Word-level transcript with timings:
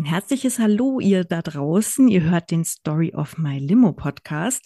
Ein 0.00 0.06
herzliches 0.06 0.58
Hallo, 0.58 0.98
ihr 0.98 1.24
da 1.24 1.42
draußen. 1.42 2.08
Ihr 2.08 2.22
hört 2.22 2.50
den 2.50 2.64
Story 2.64 3.12
of 3.14 3.36
My 3.36 3.58
Limo 3.58 3.92
Podcast 3.92 4.64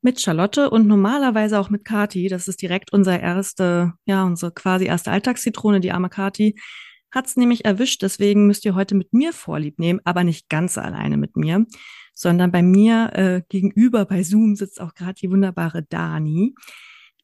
mit 0.00 0.20
Charlotte 0.20 0.70
und 0.70 0.86
normalerweise 0.86 1.58
auch 1.58 1.70
mit 1.70 1.84
Kati. 1.84 2.28
Das 2.28 2.46
ist 2.46 2.62
direkt 2.62 2.92
unser 2.92 3.18
erste, 3.18 3.94
ja, 4.04 4.22
unsere 4.22 4.52
quasi 4.52 4.84
erste 4.84 5.10
Alltagszitrone, 5.10 5.80
die 5.80 5.90
arme 5.90 6.08
Kati. 6.08 6.54
Hat's 7.10 7.36
nämlich 7.36 7.64
erwischt, 7.64 8.00
deswegen 8.02 8.46
müsst 8.46 8.64
ihr 8.64 8.76
heute 8.76 8.94
mit 8.94 9.12
mir 9.12 9.32
Vorlieb 9.32 9.80
nehmen, 9.80 9.98
aber 10.04 10.22
nicht 10.22 10.48
ganz 10.48 10.78
alleine 10.78 11.16
mit 11.16 11.36
mir, 11.36 11.66
sondern 12.14 12.52
bei 12.52 12.62
mir 12.62 13.10
äh, 13.14 13.42
gegenüber 13.48 14.04
bei 14.04 14.22
Zoom 14.22 14.54
sitzt 14.54 14.80
auch 14.80 14.94
gerade 14.94 15.14
die 15.14 15.32
wunderbare 15.32 15.82
Dani, 15.82 16.54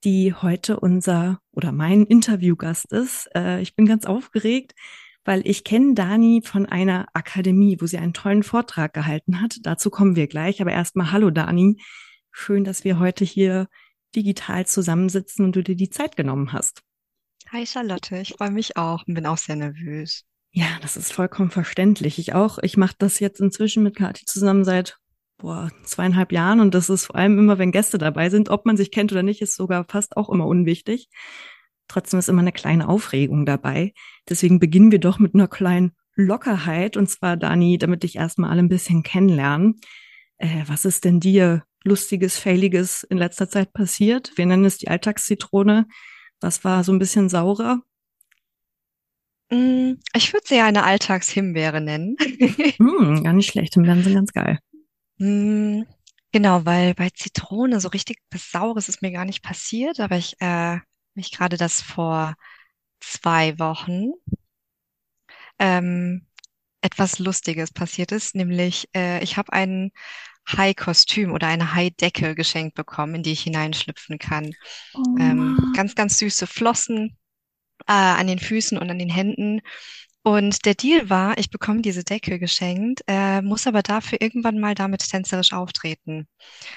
die 0.02 0.34
heute 0.34 0.80
unser 0.80 1.38
oder 1.52 1.70
mein 1.70 2.06
Interviewgast 2.06 2.90
ist. 2.90 3.30
Äh, 3.36 3.62
ich 3.62 3.76
bin 3.76 3.86
ganz 3.86 4.04
aufgeregt 4.04 4.74
weil 5.25 5.46
ich 5.46 5.64
kenne 5.64 5.94
Dani 5.94 6.43
von 6.44 6.67
einer 6.67 7.07
Akademie, 7.12 7.79
wo 7.80 7.86
sie 7.86 7.99
einen 7.99 8.13
tollen 8.13 8.43
Vortrag 8.43 8.93
gehalten 8.93 9.40
hat. 9.40 9.57
Dazu 9.63 9.90
kommen 9.90 10.17
wir 10.17 10.26
gleich. 10.26 10.61
Aber 10.61 10.72
erstmal 10.72 11.13
hallo 11.13 11.30
Dani. 11.30 11.80
Schön, 12.30 12.64
dass 12.64 12.85
wir 12.85 12.99
heute 12.99 13.25
hier 13.25 13.68
digital 14.16 14.66
zusammensitzen 14.66 15.44
und 15.44 15.57
du 15.57 15.63
dir 15.63 15.77
die 15.77 15.90
Zeit 15.90 16.16
genommen 16.16 16.53
hast. 16.53 16.82
Hi 17.50 17.66
Charlotte, 17.66 18.16
ich 18.18 18.35
freue 18.39 18.50
mich 18.50 18.77
auch 18.77 19.07
und 19.07 19.14
bin 19.14 19.27
auch 19.27 19.39
sehr 19.39 19.57
nervös. 19.57 20.25
Ja, 20.53 20.66
das 20.82 20.96
ist 20.96 21.13
vollkommen 21.13 21.50
verständlich. 21.50 22.18
Ich 22.18 22.35
auch. 22.35 22.58
Ich 22.63 22.77
mache 22.77 22.94
das 22.99 23.21
jetzt 23.21 23.41
inzwischen 23.41 23.82
mit 23.82 23.96
Kathi 23.96 24.25
zusammen 24.25 24.64
seit 24.64 24.99
boah, 25.39 25.71
zweieinhalb 25.85 26.32
Jahren 26.32 26.61
und 26.61 26.72
das 26.72 26.89
ist 26.89 27.07
vor 27.07 27.16
allem 27.16 27.39
immer, 27.39 27.58
wenn 27.58 27.72
Gäste 27.72 27.99
dabei 27.99 28.30
sind, 28.30 28.49
ob 28.49 28.64
man 28.64 28.77
sich 28.77 28.91
kennt 28.91 29.13
oder 29.13 29.22
nicht, 29.22 29.43
ist 29.43 29.57
sogar 29.57 29.85
fast 29.89 30.16
auch 30.16 30.30
immer 30.30 30.46
unwichtig. 30.46 31.08
Trotzdem 31.89 32.19
ist 32.19 32.28
immer 32.28 32.41
eine 32.41 32.53
kleine 32.53 32.89
Aufregung 32.89 33.45
dabei. 33.47 33.92
Deswegen 34.28 34.59
beginnen 34.59 34.92
wir 34.92 35.00
doch 35.00 35.19
mit 35.19 35.34
einer 35.34 35.48
kleinen 35.48 35.92
Lockerheit. 36.14 36.97
Und 36.97 37.08
zwar, 37.08 37.36
Dani, 37.36 37.78
damit 37.78 38.02
dich 38.02 38.16
erstmal 38.16 38.50
alle 38.50 38.62
ein 38.62 38.69
bisschen 38.69 39.02
kennenlernen. 39.02 39.80
Äh, 40.39 40.64
was 40.66 40.84
ist 40.84 41.05
denn 41.05 41.20
dir 41.20 41.64
lustiges, 41.84 42.39
failiges 42.39 43.02
in 43.05 43.19
letzter 43.19 43.48
Zeit 43.48 43.72
passiert? 43.72 44.33
Wir 44.36 44.47
nennen 44.47 44.64
es 44.64 44.78
die 44.78 44.89
Alltagszitrone. 44.89 45.86
Was 46.41 46.64
war 46.64 46.84
so 46.84 46.92
ein 46.92 46.98
bisschen 46.98 47.28
saurer? 47.28 47.83
Mm, 49.50 49.94
ich 50.14 50.33
würde 50.33 50.46
sie 50.46 50.56
ja 50.56 50.67
eine 50.67 50.84
Alltagshimbeere 50.84 51.80
nennen. 51.80 52.17
hm, 52.78 53.22
gar 53.22 53.33
nicht 53.33 53.50
schlecht. 53.50 53.74
Himbeeren 53.74 54.02
sind 54.02 54.14
ganz 54.14 54.33
geil. 54.33 54.58
Mm, 55.19 55.83
genau, 56.33 56.64
weil 56.64 56.94
bei 56.94 57.11
Zitrone 57.11 57.80
so 57.80 57.89
richtig 57.89 58.19
was 58.30 58.50
Saures 58.50 58.89
ist 58.89 59.02
mir 59.02 59.12
gar 59.12 59.27
nicht 59.27 59.42
passiert, 59.42 60.00
aber 60.00 60.17
ich 60.17 60.36
äh, 60.41 60.78
mich 61.14 61.32
gerade 61.32 61.56
das 61.56 61.82
vor 61.82 62.34
zwei 63.00 63.58
Wochen 63.58 64.12
ähm, 65.58 66.27
etwas 66.80 67.18
Lustiges 67.18 67.72
passiert 67.72 68.12
ist, 68.12 68.34
nämlich 68.34 68.88
äh, 68.94 69.22
ich 69.22 69.36
habe 69.36 69.52
ein 69.52 69.92
Hai-Kostüm 70.46 71.33
oder 71.33 71.46
eine 71.46 71.74
Hai-Decke 71.74 72.34
geschenkt 72.34 72.74
bekommen, 72.74 73.16
in 73.16 73.22
die 73.22 73.33
ich 73.33 73.42
hineinschlüpfen 73.42 74.18
kann. 74.18 74.52
Oh. 74.94 75.02
Ähm, 75.18 75.72
ganz, 75.77 75.94
ganz 75.94 76.18
süße 76.18 76.48
Flossen 76.48 77.16
äh, 77.86 77.92
an 77.92 78.27
den 78.27 78.40
Füßen 78.40 78.77
und 78.77 78.90
an 78.90 78.98
den 78.98 79.10
Händen 79.10 79.60
und 80.24 80.64
der 80.64 80.74
Deal 80.74 81.10
war, 81.10 81.36
ich 81.36 81.50
bekomme 81.50 81.82
diese 81.82 82.04
Decke 82.04 82.38
geschenkt, 82.38 83.02
äh, 83.08 83.42
muss 83.42 83.66
aber 83.66 83.82
dafür 83.82 84.20
irgendwann 84.20 84.60
mal 84.60 84.74
damit 84.74 85.08
tänzerisch 85.08 85.52
auftreten. 85.52 86.28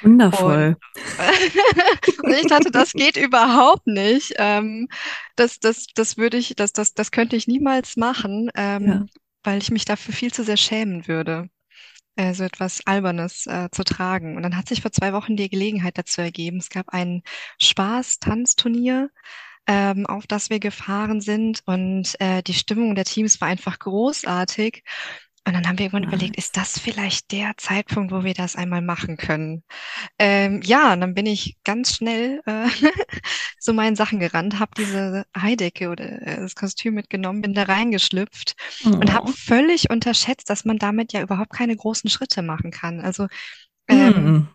Wundervoll. 0.01 0.77
Und, 1.17 2.19
und 2.23 2.33
ich 2.33 2.47
dachte, 2.47 2.71
das 2.71 2.93
geht 2.93 3.17
überhaupt 3.17 3.85
nicht. 3.85 4.33
Ähm, 4.37 4.87
das, 5.35 5.59
das, 5.59 5.85
das 5.93 6.17
würde 6.17 6.37
ich, 6.37 6.55
das, 6.55 6.73
das, 6.73 6.95
das 6.95 7.11
könnte 7.11 7.35
ich 7.35 7.47
niemals 7.47 7.97
machen, 7.97 8.49
ähm, 8.55 8.87
ja. 8.87 9.05
weil 9.43 9.59
ich 9.59 9.69
mich 9.69 9.85
dafür 9.85 10.13
viel 10.13 10.33
zu 10.33 10.43
sehr 10.43 10.57
schämen 10.57 11.07
würde 11.07 11.49
äh, 12.15 12.33
so 12.33 12.43
etwas 12.43 12.81
Albernes 12.85 13.45
äh, 13.45 13.69
zu 13.71 13.83
tragen. 13.83 14.37
Und 14.37 14.43
dann 14.43 14.57
hat 14.57 14.67
sich 14.69 14.81
vor 14.81 14.91
zwei 14.91 15.13
Wochen 15.13 15.35
die 15.35 15.49
Gelegenheit 15.49 15.97
dazu 15.97 16.21
ergeben. 16.21 16.57
Es 16.57 16.69
gab 16.69 16.89
ein 16.89 17.21
Spaß-Tanzturnier 17.61 19.09
ähm, 19.67 20.05
auf 20.05 20.27
das 20.27 20.49
wir 20.49 20.59
gefahren 20.59 21.21
sind. 21.21 21.61
Und 21.65 22.15
äh, 22.19 22.41
die 22.43 22.53
Stimmung 22.53 22.95
der 22.95 23.05
Teams 23.05 23.41
war 23.41 23.47
einfach 23.47 23.79
großartig. 23.79 24.83
Und 25.47 25.53
dann 25.53 25.67
haben 25.67 25.77
wir 25.77 25.85
irgendwann 25.85 26.07
überlegt, 26.07 26.37
ist 26.37 26.57
das 26.57 26.79
vielleicht 26.79 27.31
der 27.31 27.51
Zeitpunkt, 27.57 28.11
wo 28.11 28.23
wir 28.23 28.33
das 28.33 28.55
einmal 28.55 28.81
machen 28.81 29.15
können? 29.15 29.63
Ähm, 30.17 30.61
ja, 30.63 30.93
und 30.93 31.01
dann 31.01 31.13
bin 31.13 31.27
ich 31.27 31.55
ganz 31.63 31.95
schnell 31.95 32.41
äh, 32.47 32.67
zu 33.59 33.73
meinen 33.73 33.95
Sachen 33.95 34.19
gerannt, 34.19 34.59
habe 34.59 34.71
diese 34.75 35.25
Heidecke 35.37 35.89
oder 35.89 36.19
äh, 36.23 36.37
das 36.37 36.55
Kostüm 36.55 36.95
mitgenommen, 36.95 37.43
bin 37.43 37.53
da 37.53 37.63
reingeschlüpft 37.63 38.55
oh. 38.85 38.89
und 38.89 39.13
habe 39.13 39.31
völlig 39.33 39.91
unterschätzt, 39.91 40.49
dass 40.49 40.65
man 40.65 40.79
damit 40.79 41.13
ja 41.13 41.21
überhaupt 41.21 41.53
keine 41.53 41.75
großen 41.75 42.09
Schritte 42.09 42.41
machen 42.41 42.71
kann. 42.71 42.99
Also 42.99 43.27
ähm, 43.87 44.33
mm. 44.33 44.54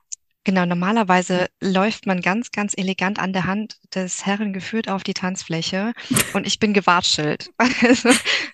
Genau, 0.51 0.67
normalerweise 0.67 1.47
läuft 1.61 2.07
man 2.07 2.23
ganz, 2.23 2.51
ganz 2.51 2.75
elegant 2.77 3.21
an 3.21 3.33
der 3.33 3.47
Hand 3.47 3.79
des 3.95 4.27
Herren 4.27 4.53
geführt 4.53 4.89
auf 4.89 5.05
die 5.05 5.15
Tanzfläche 5.15 5.93
und 6.35 6.45
ich 6.45 6.59
bin 6.59 6.75
gewatschelt. 6.75 7.53
Also, 7.57 8.09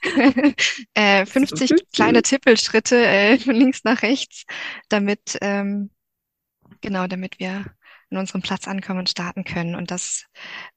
äh, 0.93 1.25
50 1.25 1.71
so 1.71 1.77
kleine 1.95 2.21
Tippelschritte 2.21 3.03
äh, 3.03 3.39
von 3.39 3.55
links 3.55 3.83
nach 3.85 4.03
rechts, 4.03 4.45
damit, 4.91 5.39
ähm, 5.41 5.89
genau, 6.83 7.07
damit 7.07 7.39
wir 7.39 7.65
an 8.11 8.19
unserem 8.19 8.43
Platz 8.43 8.69
ankommen 8.69 8.99
und 8.99 9.09
starten 9.09 9.45
können. 9.45 9.75
Und 9.75 9.91
das, 9.91 10.27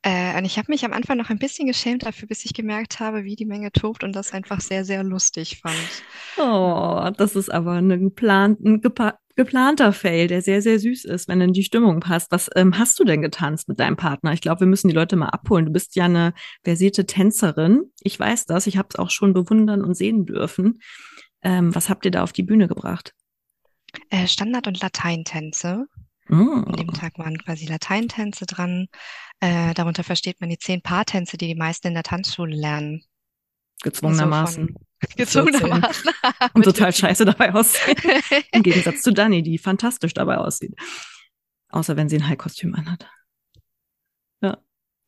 äh, 0.04 0.38
und 0.38 0.46
ich 0.46 0.58
habe 0.58 0.72
mich 0.72 0.86
am 0.86 0.94
Anfang 0.94 1.18
noch 1.18 1.30
ein 1.30 1.38
bisschen 1.38 1.68
geschämt 1.68 2.06
dafür, 2.06 2.30
bis 2.30 2.46
ich 2.46 2.54
gemerkt 2.54 3.02
habe, 3.02 3.26
wie 3.26 3.36
die 3.36 3.46
Menge 3.46 3.74
tobt 3.74 4.06
und 4.06 4.14
das 4.14 4.32
einfach 4.32 4.62
sehr, 4.62 4.86
sehr 4.86 5.04
lustig 5.04 5.60
fand. 5.60 5.76
Oh, 6.38 7.10
das 7.18 7.36
ist 7.36 7.50
aber 7.50 7.74
ein, 7.74 7.90
geplant, 7.90 8.62
ein 8.62 8.82
geplanter 9.40 9.94
Fail, 9.94 10.28
der 10.28 10.42
sehr, 10.42 10.62
sehr 10.62 10.80
süß 10.80 11.06
ist, 11.06 11.30
wenn 11.30 11.40
dann 11.40 11.54
die 11.54 11.64
Stimmung 11.64 12.02
passt. 12.02 12.30
Was 12.30 12.50
ähm, 12.58 12.78
hast 12.78 13.00
du 13.00 13.06
denn 13.06 13.22
getanzt 13.22 13.70
mit 13.70 13.80
deinem 13.80 13.96
Partner? 13.96 14.34
Ich 14.34 14.42
glaube, 14.42 14.60
wir 14.60 14.68
müssen 14.68 14.90
die 14.90 14.94
Leute 14.94 15.16
mal 15.16 15.30
abholen. 15.30 15.66
Du 15.66 15.72
bist 15.72 15.96
ja 15.96 16.04
eine 16.04 16.34
versierte 16.66 17.06
Tänzerin. 17.06 17.84
Ich 18.02 18.20
weiß 18.20 18.48
das. 18.48 18.68
Ich 18.68 18.76
habe 18.76 18.90
es 18.92 19.00
auch 19.00 19.10
schon 19.10 19.32
bewundern 19.32 19.82
und 19.82 19.94
sehen 19.94 20.26
dürfen. 20.26 20.82
Ähm, 21.42 21.74
was 21.74 21.90
habt 21.90 22.04
ihr 22.04 22.12
da 22.12 22.22
auf 22.24 22.34
die 22.34 22.44
Bühne 22.44 22.68
gebracht? 22.68 23.14
Äh, 24.10 24.28
Standard- 24.28 24.68
und 24.68 24.82
Lateintänze. 24.82 25.86
An 26.28 26.74
dem 26.74 26.92
Tag 26.92 27.18
waren 27.18 27.38
quasi 27.38 27.66
Lateintänze 27.66 28.46
dran. 28.46 28.88
Äh, 29.40 29.74
darunter 29.74 30.04
versteht 30.04 30.42
man 30.42 30.50
die 30.50 30.58
zehn 30.58 30.82
Paartänze, 30.82 31.38
die 31.38 31.48
die 31.48 31.56
meisten 31.56 31.88
in 31.88 31.94
der 31.94 32.04
Tanzschule 32.04 32.58
lernen. 32.58 33.06
Gezwungenermaßen. 33.84 34.68
Also 34.68 34.89
gezwungenermaßen. 35.16 36.12
Und 36.54 36.64
total 36.64 36.94
scheiße 36.94 37.26
dabei 37.26 37.54
aussehen. 37.54 37.98
Im 38.52 38.64
Gegensatz 38.64 39.02
zu 39.02 39.14
Dani, 39.14 39.44
die 39.44 39.58
fantastisch 39.58 40.14
dabei 40.14 40.38
aussieht. 40.38 40.76
Außer 41.70 41.96
wenn 41.98 42.10
sie 42.10 42.18
ein 42.18 42.28
High-Kostüm 42.28 42.76
anhat. 42.76 43.10
Ja. 44.42 44.58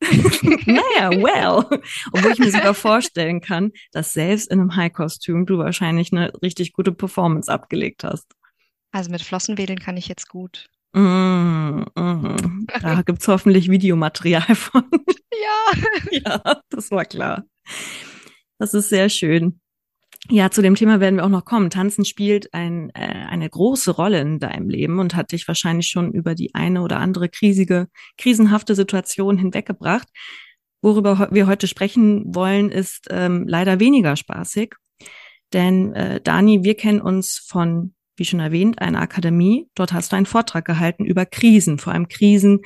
naja, 0.02 1.10
well. 1.10 1.80
Obwohl 2.12 2.32
ich 2.32 2.38
mir 2.38 2.50
sogar 2.50 2.74
vorstellen 2.74 3.40
kann, 3.40 3.72
dass 3.92 4.12
selbst 4.12 4.50
in 4.50 4.60
einem 4.60 4.76
High-Kostüm 4.76 5.46
du 5.46 5.58
wahrscheinlich 5.58 6.12
eine 6.12 6.32
richtig 6.42 6.72
gute 6.72 6.92
Performance 6.92 7.52
abgelegt 7.52 8.04
hast. 8.04 8.32
Also 8.92 9.10
mit 9.10 9.22
Flossenwedeln 9.22 9.78
kann 9.78 9.96
ich 9.96 10.08
jetzt 10.08 10.28
gut. 10.28 10.68
Mm, 10.94 11.84
mm. 11.94 12.66
Da 12.82 13.02
gibt's 13.02 13.26
hoffentlich 13.26 13.70
Videomaterial 13.70 14.54
von. 14.54 14.84
Ja. 15.32 15.72
ja, 16.10 16.62
das 16.68 16.90
war 16.90 17.06
klar. 17.06 17.44
Das 18.58 18.74
ist 18.74 18.90
sehr 18.90 19.08
schön. 19.08 19.61
Ja, 20.30 20.50
zu 20.50 20.62
dem 20.62 20.76
Thema 20.76 21.00
werden 21.00 21.16
wir 21.16 21.24
auch 21.24 21.28
noch 21.28 21.44
kommen. 21.44 21.68
Tanzen 21.68 22.04
spielt 22.04 22.54
ein, 22.54 22.90
äh, 22.94 23.26
eine 23.28 23.50
große 23.50 23.90
Rolle 23.90 24.20
in 24.20 24.38
deinem 24.38 24.68
Leben 24.70 24.98
und 25.00 25.16
hat 25.16 25.32
dich 25.32 25.48
wahrscheinlich 25.48 25.88
schon 25.88 26.12
über 26.12 26.34
die 26.34 26.54
eine 26.54 26.82
oder 26.82 27.00
andere 27.00 27.28
krisige, 27.28 27.88
krisenhafte 28.18 28.74
Situation 28.74 29.36
hinweggebracht. 29.36 30.08
Worüber 30.80 31.28
wir 31.32 31.46
heute 31.46 31.66
sprechen 31.66 32.34
wollen, 32.34 32.70
ist 32.70 33.08
ähm, 33.10 33.46
leider 33.48 33.80
weniger 33.80 34.16
spaßig. 34.16 34.74
Denn 35.52 35.92
äh, 35.92 36.20
Dani, 36.20 36.62
wir 36.62 36.76
kennen 36.76 37.00
uns 37.00 37.38
von 37.38 37.94
wie 38.16 38.24
schon 38.24 38.40
erwähnt, 38.40 38.80
eine 38.80 39.00
Akademie. 39.00 39.68
Dort 39.74 39.92
hast 39.92 40.12
du 40.12 40.16
einen 40.16 40.26
Vortrag 40.26 40.64
gehalten 40.64 41.04
über 41.04 41.26
Krisen, 41.26 41.78
vor 41.78 41.92
allem 41.92 42.08
Krisen 42.08 42.60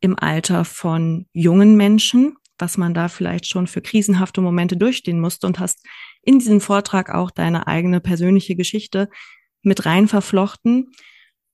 im 0.00 0.18
Alter 0.18 0.64
von 0.64 1.26
jungen 1.32 1.76
Menschen, 1.76 2.36
was 2.58 2.78
man 2.78 2.94
da 2.94 3.08
vielleicht 3.08 3.46
schon 3.46 3.66
für 3.66 3.82
krisenhafte 3.82 4.40
Momente 4.40 4.76
durchstehen 4.76 5.20
musste 5.20 5.46
und 5.46 5.58
hast 5.58 5.84
in 6.26 6.40
diesem 6.40 6.60
Vortrag 6.60 7.08
auch 7.08 7.30
deine 7.30 7.68
eigene 7.68 8.00
persönliche 8.00 8.56
Geschichte 8.56 9.08
mit 9.62 9.86
rein 9.86 10.08
verflochten 10.08 10.90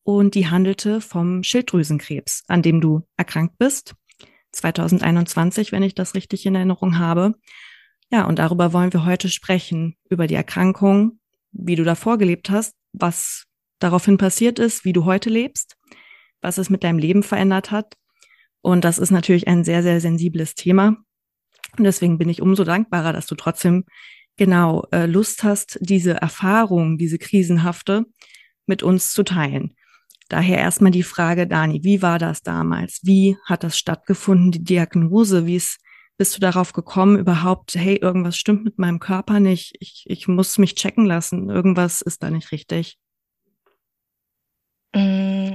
und 0.03 0.35
die 0.35 0.49
handelte 0.49 1.01
vom 1.01 1.45
Schilddrüsenkrebs, 1.45 2.43
an 2.49 2.63
dem 2.63 2.81
du 2.81 3.07
erkrankt 3.17 3.59
bist. 3.59 3.95
2021, 4.53 5.73
wenn 5.73 5.83
ich 5.83 5.95
das 5.95 6.15
richtig 6.15 6.45
in 6.47 6.55
Erinnerung 6.55 6.99
habe. 6.99 7.35
Ja, 8.11 8.25
und 8.25 8.39
darüber 8.39 8.73
wollen 8.73 8.93
wir 8.93 9.05
heute 9.05 9.29
sprechen, 9.29 9.97
über 10.11 10.27
die 10.27 10.35
Erkrankung, 10.35 11.21
wie 11.53 11.77
du 11.77 11.85
davor 11.85 12.19
gelebt 12.19 12.51
hast, 12.51 12.75
was 12.93 13.45
daraufhin 13.79 14.17
passiert 14.17 14.59
ist, 14.59 14.85
wie 14.85 14.93
du 14.93 15.05
heute 15.05 15.29
lebst, 15.29 15.77
was 16.41 16.59
es 16.59 16.71
mit 16.71 16.83
deinem 16.83 16.99
Leben 16.99 17.23
verändert 17.23 17.71
hat. 17.71 17.97
Und 18.63 18.85
das 18.85 18.99
ist 18.99 19.11
natürlich 19.11 19.49
ein 19.49 19.65
sehr, 19.65 19.83
sehr 19.83 20.01
sensibles 20.01 20.55
Thema. 20.55 20.97
Und 21.77 21.85
deswegen 21.85 22.17
bin 22.17 22.29
ich 22.31 22.41
umso 22.41 22.65
dankbarer, 22.65 23.13
dass 23.13 23.27
du 23.27 23.35
trotzdem 23.35 23.85
genau 24.43 24.85
äh, 24.91 25.07
Lust 25.07 25.45
hast, 25.45 25.79
diese 25.81 26.15
Erfahrung, 26.15 26.99
diese 26.99 27.17
krisenhafte, 27.17 28.07
mit 28.67 28.83
uns 28.83 29.13
zu 29.13 29.23
teilen. 29.23 29.77
Daher 30.29 30.59
erstmal 30.59 30.91
die 30.91 31.05
Frage, 31.05 31.47
Dani, 31.47 31.85
wie 31.85 32.03
war 32.03 32.19
das 32.19 32.43
damals? 32.43 32.99
Wie 33.05 33.37
hat 33.47 33.63
das 33.63 33.79
stattgefunden, 33.79 34.51
die 34.51 34.65
Diagnose? 34.65 35.47
Wie 35.47 35.55
ist, 35.55 35.79
bist 36.19 36.35
du 36.35 36.41
darauf 36.41 36.73
gekommen, 36.73 37.21
überhaupt, 37.21 37.77
hey, 37.77 37.99
irgendwas 37.99 38.37
stimmt 38.37 38.65
mit 38.65 38.81
meinem 38.81 38.99
Körper 38.99 39.39
nicht, 39.39 39.77
ich, 39.79 40.03
ich 40.09 40.27
muss 40.27 40.59
mich 40.59 40.75
checken 40.75 41.07
lassen, 41.07 41.49
irgendwas 41.49 42.01
ist 42.01 42.25
da 42.25 42.31
nicht 42.31 42.51
richtig? 42.51 42.99
Mm, 44.93 45.55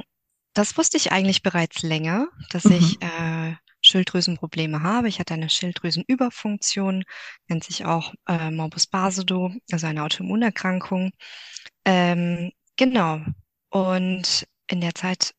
das 0.54 0.78
wusste 0.78 0.96
ich 0.96 1.12
eigentlich 1.12 1.44
bereits 1.44 1.82
länger, 1.82 2.30
dass 2.52 2.64
mhm. 2.64 2.72
ich 2.72 3.02
äh, 3.02 3.56
Schilddrüsenprobleme 3.88 4.84
habe. 4.84 5.08
Ich 5.08 5.20
hatte 5.20 5.34
eine 5.34 5.50
Schilddrüsenüberfunktion, 5.50 7.04
nennt 7.48 7.64
sich 7.64 7.86
auch 7.86 8.14
äh, 8.28 8.52
Morbus 8.52 8.88
Basedow, 8.88 9.52
also 9.72 9.88
eine 9.88 10.04
Autoimmunerkrankung. 10.04 11.12
Ähm, 11.86 12.52
genau. 12.76 13.22
Und 13.70 14.48
in 14.68 14.82
der 14.82 14.94
Zeit, 14.96 15.34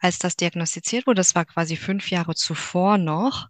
als 0.00 0.18
das 0.18 0.36
diagnostiziert 0.36 1.06
wurde, 1.06 1.20
das 1.20 1.34
war 1.34 1.44
quasi 1.44 1.76
fünf 1.76 2.10
Jahre 2.10 2.34
zuvor 2.34 2.98
noch, 2.98 3.48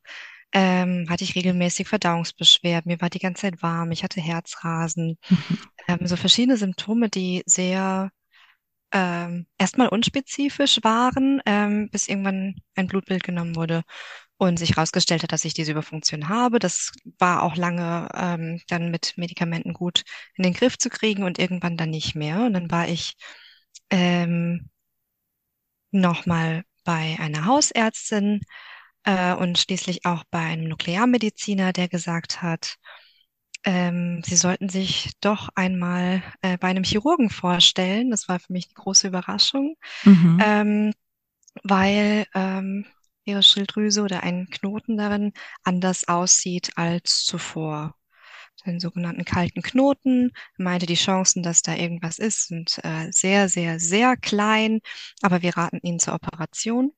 ähm, 0.53 1.07
hatte 1.09 1.25
ich 1.25 1.35
regelmäßig 1.37 1.89
Verdauungsbeschwerden. 1.89 2.91
Mir 2.91 3.01
war 3.01 3.11
die 3.11 3.21
ganze 3.21 3.43
Zeit 3.43 3.63
warm. 3.63 3.93
Ich 3.93 4.03
hatte 4.03 4.21
Herzrasen. 4.21 5.19
Mhm. 5.29 5.59
Ähm, 5.87 6.07
so 6.07 6.17
verschiedene 6.17 6.57
Symptome, 6.57 7.09
die 7.09 7.43
sehr 7.47 8.11
ähm, 8.93 9.47
erstmal 9.59 9.89
unspezifisch 9.89 10.81
waren, 10.83 11.41
ähm, 11.47 11.89
bis 11.91 12.09
irgendwann 12.09 12.57
ein 12.75 12.89
Blutbild 12.89 13.23
genommen 13.23 13.55
wurde 13.55 13.85
und 14.41 14.59
sich 14.59 14.71
herausgestellt 14.77 15.23
hat, 15.23 15.33
dass 15.33 15.45
ich 15.45 15.53
diese 15.53 15.73
Überfunktion 15.73 16.31
habe. 16.31 16.59
Das 16.59 16.93
war 17.19 17.43
auch 17.43 17.57
lange 17.57 18.09
ähm, 18.15 18.63
dann 18.69 18.91
mit 18.91 19.13
Medikamenten 19.19 19.75
gut 19.75 20.03
in 20.35 20.45
den 20.45 20.55
Griff 20.55 20.79
zu 20.79 20.89
kriegen 20.89 21.25
und 21.25 21.39
irgendwann 21.39 21.77
dann 21.77 21.91
nicht 21.91 22.15
mehr. 22.15 22.41
Und 22.47 22.55
dann 22.55 22.71
war 22.71 22.89
ich 22.89 23.17
ähm, 23.91 24.71
nochmal 25.91 26.65
bei 26.85 27.19
einer 27.21 27.45
Hausärztin 27.45 28.41
äh, 29.05 29.35
und 29.35 29.59
schließlich 29.59 30.07
auch 30.07 30.25
bei 30.31 30.39
einem 30.39 30.69
Nuklearmediziner, 30.69 31.75
der 31.75 31.89
gesagt 31.89 32.41
hat, 32.41 32.77
ähm, 33.65 34.23
sie 34.25 34.37
sollten 34.37 34.71
sich 34.71 35.11
doch 35.21 35.51
einmal 35.55 36.23
äh, 36.41 36.57
bei 36.57 36.69
einem 36.69 36.85
Chirurgen 36.85 37.29
vorstellen. 37.29 38.11
Das 38.11 38.27
war 38.27 38.41
für 38.41 38.55
mich 38.55 38.69
eine 38.69 38.83
große 38.83 39.09
Überraschung, 39.09 39.77
mhm. 40.05 40.43
ähm, 40.43 40.93
weil 41.63 42.25
ähm, 42.35 42.87
ihre 43.31 43.43
Schilddrüse 43.43 44.03
oder 44.03 44.23
ein 44.23 44.49
Knoten 44.51 44.97
darin 44.97 45.33
anders 45.65 46.09
aussieht 46.09 46.73
als 46.77 47.25
zuvor. 47.25 47.95
Den 48.67 48.79
sogenannten 48.81 49.25
kalten 49.25 49.63
Knoten, 49.63 50.33
meinte 50.59 50.87
die 50.87 50.95
Chancen, 50.95 51.43
dass 51.43 51.63
da 51.63 51.75
irgendwas 51.75 52.19
ist, 52.19 52.49
sind 52.49 52.79
äh, 52.85 53.11
sehr, 53.11 53.49
sehr, 53.49 53.81
sehr 53.81 54.17
klein, 54.17 54.81
aber 55.23 55.43
wir 55.43 55.57
raten 55.57 55.81
ihnen 55.83 55.99
zur 55.99 56.15
Operation. 56.15 56.93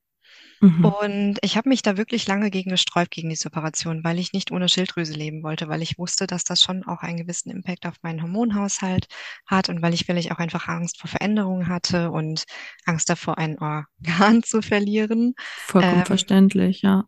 Mhm. 0.63 0.85
Und 0.85 1.39
ich 1.43 1.57
habe 1.57 1.69
mich 1.69 1.83
da 1.83 1.97
wirklich 1.97 2.29
lange 2.29 2.49
gegen 2.49 2.71
gesträubt, 2.71 3.11
gegen 3.11 3.31
diese 3.31 3.49
Operation, 3.49 4.05
weil 4.05 4.21
ich 4.21 4.33
nicht 4.33 4.53
ohne 4.53 4.69
Schilddrüse 4.69 5.13
leben 5.13 5.43
wollte, 5.43 5.69
weil 5.69 5.83
ich 5.83 5.99
wusste, 5.99 6.29
dass 6.29 6.45
das 6.45 6.63
schon 6.63 6.85
auch 6.85 7.03
einen 7.03 7.17
gewissen 7.17 7.51
Impact 7.51 7.85
auf 7.85 7.97
meinen 8.03 8.23
Hormonhaushalt 8.23 9.09
hat 9.45 9.69
und 9.69 9.83
weil 9.83 9.93
ich 9.93 10.05
vielleicht 10.07 10.31
auch 10.31 10.39
einfach 10.39 10.69
Angst 10.69 11.01
vor 11.01 11.11
Veränderungen 11.11 11.67
hatte 11.67 12.13
und 12.13 12.45
Angst 12.85 13.11
davor, 13.11 13.39
ein 13.39 13.59
Organ 13.59 14.43
zu 14.45 14.63
verlieren. 14.63 15.35
Vollkommen 15.67 15.99
ähm, 15.99 16.07
verständlich, 16.07 16.83
ja. 16.83 17.07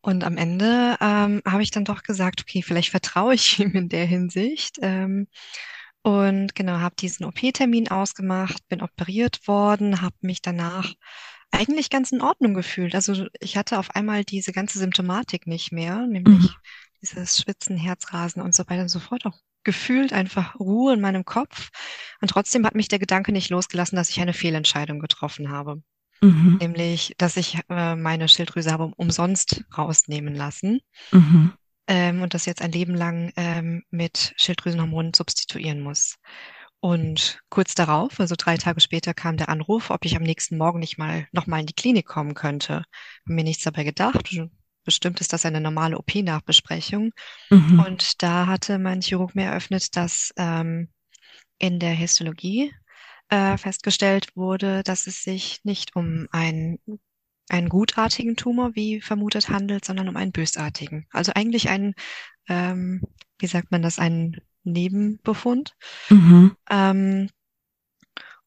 Und 0.00 0.24
am 0.24 0.38
Ende 0.38 0.96
ähm, 1.02 1.42
habe 1.46 1.62
ich 1.62 1.72
dann 1.72 1.84
doch 1.84 2.02
gesagt, 2.02 2.40
okay, 2.40 2.62
vielleicht 2.62 2.88
vertraue 2.88 3.34
ich 3.34 3.58
ihm 3.60 3.72
in 3.72 3.90
der 3.90 4.06
Hinsicht. 4.06 4.78
Ähm, 4.80 5.26
und 6.00 6.54
genau, 6.54 6.78
habe 6.78 6.96
diesen 6.96 7.26
OP-Termin 7.26 7.88
ausgemacht, 7.88 8.66
bin 8.68 8.80
operiert 8.80 9.46
worden, 9.46 10.00
habe 10.00 10.16
mich 10.22 10.40
danach 10.40 10.94
eigentlich 11.52 11.90
ganz 11.90 12.10
in 12.12 12.22
Ordnung 12.22 12.54
gefühlt. 12.54 12.94
Also 12.94 13.26
ich 13.40 13.56
hatte 13.56 13.78
auf 13.78 13.94
einmal 13.94 14.24
diese 14.24 14.52
ganze 14.52 14.78
Symptomatik 14.78 15.46
nicht 15.46 15.70
mehr, 15.70 16.06
nämlich 16.06 16.42
mhm. 16.42 16.54
dieses 17.00 17.38
Schwitzen, 17.38 17.76
Herzrasen 17.76 18.42
und 18.42 18.54
so 18.54 18.64
weiter 18.68 18.82
und 18.82 18.88
so 18.88 18.98
fort. 18.98 19.24
Auch 19.26 19.38
gefühlt 19.64 20.12
einfach 20.12 20.58
Ruhe 20.58 20.94
in 20.94 21.00
meinem 21.00 21.24
Kopf. 21.24 21.70
Und 22.20 22.28
trotzdem 22.28 22.66
hat 22.66 22.74
mich 22.74 22.88
der 22.88 22.98
Gedanke 22.98 23.32
nicht 23.32 23.50
losgelassen, 23.50 23.96
dass 23.96 24.10
ich 24.10 24.20
eine 24.20 24.32
Fehlentscheidung 24.32 24.98
getroffen 24.98 25.50
habe. 25.50 25.82
Mhm. 26.20 26.58
Nämlich, 26.60 27.14
dass 27.18 27.36
ich 27.36 27.58
äh, 27.68 27.96
meine 27.96 28.28
Schilddrüse 28.28 28.72
habe 28.72 28.92
umsonst 28.96 29.64
rausnehmen 29.76 30.34
lassen. 30.34 30.80
Mhm. 31.10 31.52
Ähm, 31.88 32.22
und 32.22 32.34
das 32.34 32.46
jetzt 32.46 32.62
ein 32.62 32.72
Leben 32.72 32.94
lang 32.94 33.32
ähm, 33.36 33.82
mit 33.90 34.32
Schilddrüsenhormonen 34.36 35.14
substituieren 35.14 35.80
muss. 35.80 36.16
Und 36.84 37.40
kurz 37.48 37.76
darauf, 37.76 38.18
also 38.18 38.34
drei 38.36 38.56
Tage 38.56 38.80
später, 38.80 39.14
kam 39.14 39.36
der 39.36 39.48
Anruf, 39.48 39.90
ob 39.90 40.04
ich 40.04 40.16
am 40.16 40.24
nächsten 40.24 40.58
Morgen 40.58 40.80
nicht 40.80 40.98
mal 40.98 41.28
noch 41.30 41.46
mal 41.46 41.60
in 41.60 41.66
die 41.66 41.74
Klinik 41.74 42.06
kommen 42.06 42.34
könnte. 42.34 42.78
Hab 42.78 42.86
mir 43.26 43.44
nichts 43.44 43.62
dabei 43.62 43.84
gedacht. 43.84 44.36
Bestimmt 44.82 45.20
ist 45.20 45.32
das 45.32 45.46
eine 45.46 45.60
normale 45.60 45.96
OP-Nachbesprechung. 45.96 47.12
Mhm. 47.50 47.78
Und 47.86 48.20
da 48.20 48.48
hatte 48.48 48.80
mein 48.80 49.00
Chirurg 49.00 49.36
mir 49.36 49.44
eröffnet, 49.44 49.96
dass 49.96 50.32
ähm, 50.36 50.88
in 51.58 51.78
der 51.78 51.92
Histologie 51.92 52.74
äh, 53.28 53.56
festgestellt 53.58 54.34
wurde, 54.34 54.82
dass 54.82 55.06
es 55.06 55.22
sich 55.22 55.60
nicht 55.62 55.94
um 55.94 56.26
einen, 56.32 56.80
einen 57.48 57.68
gutartigen 57.68 58.34
Tumor, 58.34 58.74
wie 58.74 59.00
vermutet, 59.00 59.50
handelt, 59.50 59.84
sondern 59.84 60.08
um 60.08 60.16
einen 60.16 60.32
bösartigen. 60.32 61.06
Also 61.12 61.30
eigentlich 61.32 61.68
einen, 61.68 61.94
ähm, 62.48 63.02
wie 63.38 63.46
sagt 63.46 63.70
man 63.70 63.82
das, 63.82 64.00
einen 64.00 64.40
Nebenbefund. 64.64 65.74
Mhm. 66.08 66.56
Ähm, 66.70 67.30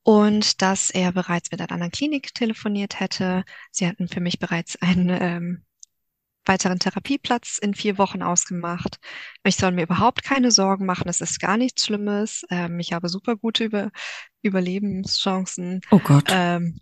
und 0.04 0.62
dass 0.62 0.92
er 0.92 1.12
bereits 1.12 1.50
mit 1.52 1.62
einer 1.62 1.72
anderen 1.72 1.92
Klinik 1.92 2.34
telefoniert 2.36 3.00
hätte. 3.00 3.44
Sie 3.72 3.88
hatten 3.88 4.08
für 4.08 4.20
mich 4.20 4.38
bereits 4.38 4.76
einen 4.82 5.10
ähm, 5.10 5.66
weiteren 6.46 6.80
Therapieplatz 6.80 7.58
in 7.58 7.74
vier 7.74 7.98
Wochen 7.98 8.22
ausgemacht. 8.22 9.00
Ich 9.44 9.56
soll 9.56 9.72
mir 9.72 9.84
überhaupt 9.84 10.24
keine 10.24 10.52
Sorgen 10.52 10.86
machen. 10.86 11.10
Es 11.10 11.22
ist 11.22 11.40
gar 11.40 11.58
nichts 11.58 11.86
Schlimmes. 11.86 12.46
Ähm, 12.50 12.80
ich 12.80 12.94
habe 12.94 13.10
super 13.10 13.36
gute 13.36 13.64
Über 13.64 13.92
Überlebenschancen. 14.44 15.82
Oh 15.90 16.00
Gott. 16.00 16.26
Ähm, 16.30 16.80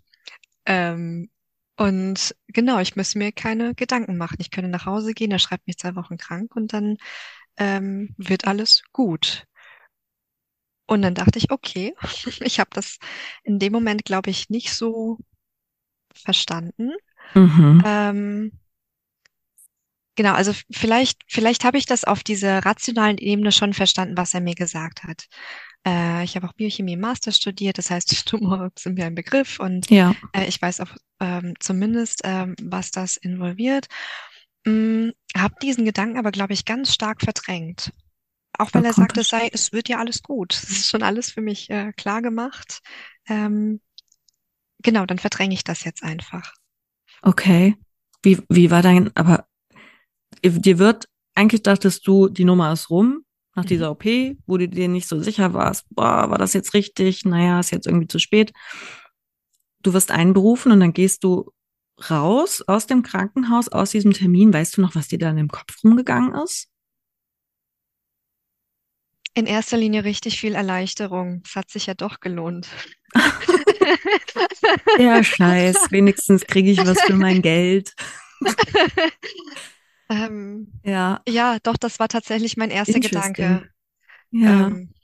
ähm, 0.66 1.30
und 1.76 2.36
genau, 2.48 2.78
ich 2.78 2.94
müsste 2.94 3.18
mir 3.18 3.32
keine 3.32 3.74
Gedanken 3.74 4.16
machen. 4.16 4.36
Ich 4.38 4.50
könnte 4.50 4.70
nach 4.70 4.86
Hause 4.86 5.12
gehen, 5.12 5.32
er 5.32 5.38
schreibt 5.38 5.66
mich 5.66 5.78
zwei 5.78 5.96
Wochen 5.96 6.18
krank 6.18 6.54
und 6.54 6.72
dann 6.72 6.98
ähm, 7.56 8.14
wird 8.16 8.46
alles 8.46 8.82
gut. 8.92 9.46
Und 10.86 11.02
dann 11.02 11.14
dachte 11.14 11.38
ich, 11.38 11.50
okay, 11.50 11.94
ich 12.40 12.60
habe 12.60 12.70
das 12.72 12.98
in 13.42 13.58
dem 13.58 13.72
Moment, 13.72 14.04
glaube 14.04 14.30
ich, 14.30 14.50
nicht 14.50 14.72
so 14.72 15.18
verstanden. 16.14 16.92
Mhm. 17.34 17.82
Ähm, 17.84 18.52
genau, 20.14 20.34
also 20.34 20.52
vielleicht, 20.70 21.22
vielleicht 21.26 21.64
habe 21.64 21.78
ich 21.78 21.86
das 21.86 22.04
auf 22.04 22.22
dieser 22.22 22.64
rationalen 22.64 23.18
Ebene 23.18 23.50
schon 23.50 23.72
verstanden, 23.72 24.16
was 24.16 24.34
er 24.34 24.40
mir 24.40 24.54
gesagt 24.54 25.04
hat. 25.04 25.26
Äh, 25.86 26.24
ich 26.24 26.36
habe 26.36 26.48
auch 26.48 26.52
Biochemie 26.52 26.94
im 26.94 27.00
Master 27.00 27.32
studiert, 27.32 27.78
das 27.78 27.90
heißt, 27.90 28.08
Tumore 28.26 28.70
sind 28.78 28.94
mir 28.94 29.06
ein 29.06 29.14
Begriff 29.14 29.58
und 29.58 29.90
ja. 29.90 30.14
äh, 30.32 30.46
ich 30.46 30.60
weiß 30.60 30.80
auch 30.80 30.94
ähm, 31.20 31.54
zumindest, 31.60 32.22
ähm, 32.24 32.54
was 32.62 32.90
das 32.90 33.16
involviert. 33.16 33.86
Mm, 34.64 35.10
habe 35.36 35.54
diesen 35.62 35.84
Gedanken 35.84 36.18
aber, 36.18 36.30
glaube 36.30 36.52
ich, 36.52 36.64
ganz 36.64 36.92
stark 36.92 37.22
verdrängt. 37.22 37.92
Auch 38.56 38.72
weil 38.72 38.84
er 38.84 38.92
sagt, 38.92 39.16
es 39.16 39.28
sei, 39.28 39.50
es 39.52 39.72
wird 39.72 39.88
ja 39.88 39.98
alles 39.98 40.22
gut. 40.22 40.54
Es 40.54 40.70
ist 40.70 40.88
schon 40.88 41.02
alles 41.02 41.30
für 41.30 41.40
mich 41.40 41.70
äh, 41.70 41.92
klar 41.92 42.22
gemacht. 42.22 42.82
Ähm, 43.28 43.80
genau, 44.82 45.06
dann 45.06 45.18
verdränge 45.18 45.54
ich 45.54 45.64
das 45.64 45.84
jetzt 45.84 46.04
einfach. 46.04 46.54
Okay. 47.22 47.76
Wie, 48.22 48.40
wie 48.48 48.70
war 48.70 48.82
dein, 48.82 49.14
aber 49.16 49.46
dir 50.42 50.78
wird, 50.78 51.08
eigentlich 51.34 51.62
dachtest 51.62 52.06
du, 52.06 52.28
die 52.28 52.44
Nummer 52.44 52.72
ist 52.72 52.90
rum 52.90 53.24
nach 53.54 53.64
mhm. 53.64 53.68
dieser 53.68 53.90
OP, 53.90 54.04
wo 54.46 54.56
du 54.56 54.68
dir 54.68 54.88
nicht 54.88 55.08
so 55.08 55.20
sicher 55.20 55.52
warst, 55.52 55.86
boah, 55.90 56.30
war 56.30 56.38
das 56.38 56.52
jetzt 56.52 56.74
richtig? 56.74 57.24
Naja, 57.24 57.60
ist 57.60 57.70
jetzt 57.70 57.86
irgendwie 57.86 58.08
zu 58.08 58.18
spät. 58.18 58.52
Du 59.82 59.92
wirst 59.92 60.10
einberufen 60.10 60.72
und 60.72 60.80
dann 60.80 60.92
gehst 60.92 61.24
du 61.24 61.50
raus 62.10 62.62
aus 62.66 62.86
dem 62.86 63.02
Krankenhaus, 63.02 63.68
aus 63.68 63.90
diesem 63.90 64.12
Termin. 64.12 64.52
Weißt 64.52 64.76
du 64.76 64.80
noch, 64.80 64.94
was 64.94 65.08
dir 65.08 65.18
dann 65.18 65.38
im 65.38 65.48
Kopf 65.48 65.82
rumgegangen 65.82 66.34
ist? 66.42 66.68
In 69.34 69.46
erster 69.46 69.76
Linie 69.76 70.04
richtig 70.04 70.38
viel 70.38 70.54
Erleichterung. 70.54 71.42
Es 71.44 71.56
hat 71.56 71.68
sich 71.70 71.86
ja 71.86 71.94
doch 71.94 72.20
gelohnt. 72.20 72.68
ja, 74.98 75.24
scheiß. 75.24 75.90
Wenigstens 75.90 76.46
kriege 76.46 76.70
ich 76.70 76.78
was 76.78 77.00
für 77.02 77.14
mein 77.14 77.42
Geld. 77.42 77.92
ähm, 80.08 80.72
ja. 80.84 81.20
Ja, 81.28 81.58
doch, 81.62 81.76
das 81.76 81.98
war 81.98 82.08
tatsächlich 82.08 82.56
mein 82.56 82.70
erster 82.70 83.00
Gedanke. 83.00 83.68
Ja. 84.30 84.68
Ähm, 84.68 84.94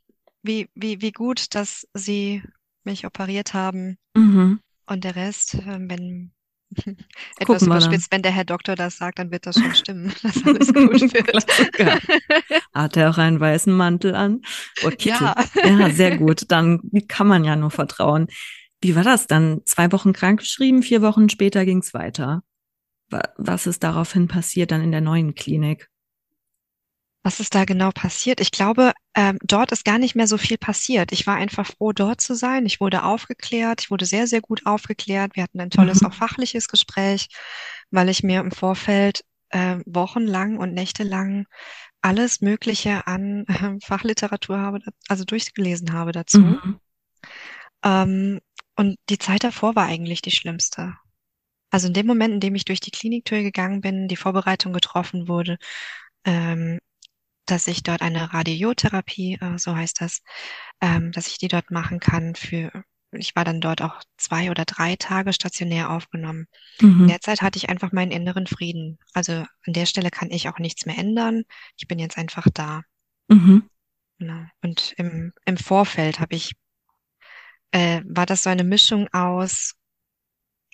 wie, 0.42 0.68
wie, 0.74 1.00
wie 1.00 1.12
gut, 1.12 1.54
dass 1.54 1.88
sie 1.92 2.42
mich 2.84 3.06
operiert 3.06 3.52
haben. 3.52 3.98
Mhm. 4.14 4.60
Und 4.86 5.04
der 5.04 5.16
Rest, 5.16 5.54
ähm, 5.66 5.90
wenn 5.90 6.32
Etwas 7.38 7.62
überspitzt, 7.62 8.12
wenn 8.12 8.22
der 8.22 8.32
Herr 8.32 8.44
Doktor 8.44 8.76
das 8.76 8.96
sagt, 8.96 9.18
dann 9.18 9.30
wird 9.30 9.46
das 9.46 9.56
schon 9.56 9.74
stimmen, 9.74 10.12
dass 10.22 10.44
alles 10.44 10.72
gut 10.72 11.00
wird. 11.14 12.62
Hat 12.74 12.96
er 12.96 13.10
auch 13.10 13.18
einen 13.18 13.40
weißen 13.40 13.72
Mantel 13.72 14.14
an? 14.14 14.42
Oh, 14.84 14.90
Ja. 15.00 15.34
ja, 15.64 15.90
sehr 15.90 16.16
gut. 16.16 16.44
Dann 16.48 16.80
kann 17.08 17.26
man 17.26 17.44
ja 17.44 17.56
nur 17.56 17.70
vertrauen. 17.70 18.28
Wie 18.80 18.96
war 18.96 19.04
das 19.04 19.26
dann? 19.26 19.60
Zwei 19.66 19.92
Wochen 19.92 20.12
krankgeschrieben, 20.12 20.82
vier 20.82 21.02
Wochen 21.02 21.28
später 21.28 21.64
ging 21.64 21.78
es 21.78 21.92
weiter. 21.92 22.42
Was 23.36 23.66
ist 23.66 23.82
daraufhin 23.82 24.28
passiert 24.28 24.70
dann 24.70 24.82
in 24.82 24.92
der 24.92 25.00
neuen 25.00 25.34
Klinik? 25.34 25.88
Was 27.22 27.38
ist 27.38 27.54
da 27.54 27.64
genau 27.66 27.90
passiert? 27.90 28.40
Ich 28.40 28.50
glaube, 28.50 28.92
ähm, 29.14 29.38
dort 29.42 29.72
ist 29.72 29.84
gar 29.84 29.98
nicht 29.98 30.14
mehr 30.14 30.26
so 30.26 30.38
viel 30.38 30.56
passiert. 30.56 31.12
Ich 31.12 31.26
war 31.26 31.36
einfach 31.36 31.66
froh, 31.66 31.92
dort 31.92 32.20
zu 32.22 32.34
sein. 32.34 32.64
Ich 32.64 32.80
wurde 32.80 33.04
aufgeklärt. 33.04 33.82
Ich 33.82 33.90
wurde 33.90 34.06
sehr, 34.06 34.26
sehr 34.26 34.40
gut 34.40 34.64
aufgeklärt. 34.64 35.36
Wir 35.36 35.42
hatten 35.42 35.60
ein 35.60 35.70
tolles, 35.70 36.00
mhm. 36.00 36.08
auch 36.08 36.14
fachliches 36.14 36.68
Gespräch, 36.68 37.28
weil 37.90 38.08
ich 38.08 38.22
mir 38.22 38.40
im 38.40 38.50
Vorfeld 38.50 39.22
äh, 39.50 39.76
wochenlang 39.84 40.56
und 40.56 40.72
nächtelang 40.72 41.46
alles 42.00 42.40
Mögliche 42.40 43.06
an 43.06 43.44
äh, 43.46 43.78
Fachliteratur 43.84 44.58
habe, 44.58 44.80
also 45.08 45.24
durchgelesen 45.24 45.92
habe 45.92 46.12
dazu. 46.12 46.40
Mhm. 46.40 46.80
Ähm, 47.84 48.40
und 48.76 48.96
die 49.10 49.18
Zeit 49.18 49.44
davor 49.44 49.76
war 49.76 49.86
eigentlich 49.86 50.22
die 50.22 50.30
schlimmste. 50.30 50.94
Also 51.70 51.88
in 51.88 51.94
dem 51.94 52.06
Moment, 52.06 52.34
in 52.34 52.40
dem 52.40 52.54
ich 52.54 52.64
durch 52.64 52.80
die 52.80 52.90
Kliniktür 52.90 53.42
gegangen 53.42 53.80
bin, 53.80 54.08
die 54.08 54.16
Vorbereitung 54.16 54.72
getroffen 54.72 55.28
wurde, 55.28 55.58
ähm, 56.24 56.78
dass 57.50 57.66
ich 57.66 57.82
dort 57.82 58.02
eine 58.02 58.32
Radiotherapie, 58.32 59.38
äh, 59.40 59.58
so 59.58 59.74
heißt 59.74 60.00
das, 60.00 60.22
ähm, 60.80 61.12
dass 61.12 61.26
ich 61.28 61.38
die 61.38 61.48
dort 61.48 61.70
machen 61.70 62.00
kann 62.00 62.34
für, 62.34 62.70
ich 63.12 63.34
war 63.34 63.44
dann 63.44 63.60
dort 63.60 63.82
auch 63.82 64.02
zwei 64.16 64.50
oder 64.50 64.64
drei 64.64 64.96
Tage 64.96 65.32
stationär 65.32 65.90
aufgenommen. 65.90 66.46
Mhm. 66.80 67.02
In 67.02 67.08
der 67.08 67.20
Zeit 67.20 67.42
hatte 67.42 67.58
ich 67.58 67.68
einfach 67.68 67.92
meinen 67.92 68.12
inneren 68.12 68.46
Frieden. 68.46 68.98
Also 69.12 69.32
an 69.32 69.72
der 69.72 69.86
Stelle 69.86 70.10
kann 70.10 70.30
ich 70.30 70.48
auch 70.48 70.58
nichts 70.58 70.86
mehr 70.86 70.98
ändern. 70.98 71.42
Ich 71.76 71.88
bin 71.88 71.98
jetzt 71.98 72.18
einfach 72.18 72.46
da. 72.52 72.82
Mhm. 73.28 73.68
Genau. 74.18 74.44
Und 74.62 74.94
im, 74.96 75.32
im 75.44 75.56
Vorfeld 75.56 76.20
habe 76.20 76.34
ich, 76.34 76.52
äh, 77.72 78.02
war 78.04 78.26
das 78.26 78.42
so 78.42 78.50
eine 78.50 78.64
Mischung 78.64 79.08
aus, 79.12 79.74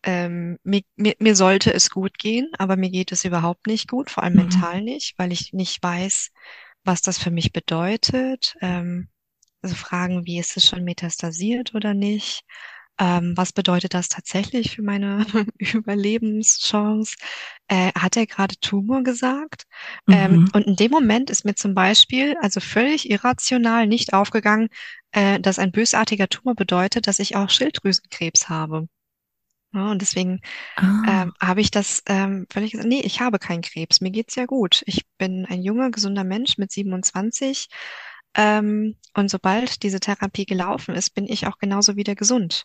ähm, 0.02 0.58
mir, 0.62 0.82
mir, 0.96 1.14
mir 1.18 1.34
sollte 1.34 1.72
es 1.72 1.90
gut 1.90 2.18
gehen, 2.18 2.50
aber 2.58 2.76
mir 2.76 2.90
geht 2.90 3.12
es 3.12 3.24
überhaupt 3.24 3.66
nicht 3.66 3.88
gut, 3.88 4.10
vor 4.10 4.22
allem 4.22 4.34
mhm. 4.34 4.40
mental 4.40 4.82
nicht, 4.82 5.18
weil 5.18 5.32
ich 5.32 5.52
nicht 5.52 5.82
weiß, 5.82 6.30
was 6.86 7.02
das 7.02 7.18
für 7.18 7.30
mich 7.30 7.52
bedeutet. 7.52 8.54
Ähm, 8.60 9.08
also 9.62 9.74
Fragen, 9.74 10.26
wie 10.26 10.38
ist 10.38 10.56
es 10.56 10.66
schon 10.66 10.84
metastasiert 10.84 11.74
oder 11.74 11.94
nicht? 11.94 12.42
Ähm, 12.98 13.34
was 13.36 13.52
bedeutet 13.52 13.92
das 13.92 14.08
tatsächlich 14.08 14.74
für 14.74 14.82
meine 14.82 15.26
Überlebenschance? 15.58 17.16
Äh, 17.68 17.92
hat 17.92 18.16
er 18.16 18.26
gerade 18.26 18.58
Tumor 18.60 19.02
gesagt? 19.02 19.64
Ähm, 20.08 20.30
mhm. 20.30 20.36
Ähm, 20.36 20.50
und 20.54 20.62
in 20.66 20.76
dem 20.76 20.90
Moment 20.90 21.28
ist 21.30 21.44
mir 21.44 21.54
zum 21.54 21.74
Beispiel, 21.74 22.36
also 22.40 22.60
völlig 22.60 23.10
irrational 23.10 23.86
nicht 23.86 24.14
aufgegangen, 24.14 24.68
äh, 25.12 25.40
dass 25.40 25.58
ein 25.58 25.72
bösartiger 25.72 26.28
Tumor 26.28 26.54
bedeutet, 26.54 27.06
dass 27.06 27.18
ich 27.18 27.36
auch 27.36 27.50
Schilddrüsenkrebs 27.50 28.48
habe. 28.48 28.88
Ja, 29.72 29.90
und 29.90 30.00
deswegen 30.00 30.40
ah. 30.76 31.02
ähm, 31.06 31.32
habe 31.40 31.60
ich 31.60 31.70
das 31.70 32.02
ähm, 32.06 32.46
völlig 32.50 32.72
gesagt, 32.72 32.88
nee, 32.88 33.00
ich 33.00 33.20
habe 33.20 33.38
keinen 33.38 33.62
Krebs, 33.62 34.00
mir 34.00 34.10
geht's 34.10 34.34
ja 34.34 34.46
gut. 34.46 34.82
Ich 34.86 35.06
bin 35.18 35.44
ein 35.46 35.62
junger, 35.62 35.90
gesunder 35.90 36.24
Mensch 36.24 36.56
mit 36.56 36.72
27. 36.72 37.68
Ähm, 38.34 38.96
und 39.14 39.30
sobald 39.30 39.82
diese 39.82 40.00
Therapie 40.00 40.46
gelaufen 40.46 40.94
ist, 40.94 41.10
bin 41.10 41.26
ich 41.26 41.46
auch 41.46 41.58
genauso 41.58 41.96
wieder 41.96 42.14
gesund. 42.14 42.64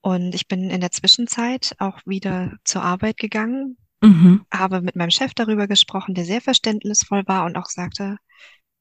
Und 0.00 0.34
ich 0.34 0.46
bin 0.48 0.70
in 0.70 0.80
der 0.80 0.90
Zwischenzeit 0.90 1.74
auch 1.78 2.00
wieder 2.04 2.56
zur 2.64 2.82
Arbeit 2.82 3.16
gegangen, 3.16 3.76
mhm. 4.00 4.44
habe 4.52 4.80
mit 4.80 4.96
meinem 4.96 5.10
Chef 5.10 5.34
darüber 5.34 5.66
gesprochen, 5.66 6.14
der 6.14 6.24
sehr 6.24 6.40
verständnisvoll 6.40 7.24
war 7.26 7.44
und 7.44 7.56
auch 7.56 7.66
sagte, 7.66 8.16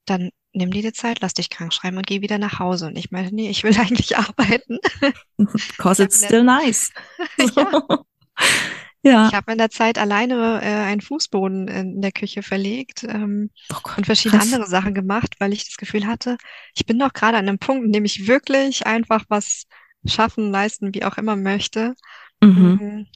dann 0.06 0.30
nimm 0.54 0.72
dir 0.72 0.82
die 0.82 0.94
Zeit, 0.94 1.20
lass 1.22 1.34
dich 1.34 1.50
krank 1.50 1.74
schreiben 1.74 1.98
und 1.98 2.08
geh 2.08 2.22
wieder 2.22 2.38
nach 2.38 2.60
Hause. 2.60 2.88
Und 2.88 2.98
ich 2.98 3.12
meine, 3.12 3.32
nee, 3.32 3.50
ich 3.50 3.64
will 3.64 3.76
eigentlich 3.80 4.18
arbeiten. 4.18 4.80
Cause 5.78 6.04
it's 6.04 6.24
still 6.24 6.44
nice. 6.44 6.92
ja. 7.56 7.84
ja. 9.02 9.28
Ich 9.28 9.34
habe 9.34 9.52
in 9.52 9.58
der 9.58 9.70
Zeit 9.70 9.98
alleine 9.98 10.62
äh, 10.62 10.66
einen 10.66 11.02
Fußboden 11.02 11.68
in 11.68 12.02
der 12.02 12.12
Küche 12.12 12.44
verlegt 12.44 13.04
ähm, 13.04 13.52
oh 13.72 13.78
Gott, 13.84 13.98
und 14.00 14.06
verschiedene 14.06 14.40
krass. 14.40 14.54
andere 14.54 14.70
Sachen 14.70 14.94
gemacht, 14.94 15.36
weil 15.40 15.54
ich 15.54 15.66
das 15.66 15.78
Gefühl 15.78 16.08
hatte, 16.08 16.38
ich 16.76 16.86
bin 16.86 17.00
doch 17.00 17.14
gerade 17.14 17.38
an 17.38 17.48
einem 17.48 17.60
Punkt, 17.60 17.86
in 17.86 17.92
dem 17.92 18.06
ich 18.06 18.28
wirklich 18.28 18.86
einfach 18.86 19.26
was 19.30 19.66
schaffen, 20.06 20.52
leisten, 20.52 20.94
wie 20.94 21.04
auch 21.04 21.18
immer 21.18 21.36
möchte. 21.36 21.96
Mhm. 22.42 23.08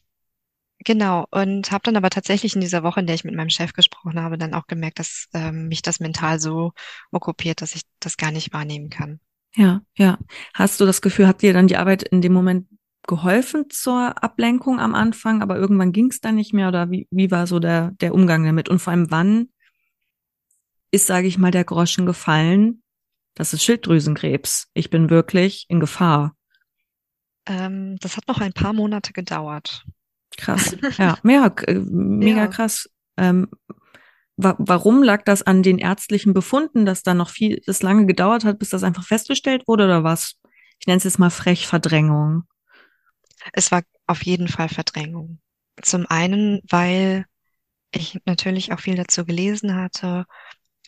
Genau, 0.84 1.28
und 1.30 1.72
habe 1.72 1.84
dann 1.84 1.96
aber 1.96 2.10
tatsächlich 2.10 2.56
in 2.56 2.62
dieser 2.62 2.82
Woche, 2.82 3.02
in 3.02 3.06
der 3.06 3.14
ich 3.14 3.24
mit 3.24 3.36
meinem 3.36 3.50
Chef 3.50 3.74
gesprochen 3.74 4.20
habe, 4.20 4.40
dann 4.40 4.56
auch 4.56 4.66
gemerkt, 4.66 4.98
dass 4.98 5.28
ähm, 5.34 5.68
mich 5.68 5.84
das 5.84 6.00
mental 6.00 6.40
so 6.40 6.74
okkupiert, 7.12 7.62
dass 7.62 7.76
ich 7.76 7.84
das 8.00 8.18
gar 8.18 8.32
nicht 8.32 8.52
wahrnehmen 8.52 8.90
kann. 8.90 9.20
Ja, 9.56 9.82
ja. 9.96 10.18
Hast 10.56 10.80
du 10.80 10.86
das 10.86 11.02
Gefühl, 11.02 11.28
hat 11.28 11.44
dir 11.44 11.54
dann 11.54 11.68
die 11.68 11.78
Arbeit 11.78 12.02
in 12.04 12.22
dem 12.22 12.34
Moment 12.34 12.68
geholfen 13.08 13.70
zur 13.70 14.24
Ablenkung 14.24 14.80
am 14.80 14.96
Anfang, 14.96 15.44
aber 15.44 15.58
irgendwann 15.58 15.92
ging 15.92 16.10
es 16.10 16.20
dann 16.20 16.36
nicht 16.36 16.54
mehr 16.54 16.70
oder 16.70 16.90
wie, 16.90 17.08
wie 17.12 17.30
war 17.30 17.46
so 17.46 17.60
der, 17.60 17.92
der 18.00 18.14
Umgang 18.16 18.44
damit? 18.44 18.68
Und 18.68 18.80
vor 18.80 18.92
allem, 18.92 19.12
wann 19.12 19.50
ist, 20.90 21.06
sage 21.06 21.28
ich 21.28 21.38
mal, 21.38 21.52
der 21.52 21.64
Groschen 21.64 22.08
gefallen? 22.08 22.82
Das 23.36 23.54
ist 23.54 23.64
Schilddrüsenkrebs. 23.64 24.70
Ich 24.74 24.90
bin 24.90 25.12
wirklich 25.12 25.66
in 25.70 25.80
Gefahr. 25.80 26.36
Ähm, 27.46 27.98
das 28.00 28.18
hat 28.18 28.28
noch 28.28 28.42
ein 28.42 28.54
paar 28.54 28.74
Monate 28.74 29.14
gedauert. 29.14 29.86
Krass. 30.38 30.76
Ja, 30.98 31.18
mega, 31.24 31.48
äh, 31.64 31.80
mega 31.80 32.42
ja. 32.42 32.48
krass. 32.48 32.90
Ähm, 33.18 33.48
wa 34.38 34.56
warum 34.58 35.04
lag 35.04 35.24
das 35.24 35.44
an 35.44 35.64
den 35.64 35.78
ärztlichen 35.78 36.34
Befunden, 36.34 36.86
dass 36.86 37.04
da 37.04 37.14
noch 37.14 37.30
viel, 37.30 37.62
das 37.66 37.84
lange 37.84 38.06
gedauert 38.06 38.44
hat, 38.46 38.60
bis 38.60 38.70
das 38.70 38.84
einfach 38.84 39.06
festgestellt 39.06 39.68
wurde 39.68 39.86
oder 39.86 40.04
was? 40.04 40.36
Ich 40.80 40.88
nenne 40.88 40.98
es 40.98 41.04
jetzt 41.04 41.20
mal 41.20 41.30
frech 41.30 41.68
Verdrängung. 41.68 42.44
Es 43.54 43.72
war 43.72 43.84
auf 44.08 44.24
jeden 44.24 44.48
Fall 44.48 44.70
Verdrängung. 44.70 45.40
Zum 45.82 46.06
einen, 46.08 46.62
weil 46.70 47.26
ich 47.92 48.20
natürlich 48.26 48.72
auch 48.72 48.80
viel 48.80 48.96
dazu 48.96 49.26
gelesen 49.26 49.76
hatte 49.76 50.26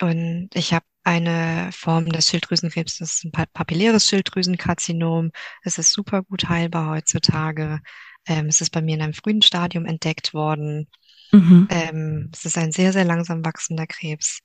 und 0.02 0.50
ich 0.54 0.74
habe 0.74 0.86
eine 1.04 1.70
Form 1.74 2.06
des 2.06 2.30
Schilddrüsenkrebs, 2.30 2.98
das 2.98 3.16
ist 3.16 3.26
ein 3.26 3.32
papilläres 3.32 4.08
Schilddrüsenkarzinom. 4.08 5.32
Es 5.64 5.78
ist 5.78 5.92
super 5.92 6.24
gut 6.24 6.48
heilbar 6.48 6.92
heutzutage. 6.92 7.82
Ähm, 8.26 8.48
es 8.48 8.62
ist 8.62 8.72
bei 8.72 8.82
mir 8.82 8.96
in 8.96 9.02
einem 9.02 9.14
frühen 9.14 9.42
Stadium 9.42 9.86
entdeckt 9.86 10.34
worden. 10.34 10.88
Mhm. 11.32 11.68
Ähm, 11.70 12.30
es 12.34 12.46
ist 12.46 12.58
ein 12.58 12.72
sehr, 12.72 12.94
sehr 12.94 13.06
langsam 13.06 13.44
wachsender 13.44 13.88
Krebs. 13.88 14.40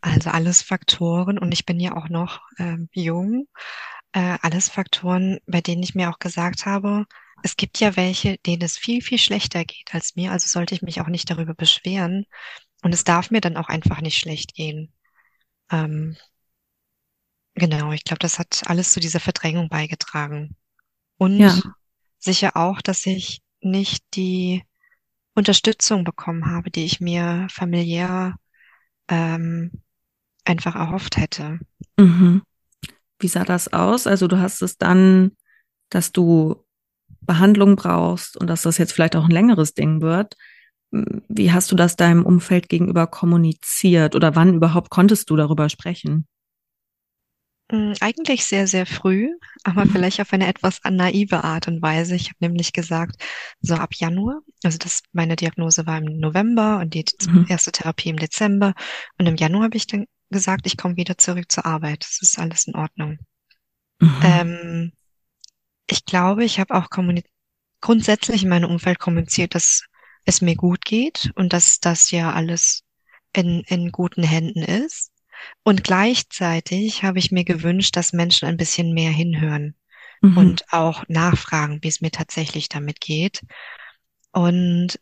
Also 0.00 0.30
alles 0.30 0.62
Faktoren, 0.62 1.38
und 1.38 1.52
ich 1.52 1.66
bin 1.66 1.78
ja 1.78 1.96
auch 1.96 2.08
noch 2.08 2.40
ähm, 2.58 2.88
jung, 2.92 3.46
äh, 4.12 4.38
alles 4.40 4.68
Faktoren, 4.68 5.38
bei 5.46 5.60
denen 5.60 5.82
ich 5.82 5.94
mir 5.94 6.10
auch 6.10 6.18
gesagt 6.18 6.66
habe, 6.66 7.04
es 7.42 7.56
gibt 7.56 7.80
ja 7.80 7.96
welche, 7.96 8.38
denen 8.38 8.62
es 8.62 8.78
viel, 8.78 9.02
viel 9.02 9.18
schlechter 9.18 9.64
geht 9.64 9.92
als 9.92 10.16
mir, 10.16 10.32
also 10.32 10.46
sollte 10.48 10.74
ich 10.74 10.82
mich 10.82 11.00
auch 11.00 11.08
nicht 11.08 11.28
darüber 11.30 11.54
beschweren. 11.54 12.24
Und 12.82 12.94
es 12.94 13.04
darf 13.04 13.30
mir 13.30 13.40
dann 13.40 13.56
auch 13.56 13.68
einfach 13.68 14.00
nicht 14.00 14.18
schlecht 14.18 14.54
gehen. 14.54 14.92
Ähm, 15.70 16.16
genau, 17.54 17.92
ich 17.92 18.04
glaube, 18.04 18.20
das 18.20 18.38
hat 18.38 18.62
alles 18.66 18.92
zu 18.92 19.00
dieser 19.00 19.20
Verdrängung 19.20 19.68
beigetragen. 19.68 20.56
Und 21.18 21.38
ja 21.38 21.54
sicher 22.22 22.56
auch, 22.56 22.80
dass 22.80 23.06
ich 23.06 23.42
nicht 23.60 24.04
die 24.14 24.64
Unterstützung 25.34 26.04
bekommen 26.04 26.46
habe, 26.46 26.70
die 26.70 26.84
ich 26.84 27.00
mir 27.00 27.46
familiär 27.50 28.36
ähm, 29.08 29.70
einfach 30.44 30.74
erhofft 30.74 31.16
hätte. 31.16 31.58
Mhm. 31.96 32.42
Wie 33.18 33.28
sah 33.28 33.44
das 33.44 33.72
aus? 33.72 34.06
Also 34.06 34.26
du 34.28 34.38
hast 34.38 34.62
es 34.62 34.78
dann, 34.78 35.32
dass 35.90 36.12
du 36.12 36.64
Behandlung 37.20 37.76
brauchst 37.76 38.36
und 38.36 38.48
dass 38.48 38.62
das 38.62 38.78
jetzt 38.78 38.92
vielleicht 38.92 39.16
auch 39.16 39.24
ein 39.24 39.30
längeres 39.30 39.74
Ding 39.74 40.00
wird. 40.00 40.36
Wie 40.90 41.52
hast 41.52 41.70
du 41.70 41.76
das 41.76 41.96
deinem 41.96 42.26
Umfeld 42.26 42.68
gegenüber 42.68 43.06
kommuniziert 43.06 44.14
oder 44.14 44.34
wann 44.34 44.54
überhaupt 44.54 44.90
konntest 44.90 45.30
du 45.30 45.36
darüber 45.36 45.68
sprechen? 45.68 46.26
Hm, 47.72 47.94
eigentlich 48.00 48.44
sehr, 48.44 48.66
sehr 48.66 48.84
früh, 48.84 49.30
aber 49.64 49.86
mhm. 49.86 49.90
vielleicht 49.90 50.20
auf 50.20 50.34
eine 50.34 50.46
etwas 50.46 50.80
naive 50.84 51.42
Art 51.42 51.68
und 51.68 51.80
Weise. 51.80 52.14
Ich 52.14 52.26
habe 52.26 52.36
nämlich 52.40 52.74
gesagt, 52.74 53.16
so 53.62 53.74
ab 53.76 53.94
Januar, 53.94 54.42
also 54.62 54.76
das 54.76 55.00
meine 55.12 55.36
Diagnose 55.36 55.86
war 55.86 55.96
im 55.96 56.18
November 56.18 56.80
und 56.80 56.92
die 56.92 57.06
mhm. 57.26 57.46
erste 57.48 57.72
Therapie 57.72 58.10
im 58.10 58.18
Dezember. 58.18 58.74
Und 59.16 59.26
im 59.26 59.36
Januar 59.36 59.64
habe 59.64 59.78
ich 59.78 59.86
dann 59.86 60.04
gesagt, 60.28 60.66
ich 60.66 60.76
komme 60.76 60.96
wieder 60.96 61.16
zurück 61.16 61.50
zur 61.50 61.64
Arbeit. 61.64 62.04
Das 62.04 62.20
ist 62.20 62.38
alles 62.38 62.66
in 62.66 62.76
Ordnung. 62.76 63.18
Mhm. 64.00 64.20
Ähm, 64.22 64.92
ich 65.88 66.04
glaube, 66.04 66.44
ich 66.44 66.60
habe 66.60 66.74
auch 66.74 66.88
grundsätzlich 67.80 68.42
in 68.42 68.50
meinem 68.50 68.70
Umfeld 68.70 68.98
kommuniziert, 68.98 69.54
dass 69.54 69.84
es 70.26 70.42
mir 70.42 70.56
gut 70.56 70.84
geht 70.84 71.30
und 71.36 71.54
dass 71.54 71.80
das 71.80 72.10
ja 72.10 72.32
alles 72.32 72.82
in, 73.34 73.62
in 73.66 73.92
guten 73.92 74.24
Händen 74.24 74.62
ist. 74.62 75.10
Und 75.62 75.84
gleichzeitig 75.84 77.02
habe 77.04 77.18
ich 77.18 77.30
mir 77.32 77.44
gewünscht, 77.44 77.96
dass 77.96 78.12
Menschen 78.12 78.48
ein 78.48 78.56
bisschen 78.56 78.92
mehr 78.92 79.10
hinhören 79.10 79.74
mhm. 80.20 80.36
und 80.36 80.72
auch 80.72 81.04
nachfragen, 81.08 81.78
wie 81.82 81.88
es 81.88 82.00
mir 82.00 82.10
tatsächlich 82.10 82.68
damit 82.68 83.00
geht. 83.00 83.42
Und 84.32 84.98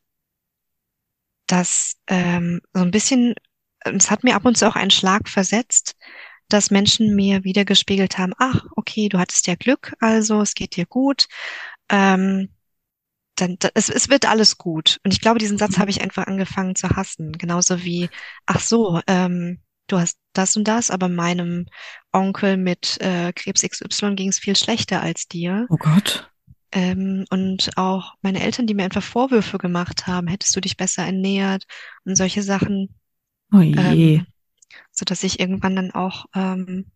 das 1.46 1.96
ähm, 2.06 2.60
so 2.72 2.82
ein 2.82 2.90
bisschen, 2.90 3.34
es 3.80 4.10
hat 4.10 4.24
mir 4.24 4.34
ab 4.34 4.44
und 4.44 4.56
zu 4.56 4.68
auch 4.68 4.76
einen 4.76 4.90
Schlag 4.90 5.28
versetzt, 5.28 5.96
dass 6.48 6.70
Menschen 6.70 7.14
mir 7.14 7.44
wieder 7.44 7.64
gespiegelt 7.64 8.18
haben, 8.18 8.34
ach, 8.38 8.64
okay, 8.76 9.08
du 9.08 9.18
hattest 9.18 9.46
ja 9.46 9.54
Glück, 9.54 9.94
also 10.00 10.40
es 10.40 10.54
geht 10.54 10.76
dir 10.76 10.86
gut. 10.86 11.26
Ähm, 11.88 12.50
dann, 13.36 13.56
es, 13.74 13.88
es 13.88 14.08
wird 14.08 14.28
alles 14.28 14.58
gut. 14.58 14.98
Und 15.04 15.12
ich 15.12 15.20
glaube, 15.20 15.38
diesen 15.38 15.58
Satz 15.58 15.78
habe 15.78 15.90
ich 15.90 16.02
einfach 16.02 16.26
angefangen 16.26 16.76
zu 16.76 16.90
hassen. 16.90 17.32
Genauso 17.32 17.82
wie, 17.82 18.10
ach 18.46 18.60
so, 18.60 19.00
ähm, 19.06 19.60
du 19.92 19.98
hast 19.98 20.18
das 20.32 20.56
und 20.56 20.64
das, 20.68 20.90
aber 20.90 21.08
meinem 21.08 21.66
Onkel 22.12 22.56
mit 22.56 23.00
äh, 23.00 23.32
Krebs 23.32 23.62
XY 23.62 24.14
ging 24.14 24.28
es 24.28 24.38
viel 24.38 24.56
schlechter 24.56 25.02
als 25.02 25.28
dir. 25.28 25.66
Oh 25.68 25.76
Gott. 25.76 26.30
Ähm, 26.72 27.24
und 27.30 27.70
auch 27.76 28.14
meine 28.22 28.40
Eltern, 28.40 28.66
die 28.66 28.74
mir 28.74 28.84
einfach 28.84 29.02
Vorwürfe 29.02 29.58
gemacht 29.58 30.06
haben, 30.06 30.28
hättest 30.28 30.54
du 30.54 30.60
dich 30.60 30.76
besser 30.76 31.04
ernährt 31.04 31.64
und 32.04 32.16
solche 32.16 32.42
Sachen. 32.42 32.94
Oh 33.52 33.60
je. 33.60 33.74
Ähm, 34.16 34.26
so 34.92 35.04
dass 35.04 35.24
ich 35.24 35.40
irgendwann 35.40 35.74
dann 35.74 35.90
auch 35.90 36.26
ähm, 36.34 36.92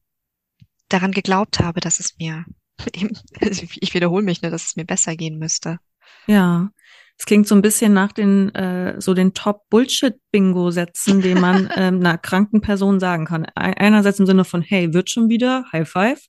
daran 0.88 1.12
geglaubt 1.12 1.60
habe, 1.60 1.80
dass 1.80 1.98
es 1.98 2.16
mir, 2.18 2.44
ich 3.40 3.94
wiederhole 3.94 4.24
mich, 4.24 4.42
ne, 4.42 4.50
dass 4.50 4.64
es 4.64 4.76
mir 4.76 4.84
besser 4.84 5.16
gehen 5.16 5.38
müsste. 5.38 5.78
Ja, 6.26 6.70
es 7.16 7.26
klingt 7.26 7.46
so 7.46 7.54
ein 7.54 7.62
bisschen 7.62 7.92
nach 7.92 8.12
den 8.12 8.54
äh, 8.54 9.00
so 9.00 9.14
den 9.14 9.34
Top-Bullshit-Bingo-Sätzen, 9.34 11.20
den 11.20 11.40
man 11.40 11.70
ähm, 11.76 12.00
einer 12.00 12.18
kranken 12.18 12.60
Person 12.60 13.00
sagen 13.00 13.26
kann. 13.26 13.46
Einerseits 13.54 14.18
im 14.18 14.26
Sinne 14.26 14.44
von, 14.44 14.62
hey, 14.62 14.92
wird 14.92 15.10
schon 15.10 15.28
wieder, 15.28 15.64
High 15.72 15.88
Five. 15.88 16.20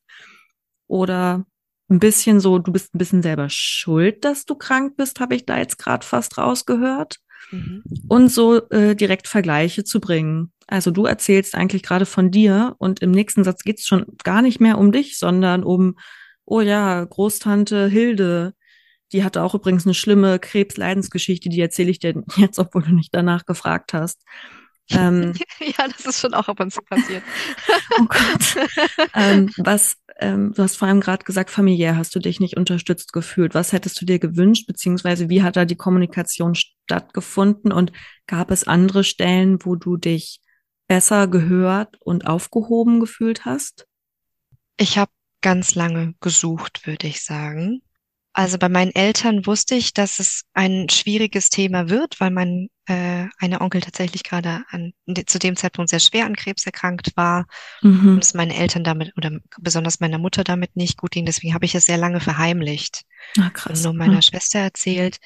Oder 0.88 1.46
ein 1.90 2.00
bisschen 2.00 2.40
so, 2.40 2.60
du 2.60 2.72
bist 2.72 2.94
ein 2.94 2.98
bisschen 2.98 3.22
selber 3.22 3.48
schuld, 3.50 4.24
dass 4.26 4.46
du 4.46 4.56
krank 4.56 4.96
bist, 4.98 5.20
habe 5.20 5.36
ich 5.36 5.46
da 5.46 5.58
jetzt 5.58 5.78
gerade 5.78 6.06
fast 6.06 6.38
rausgehört. 6.38 7.18
Mhm. 7.52 7.84
Und 8.08 8.30
so 8.30 8.68
äh, 8.70 8.96
direkt 8.96 9.28
Vergleiche 9.28 9.84
zu 9.84 10.00
bringen. 10.00 10.52
Also 10.68 10.90
du 10.90 11.06
erzählst 11.06 11.56
eigentlich 11.56 11.84
gerade 11.84 12.06
von 12.06 12.32
dir 12.32 12.76
und 12.80 13.02
im 13.02 13.12
nächsten 13.12 13.44
Satz 13.44 13.64
geht 13.64 13.80
es 13.80 13.86
schon 13.86 14.06
gar 14.24 14.42
nicht 14.42 14.60
mehr 14.60 14.80
um 14.80 14.92
dich, 14.92 15.20
sondern 15.20 15.64
um, 15.64 15.96
oh 16.46 16.62
ja, 16.62 17.04
Großtante 17.04 17.88
Hilde, 17.88 18.54
die 19.12 19.24
hatte 19.24 19.44
auch 19.44 19.56
übrigens 19.56 19.86
eine 19.86 19.94
schlimme 19.94 20.40
Krebsleidensgeschichte, 20.40 21.50
die 21.50 21.62
erzähle 21.62 21.92
ich 21.92 22.00
dir 22.00 22.24
jetzt, 22.36 22.60
obwohl 22.60 22.84
du 22.84 22.94
nicht 22.94 23.14
danach 23.14 23.46
gefragt 23.46 23.94
hast. 23.94 24.24
Ähm, 24.92 25.34
ja, 25.60 25.88
das 25.88 26.06
ist 26.06 26.20
schon 26.20 26.34
auch 26.34 26.48
ab 26.48 26.60
und 26.60 26.72
zu 26.72 26.82
passiert. 26.82 27.24
oh 28.00 28.06
Gott. 28.06 28.70
ähm, 29.14 29.52
was, 29.58 29.98
ähm, 30.20 30.54
du 30.54 30.64
hast 30.64 30.78
vor 30.78 30.88
allem 30.88 31.02
gerade 31.02 31.24
gesagt, 31.24 31.50
familiär 31.50 31.98
hast 31.98 32.16
du 32.16 32.20
dich 32.20 32.40
nicht 32.40 32.58
unterstützt 32.58 33.14
gefühlt. 33.14 33.54
Was 33.56 33.74
hättest 33.74 34.00
du 34.00 34.06
dir 34.06 34.20
gewünscht, 34.20 34.68
beziehungsweise 34.68 35.30
wie 35.30 35.44
hat 35.44 35.56
da 35.56 35.66
die 35.66 35.76
Kommunikation 35.76 36.56
stattgefunden 36.56 37.72
und 37.72 37.92
gab 38.28 38.52
es 38.52 38.66
andere 38.66 39.04
Stellen, 39.04 39.60
wo 39.64 39.76
du 39.76 39.98
dich 39.98 40.42
besser 40.88 41.28
gehört 41.28 41.98
und 42.02 42.28
aufgehoben 42.28 43.00
gefühlt 43.00 43.46
hast? 43.46 43.88
Ich 44.78 44.98
habe 44.98 45.12
ganz 45.42 45.76
lange 45.76 46.14
gesucht, 46.20 46.86
würde 46.86 47.08
ich 47.08 47.24
sagen. 47.24 47.82
Also 48.38 48.58
bei 48.58 48.68
meinen 48.68 48.94
Eltern 48.94 49.46
wusste 49.46 49.76
ich, 49.76 49.94
dass 49.94 50.20
es 50.20 50.42
ein 50.54 50.90
schwieriges 50.90 51.50
Thema 51.50 51.88
wird, 51.88 52.20
weil 52.20 52.32
mein 52.32 52.68
äh, 52.86 53.28
eine 53.40 53.62
Onkel 53.62 53.80
tatsächlich 53.80 54.24
gerade 54.24 54.64
an, 54.72 54.92
zu 55.26 55.40
dem 55.40 55.56
Zeitpunkt 55.56 55.90
sehr 55.90 56.02
schwer 56.02 56.26
an 56.26 56.36
Krebs 56.36 56.66
erkrankt 56.66 57.16
war 57.16 57.46
mhm. 57.82 58.16
und 58.16 58.24
es 58.26 58.34
meinen 58.34 58.52
Eltern 58.52 58.84
damit 58.84 59.14
oder 59.16 59.40
besonders 59.62 60.02
meiner 60.02 60.18
Mutter 60.18 60.44
damit 60.44 60.76
nicht 60.76 60.98
gut 60.98 61.12
ging. 61.12 61.26
Deswegen 61.26 61.54
habe 61.54 61.64
ich 61.64 61.76
es 61.76 61.86
sehr 61.86 61.98
lange 61.98 62.20
verheimlicht 62.20 63.06
Ach, 63.40 63.54
krass. 63.54 63.78
und 63.78 63.84
nur 63.86 63.94
meiner 63.94 64.16
hm. 64.16 64.22
Schwester 64.22 64.60
erzählt. 64.60 65.20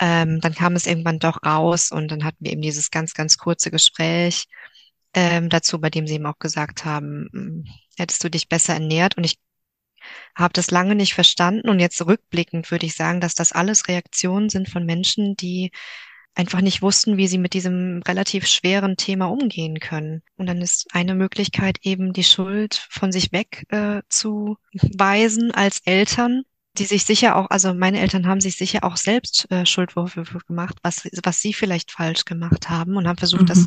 Ähm, 0.00 0.40
dann 0.40 0.56
kam 0.56 0.74
es 0.74 0.88
irgendwann 0.88 1.20
doch 1.20 1.44
raus 1.46 1.92
und 1.92 2.10
dann 2.10 2.24
hatten 2.24 2.38
wir 2.40 2.50
eben 2.50 2.62
dieses 2.62 2.90
ganz, 2.90 3.14
ganz 3.14 3.38
kurze 3.38 3.70
Gespräch 3.70 4.46
ähm, 5.14 5.50
dazu, 5.50 5.80
bei 5.80 5.88
dem 5.88 6.08
sie 6.08 6.16
ihm 6.16 6.26
auch 6.26 6.40
gesagt 6.40 6.84
haben, 6.84 7.28
hm, 7.32 7.64
hättest 7.96 8.24
du 8.24 8.28
dich 8.28 8.48
besser 8.48 8.74
ernährt. 8.74 9.16
Und 9.16 9.22
ich 9.22 9.38
habe 10.34 10.52
das 10.52 10.70
lange 10.70 10.94
nicht 10.94 11.14
verstanden 11.14 11.68
und 11.68 11.80
jetzt 11.80 12.04
rückblickend 12.04 12.70
würde 12.70 12.86
ich 12.86 12.94
sagen, 12.94 13.20
dass 13.20 13.34
das 13.34 13.52
alles 13.52 13.88
Reaktionen 13.88 14.48
sind 14.48 14.68
von 14.68 14.84
Menschen, 14.84 15.36
die 15.36 15.70
einfach 16.36 16.60
nicht 16.60 16.82
wussten, 16.82 17.16
wie 17.16 17.28
sie 17.28 17.38
mit 17.38 17.54
diesem 17.54 18.02
relativ 18.06 18.46
schweren 18.46 18.96
Thema 18.96 19.26
umgehen 19.26 19.80
können. 19.80 20.22
Und 20.36 20.46
dann 20.46 20.60
ist 20.60 20.86
eine 20.92 21.14
Möglichkeit 21.14 21.78
eben 21.82 22.12
die 22.12 22.24
Schuld 22.24 22.86
von 22.90 23.10
sich 23.10 23.32
weg 23.32 23.64
äh, 23.70 24.02
zu 24.10 24.58
weisen 24.72 25.50
als 25.50 25.80
Eltern, 25.86 26.42
die 26.74 26.84
sich 26.84 27.04
sicher 27.04 27.36
auch, 27.36 27.48
also 27.48 27.72
meine 27.72 28.00
Eltern 28.00 28.26
haben 28.26 28.42
sich 28.42 28.56
sicher 28.56 28.84
auch 28.84 28.98
selbst 28.98 29.50
äh, 29.50 29.64
Schuldvorwürfe 29.64 30.38
gemacht, 30.46 30.76
was, 30.82 31.08
was 31.22 31.40
sie 31.40 31.54
vielleicht 31.54 31.90
falsch 31.90 32.26
gemacht 32.26 32.68
haben 32.68 32.96
und 32.96 33.08
haben 33.08 33.18
versucht, 33.18 33.42
mhm. 33.42 33.46
das 33.46 33.66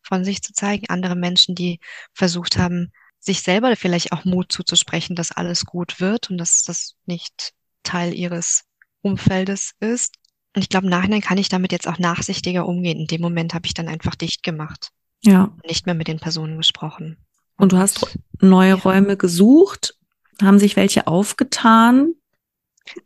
von 0.00 0.24
sich 0.24 0.42
zu 0.42 0.54
zeigen. 0.54 0.86
Andere 0.88 1.14
Menschen, 1.14 1.54
die 1.54 1.78
versucht 2.14 2.56
haben, 2.56 2.90
sich 3.20 3.42
selber 3.42 3.74
vielleicht 3.76 4.12
auch 4.12 4.24
Mut 4.24 4.52
zuzusprechen, 4.52 5.16
dass 5.16 5.32
alles 5.32 5.64
gut 5.64 6.00
wird 6.00 6.30
und 6.30 6.38
dass 6.38 6.62
das 6.62 6.94
nicht 7.06 7.52
Teil 7.82 8.14
ihres 8.14 8.64
Umfeldes 9.02 9.72
ist. 9.80 10.16
Und 10.54 10.62
ich 10.62 10.68
glaube, 10.68 10.86
im 10.86 10.90
Nachhinein 10.90 11.20
kann 11.20 11.38
ich 11.38 11.48
damit 11.48 11.72
jetzt 11.72 11.88
auch 11.88 11.98
nachsichtiger 11.98 12.66
umgehen. 12.66 13.00
In 13.00 13.06
dem 13.06 13.20
Moment 13.20 13.54
habe 13.54 13.66
ich 13.66 13.74
dann 13.74 13.88
einfach 13.88 14.14
dicht 14.14 14.42
gemacht. 14.42 14.90
Ja. 15.22 15.54
Nicht 15.66 15.86
mehr 15.86 15.94
mit 15.94 16.08
den 16.08 16.20
Personen 16.20 16.56
gesprochen. 16.56 17.16
Und, 17.56 17.72
du 17.72 17.78
hast 17.78 18.18
neue 18.40 18.70
ja. 18.70 18.74
Räume 18.76 19.16
gesucht? 19.16 19.96
Haben 20.40 20.58
sich 20.58 20.76
welche 20.76 21.06
aufgetan? 21.08 22.14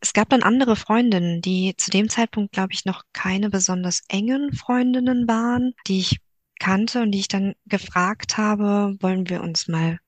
Es 0.01 0.13
gab 0.13 0.29
dann 0.29 0.43
andere 0.43 0.77
Freundinnen, 0.77 1.41
die 1.41 1.75
zu 1.77 1.91
dem 1.91 2.09
Zeitpunkt, 2.09 2.53
glaube 2.53 2.73
ich, 2.73 2.85
noch 2.85 3.03
keine 3.13 3.51
besonders 3.51 4.03
engen 4.09 4.53
Freundinnen 4.53 5.27
waren, 5.27 5.73
die 5.87 6.01
ich 6.01 6.21
kannte 6.63 7.03
und 7.03 7.11
die 7.11 7.19
ich 7.19 7.29
dann 7.29 7.55
gefragt 7.67 8.39
habe, 8.39 8.97
wollen 9.01 9.29
wir 9.29 9.43
uns 9.43 9.67
mal 9.67 9.99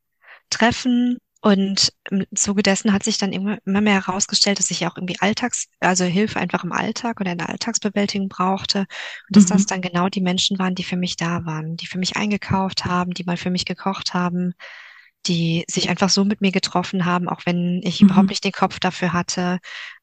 treffen? 0.50 1.18
Und 1.40 1.92
im 2.10 2.24
Zuge 2.34 2.62
dessen 2.62 2.92
hat 2.92 3.02
sich 3.02 3.18
dann 3.18 3.32
immer, 3.32 3.58
immer 3.66 3.82
mehr 3.82 4.06
herausgestellt, 4.06 4.58
dass 4.58 4.70
ich 4.70 4.86
auch 4.86 4.96
irgendwie 4.96 5.18
Alltags, 5.20 5.66
also 5.80 6.04
Hilfe 6.04 6.40
einfach 6.40 6.64
im 6.64 6.72
Alltag 6.72 7.20
oder 7.20 7.32
in 7.32 7.38
der 7.38 7.50
Alltagsbewältigung 7.50 8.28
brauchte. 8.28 8.80
Und 8.80 9.36
dass 9.36 9.44
mhm. 9.44 9.48
das 9.48 9.66
dann 9.66 9.82
genau 9.82 10.08
die 10.08 10.22
Menschen 10.22 10.58
waren, 10.58 10.74
die 10.74 10.84
für 10.84 10.96
mich 10.96 11.16
da 11.16 11.44
waren, 11.44 11.76
die 11.76 11.86
für 11.86 11.98
mich 11.98 12.16
eingekauft 12.16 12.86
haben, 12.86 13.10
die 13.10 13.24
mal 13.24 13.36
für 13.36 13.50
mich 13.50 13.66
gekocht 13.66 14.14
haben, 14.14 14.54
die 15.26 15.64
sich 15.68 15.90
einfach 15.90 16.08
so 16.08 16.24
mit 16.24 16.40
mir 16.40 16.52
getroffen 16.52 17.04
haben, 17.04 17.28
auch 17.28 17.42
wenn 17.44 17.80
ich 17.82 18.00
mhm. 18.00 18.08
überhaupt 18.08 18.30
nicht 18.30 18.44
den 18.44 18.52
Kopf 18.52 18.78
dafür 18.78 19.12
hatte, 19.12 19.58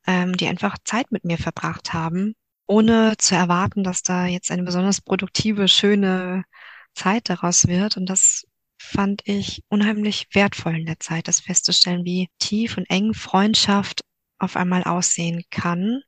ähm, 0.06 0.38
die 0.38 0.48
einfach 0.48 0.78
Zeit 0.84 1.12
mit 1.12 1.24
mir 1.24 1.38
verbracht 1.38 1.94
haben 1.94 2.36
ohne 2.72 3.16
zu 3.18 3.36
erwarten, 3.36 3.84
dass 3.84 4.02
da 4.02 4.26
jetzt 4.28 4.50
eine 4.50 4.64
besonders 4.64 5.02
produktive, 5.02 5.68
schöne 5.68 6.46
Zeit 6.94 7.30
daraus 7.30 7.68
wird. 7.68 7.98
Und 7.98 8.06
das 8.10 8.48
fand 8.82 9.22
ich 9.26 9.62
unheimlich 9.68 10.28
wertvoll 10.32 10.78
in 10.78 10.86
der 10.86 11.00
Zeit, 11.00 11.28
das 11.28 11.42
festzustellen, 11.42 12.06
wie 12.06 12.30
tief 12.40 12.78
und 12.78 12.90
eng 12.90 13.14
Freundschaft 13.14 14.02
auf 14.40 14.56
einmal 14.56 14.86
aussehen 14.86 15.44
kann. 15.52 16.02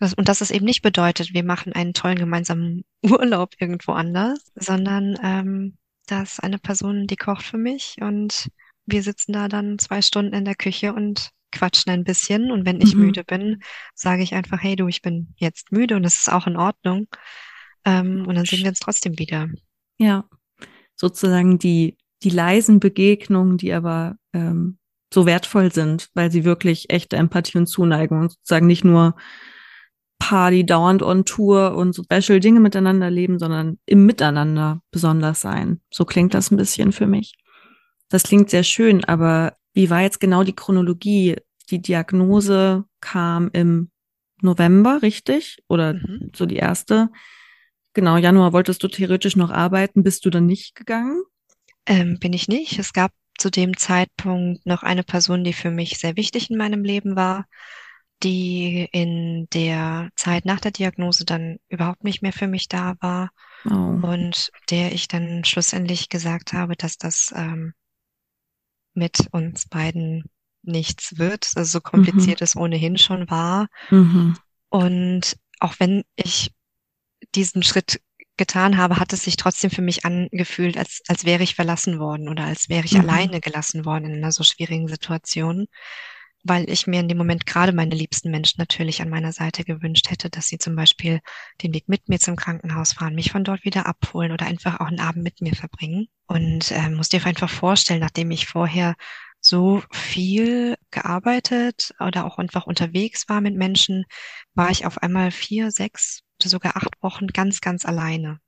Und 0.00 0.28
dass 0.28 0.40
es 0.40 0.52
eben 0.52 0.64
nicht 0.64 0.82
bedeutet, 0.82 1.34
wir 1.34 1.42
machen 1.44 1.72
einen 1.72 1.92
tollen 1.92 2.18
gemeinsamen 2.18 2.84
Urlaub 3.02 3.54
irgendwo 3.58 3.92
anders, 3.92 4.38
sondern 4.54 5.18
ähm, 5.24 5.76
dass 6.06 6.38
eine 6.38 6.58
Person, 6.58 7.08
die 7.08 7.16
kocht 7.16 7.44
für 7.44 7.58
mich 7.58 7.96
und 8.00 8.48
wir 8.84 9.02
sitzen 9.02 9.32
da 9.32 9.48
dann 9.48 9.80
zwei 9.80 10.02
Stunden 10.02 10.34
in 10.34 10.44
der 10.44 10.54
Küche 10.54 10.92
und 10.92 11.30
quatschen 11.52 11.92
ein 11.92 12.04
bisschen 12.04 12.50
und 12.50 12.66
wenn 12.66 12.80
ich 12.80 12.94
mhm. 12.94 13.06
müde 13.06 13.24
bin, 13.24 13.62
sage 13.94 14.22
ich 14.22 14.34
einfach, 14.34 14.62
hey 14.62 14.76
du, 14.76 14.88
ich 14.88 15.02
bin 15.02 15.34
jetzt 15.36 15.72
müde 15.72 15.96
und 15.96 16.04
es 16.04 16.18
ist 16.18 16.32
auch 16.32 16.46
in 16.46 16.56
Ordnung. 16.56 17.06
Ähm, 17.84 18.24
und 18.26 18.34
dann 18.34 18.44
sehen 18.44 18.62
wir 18.62 18.68
uns 18.68 18.80
trotzdem 18.80 19.18
wieder. 19.18 19.48
Ja, 19.98 20.24
sozusagen 20.96 21.58
die, 21.58 21.96
die 22.22 22.30
leisen 22.30 22.80
Begegnungen, 22.80 23.58
die 23.58 23.72
aber 23.72 24.16
ähm, 24.32 24.78
so 25.12 25.24
wertvoll 25.24 25.72
sind, 25.72 26.08
weil 26.14 26.30
sie 26.30 26.44
wirklich 26.44 26.90
echte 26.90 27.16
Empathie 27.16 27.58
und 27.58 27.66
Zuneigung 27.66 28.20
und 28.20 28.32
sozusagen 28.32 28.66
nicht 28.66 28.84
nur 28.84 29.14
Party 30.18 30.64
dauernd 30.64 31.02
on 31.02 31.24
Tour 31.24 31.76
und 31.76 31.94
so 31.94 32.02
special 32.02 32.40
Dinge 32.40 32.60
miteinander 32.60 33.10
leben, 33.10 33.38
sondern 33.38 33.78
im 33.86 34.06
Miteinander 34.06 34.82
besonders 34.90 35.40
sein. 35.40 35.80
So 35.90 36.04
klingt 36.04 36.34
das 36.34 36.50
ein 36.50 36.56
bisschen 36.56 36.92
für 36.92 37.06
mich. 37.06 37.34
Das 38.08 38.24
klingt 38.24 38.50
sehr 38.50 38.62
schön, 38.62 39.04
aber 39.04 39.56
wie 39.76 39.90
war 39.90 40.00
jetzt 40.00 40.20
genau 40.20 40.42
die 40.42 40.54
Chronologie? 40.54 41.36
Die 41.68 41.82
Diagnose 41.82 42.86
kam 43.00 43.50
im 43.52 43.90
November, 44.40 45.02
richtig? 45.02 45.62
Oder 45.68 45.94
mhm. 45.94 46.30
so 46.34 46.46
die 46.46 46.56
erste. 46.56 47.10
Genau, 47.92 48.16
Januar 48.16 48.54
wolltest 48.54 48.82
du 48.82 48.88
theoretisch 48.88 49.36
noch 49.36 49.50
arbeiten. 49.50 50.02
Bist 50.02 50.24
du 50.24 50.30
dann 50.30 50.46
nicht 50.46 50.76
gegangen? 50.76 51.22
Ähm, 51.84 52.18
bin 52.18 52.32
ich 52.32 52.48
nicht. 52.48 52.78
Es 52.78 52.94
gab 52.94 53.12
zu 53.36 53.50
dem 53.50 53.76
Zeitpunkt 53.76 54.64
noch 54.64 54.82
eine 54.82 55.02
Person, 55.02 55.44
die 55.44 55.52
für 55.52 55.70
mich 55.70 55.98
sehr 55.98 56.16
wichtig 56.16 56.48
in 56.48 56.56
meinem 56.56 56.82
Leben 56.82 57.14
war, 57.14 57.44
die 58.22 58.88
in 58.92 59.46
der 59.52 60.08
Zeit 60.16 60.46
nach 60.46 60.60
der 60.60 60.70
Diagnose 60.70 61.26
dann 61.26 61.58
überhaupt 61.68 62.02
nicht 62.02 62.22
mehr 62.22 62.32
für 62.32 62.46
mich 62.46 62.68
da 62.68 62.94
war 63.00 63.28
oh. 63.66 64.00
und 64.06 64.50
der 64.70 64.92
ich 64.92 65.06
dann 65.06 65.44
schlussendlich 65.44 66.08
gesagt 66.08 66.54
habe, 66.54 66.76
dass 66.76 66.96
das 66.96 67.30
ähm, 67.36 67.74
mit 68.96 69.28
uns 69.30 69.68
beiden 69.68 70.24
nichts 70.62 71.18
wird. 71.18 71.48
Also 71.54 71.78
so 71.78 71.80
kompliziert 71.80 72.40
mhm. 72.40 72.44
es 72.44 72.56
ohnehin 72.56 72.98
schon 72.98 73.30
war. 73.30 73.68
Mhm. 73.90 74.36
Und 74.68 75.36
auch 75.60 75.74
wenn 75.78 76.02
ich 76.16 76.52
diesen 77.34 77.62
Schritt 77.62 78.00
getan 78.36 78.76
habe, 78.76 78.98
hat 78.98 79.12
es 79.12 79.24
sich 79.24 79.36
trotzdem 79.36 79.70
für 79.70 79.82
mich 79.82 80.04
angefühlt, 80.04 80.76
als, 80.76 81.02
als 81.08 81.24
wäre 81.24 81.42
ich 81.42 81.54
verlassen 81.54 81.98
worden 81.98 82.28
oder 82.28 82.44
als 82.44 82.68
wäre 82.68 82.84
ich 82.84 82.92
mhm. 82.92 83.00
alleine 83.00 83.40
gelassen 83.40 83.84
worden 83.84 84.06
in 84.06 84.16
einer 84.16 84.32
so 84.32 84.44
schwierigen 84.44 84.88
Situation, 84.88 85.66
weil 86.48 86.68
ich 86.70 86.86
mir 86.86 87.00
in 87.00 87.08
dem 87.08 87.18
Moment 87.18 87.46
gerade 87.46 87.72
meine 87.72 87.94
liebsten 87.94 88.30
Menschen 88.30 88.56
natürlich 88.58 89.02
an 89.02 89.10
meiner 89.10 89.32
Seite 89.32 89.64
gewünscht 89.64 90.10
hätte, 90.10 90.30
dass 90.30 90.46
sie 90.46 90.58
zum 90.58 90.76
Beispiel 90.76 91.20
den 91.62 91.74
Weg 91.74 91.88
mit 91.88 92.08
mir 92.08 92.18
zum 92.18 92.36
Krankenhaus 92.36 92.92
fahren, 92.92 93.14
mich 93.14 93.32
von 93.32 93.44
dort 93.44 93.64
wieder 93.64 93.86
abholen 93.86 94.32
oder 94.32 94.46
einfach 94.46 94.80
auch 94.80 94.86
einen 94.86 95.00
Abend 95.00 95.24
mit 95.24 95.40
mir 95.40 95.54
verbringen. 95.54 96.08
Und 96.26 96.70
äh, 96.70 96.90
muss 96.90 97.08
dir 97.08 97.24
einfach 97.24 97.50
vorstellen, 97.50 98.00
nachdem 98.00 98.30
ich 98.30 98.46
vorher 98.46 98.94
so 99.40 99.82
viel 99.92 100.76
gearbeitet 100.90 101.94
oder 102.00 102.24
auch 102.24 102.38
einfach 102.38 102.66
unterwegs 102.66 103.28
war 103.28 103.40
mit 103.40 103.56
Menschen, 103.56 104.04
war 104.54 104.70
ich 104.70 104.86
auf 104.86 105.02
einmal 105.02 105.30
vier, 105.30 105.70
sechs, 105.70 106.22
sogar 106.42 106.76
acht 106.76 107.00
Wochen 107.00 107.28
ganz, 107.28 107.60
ganz 107.60 107.84
alleine. 107.84 108.40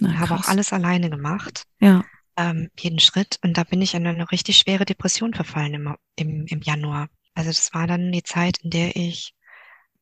Na, 0.00 0.18
habe 0.18 0.34
auch 0.34 0.48
alles 0.48 0.72
alleine 0.72 1.10
gemacht. 1.10 1.64
Ja. 1.80 2.04
Ähm, 2.36 2.70
jeden 2.78 2.98
Schritt. 2.98 3.38
Und 3.42 3.56
da 3.56 3.64
bin 3.64 3.80
ich 3.80 3.94
in 3.94 4.06
eine 4.06 4.30
richtig 4.30 4.58
schwere 4.58 4.84
Depression 4.84 5.34
verfallen 5.34 5.74
im, 5.74 5.96
im, 6.16 6.46
im 6.46 6.60
Januar. 6.62 7.08
Also 7.34 7.50
das 7.50 7.74
war 7.74 7.86
dann 7.86 8.12
die 8.12 8.22
Zeit, 8.22 8.58
in 8.58 8.70
der 8.70 8.96
ich 8.96 9.34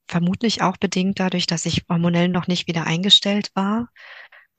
vermutlich 0.07 0.63
auch 0.63 0.77
bedingt 0.77 1.21
dadurch, 1.21 1.47
dass 1.47 1.67
ich 1.67 1.85
hormonell 1.89 2.29
noch 2.29 2.47
nicht 2.47 2.67
wieder 2.67 2.87
eingestellt 2.87 3.51
war 3.55 3.89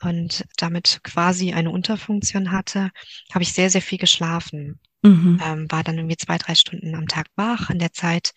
und 0.01 0.45
damit 0.57 0.99
quasi 1.03 1.53
eine 1.53 1.69
Unterfunktion 1.69 2.51
hatte, 2.51 2.91
habe 3.31 3.43
ich 3.43 3.53
sehr, 3.53 3.69
sehr 3.69 3.81
viel 3.81 3.97
geschlafen. 3.99 4.79
Mhm. 5.01 5.39
Ähm, 5.43 5.67
war 5.69 5.83
dann 5.83 5.97
irgendwie 5.97 6.17
zwei, 6.17 6.37
drei 6.37 6.55
Stunden 6.55 6.95
am 6.95 7.07
Tag 7.07 7.27
wach. 7.35 7.69
In 7.69 7.79
der 7.79 7.91
Zeit 7.91 8.33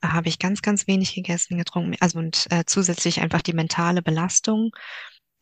äh, 0.00 0.08
habe 0.08 0.28
ich 0.28 0.38
ganz, 0.38 0.62
ganz 0.62 0.86
wenig 0.86 1.14
gegessen, 1.14 1.58
getrunken, 1.58 1.96
also 2.00 2.18
und 2.18 2.46
äh, 2.50 2.64
zusätzlich 2.66 3.20
einfach 3.20 3.42
die 3.42 3.52
mentale 3.52 4.02
Belastung 4.02 4.70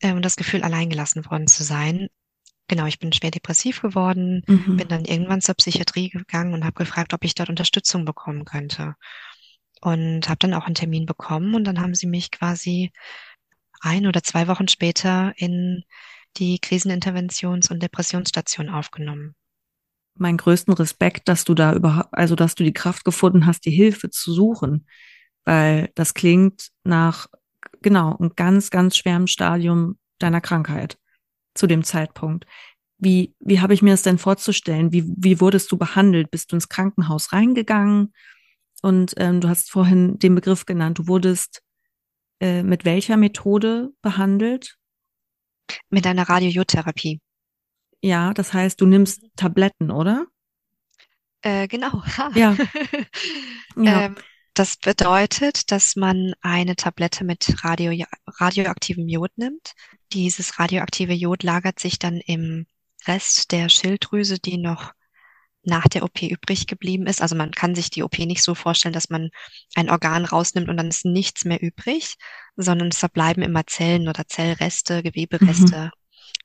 äh, 0.01 0.11
und 0.11 0.23
das 0.23 0.35
Gefühl, 0.35 0.63
alleingelassen 0.63 1.25
worden 1.25 1.47
zu 1.47 1.63
sein. 1.63 2.09
Genau, 2.67 2.85
ich 2.85 2.99
bin 2.99 3.13
schwer 3.13 3.31
depressiv 3.31 3.81
geworden, 3.81 4.43
mhm. 4.47 4.77
bin 4.77 4.87
dann 4.87 5.05
irgendwann 5.05 5.41
zur 5.41 5.55
Psychiatrie 5.55 6.09
gegangen 6.09 6.53
und 6.53 6.65
habe 6.65 6.83
gefragt, 6.83 7.13
ob 7.13 7.23
ich 7.23 7.35
dort 7.35 7.49
Unterstützung 7.49 8.05
bekommen 8.05 8.45
könnte. 8.45 8.95
Und 9.81 10.29
habe 10.29 10.39
dann 10.39 10.53
auch 10.53 10.65
einen 10.65 10.75
Termin 10.75 11.05
bekommen 11.05 11.53
und 11.53 11.63
dann 11.65 11.79
haben 11.79 11.93
sie 11.93 12.07
mich 12.07 12.31
quasi 12.31 12.91
ein 13.81 14.07
oder 14.07 14.23
zwei 14.23 14.47
Wochen 14.47 14.67
später 14.67 15.33
in 15.35 15.83
die 16.37 16.59
Kriseninterventions- 16.59 17.69
und 17.71 17.83
Depressionsstation 17.83 18.69
aufgenommen 18.69 19.35
meinen 20.17 20.37
größten 20.37 20.73
Respekt, 20.73 21.27
dass 21.27 21.43
du 21.43 21.53
da 21.53 21.73
überhaupt, 21.73 22.09
also 22.13 22.35
dass 22.35 22.55
du 22.55 22.63
die 22.63 22.73
Kraft 22.73 23.05
gefunden 23.05 23.45
hast, 23.45 23.65
die 23.65 23.71
Hilfe 23.71 24.09
zu 24.09 24.33
suchen, 24.33 24.87
weil 25.43 25.91
das 25.95 26.13
klingt 26.13 26.69
nach 26.83 27.27
genau 27.81 28.17
einem 28.17 28.31
ganz, 28.35 28.69
ganz 28.69 28.97
schweren 28.97 29.27
Stadium 29.27 29.97
deiner 30.19 30.41
Krankheit 30.41 30.97
zu 31.55 31.67
dem 31.67 31.83
Zeitpunkt. 31.83 32.45
Wie, 32.97 33.33
wie 33.39 33.59
habe 33.59 33.73
ich 33.73 33.81
mir 33.81 33.91
das 33.91 34.03
denn 34.03 34.17
vorzustellen? 34.17 34.91
Wie, 34.91 35.05
wie 35.17 35.41
wurdest 35.41 35.71
du 35.71 35.77
behandelt? 35.77 36.31
Bist 36.31 36.51
du 36.51 36.55
ins 36.55 36.69
Krankenhaus 36.69 37.33
reingegangen? 37.33 38.13
Und 38.81 39.13
ähm, 39.17 39.41
du 39.41 39.49
hast 39.49 39.71
vorhin 39.71 40.19
den 40.19 40.35
Begriff 40.35 40.65
genannt. 40.65 40.99
Du 40.99 41.07
wurdest 41.07 41.61
äh, 42.39 42.63
mit 42.63 42.85
welcher 42.85 43.17
Methode 43.17 43.89
behandelt? 44.01 44.77
Mit 45.89 46.05
einer 46.05 46.29
Radiotherapie. 46.29 47.21
Ja, 48.01 48.33
das 48.33 48.53
heißt, 48.53 48.79
du 48.79 48.85
nimmst 48.85 49.25
Tabletten, 49.35 49.89
oder? 49.89 50.27
Äh, 51.41 51.67
genau. 51.67 52.03
Ha. 52.17 52.31
Ja. 52.35 52.55
ja. 53.77 54.05
Ähm, 54.05 54.15
das 54.55 54.77
bedeutet, 54.77 55.71
dass 55.71 55.95
man 55.95 56.33
eine 56.41 56.75
Tablette 56.75 57.23
mit 57.23 57.63
Radio, 57.63 58.05
radioaktivem 58.39 59.07
Jod 59.07 59.31
nimmt. 59.37 59.73
Dieses 60.13 60.59
radioaktive 60.59 61.13
Jod 61.13 61.43
lagert 61.43 61.79
sich 61.79 61.99
dann 61.99 62.17
im 62.17 62.65
Rest 63.05 63.51
der 63.51 63.69
Schilddrüse, 63.69 64.39
die 64.39 64.57
noch 64.57 64.93
nach 65.63 65.87
der 65.87 66.03
OP 66.03 66.21
übrig 66.21 66.67
geblieben 66.67 67.07
ist. 67.07 67.21
Also 67.21 67.35
man 67.35 67.51
kann 67.51 67.75
sich 67.75 67.89
die 67.89 68.03
OP 68.03 68.17
nicht 68.19 68.43
so 68.43 68.55
vorstellen, 68.55 68.93
dass 68.93 69.09
man 69.09 69.29
ein 69.75 69.89
Organ 69.89 70.25
rausnimmt 70.25 70.69
und 70.69 70.77
dann 70.77 70.87
ist 70.87 71.05
nichts 71.05 71.43
mehr 71.43 71.61
übrig, 71.61 72.15
sondern 72.55 72.89
es 72.89 72.99
verbleiben 72.99 73.43
immer 73.43 73.65
Zellen 73.67 74.07
oder 74.07 74.25
Zellreste, 74.27 75.03
Gewebereste 75.03 75.85
mhm. 75.85 75.91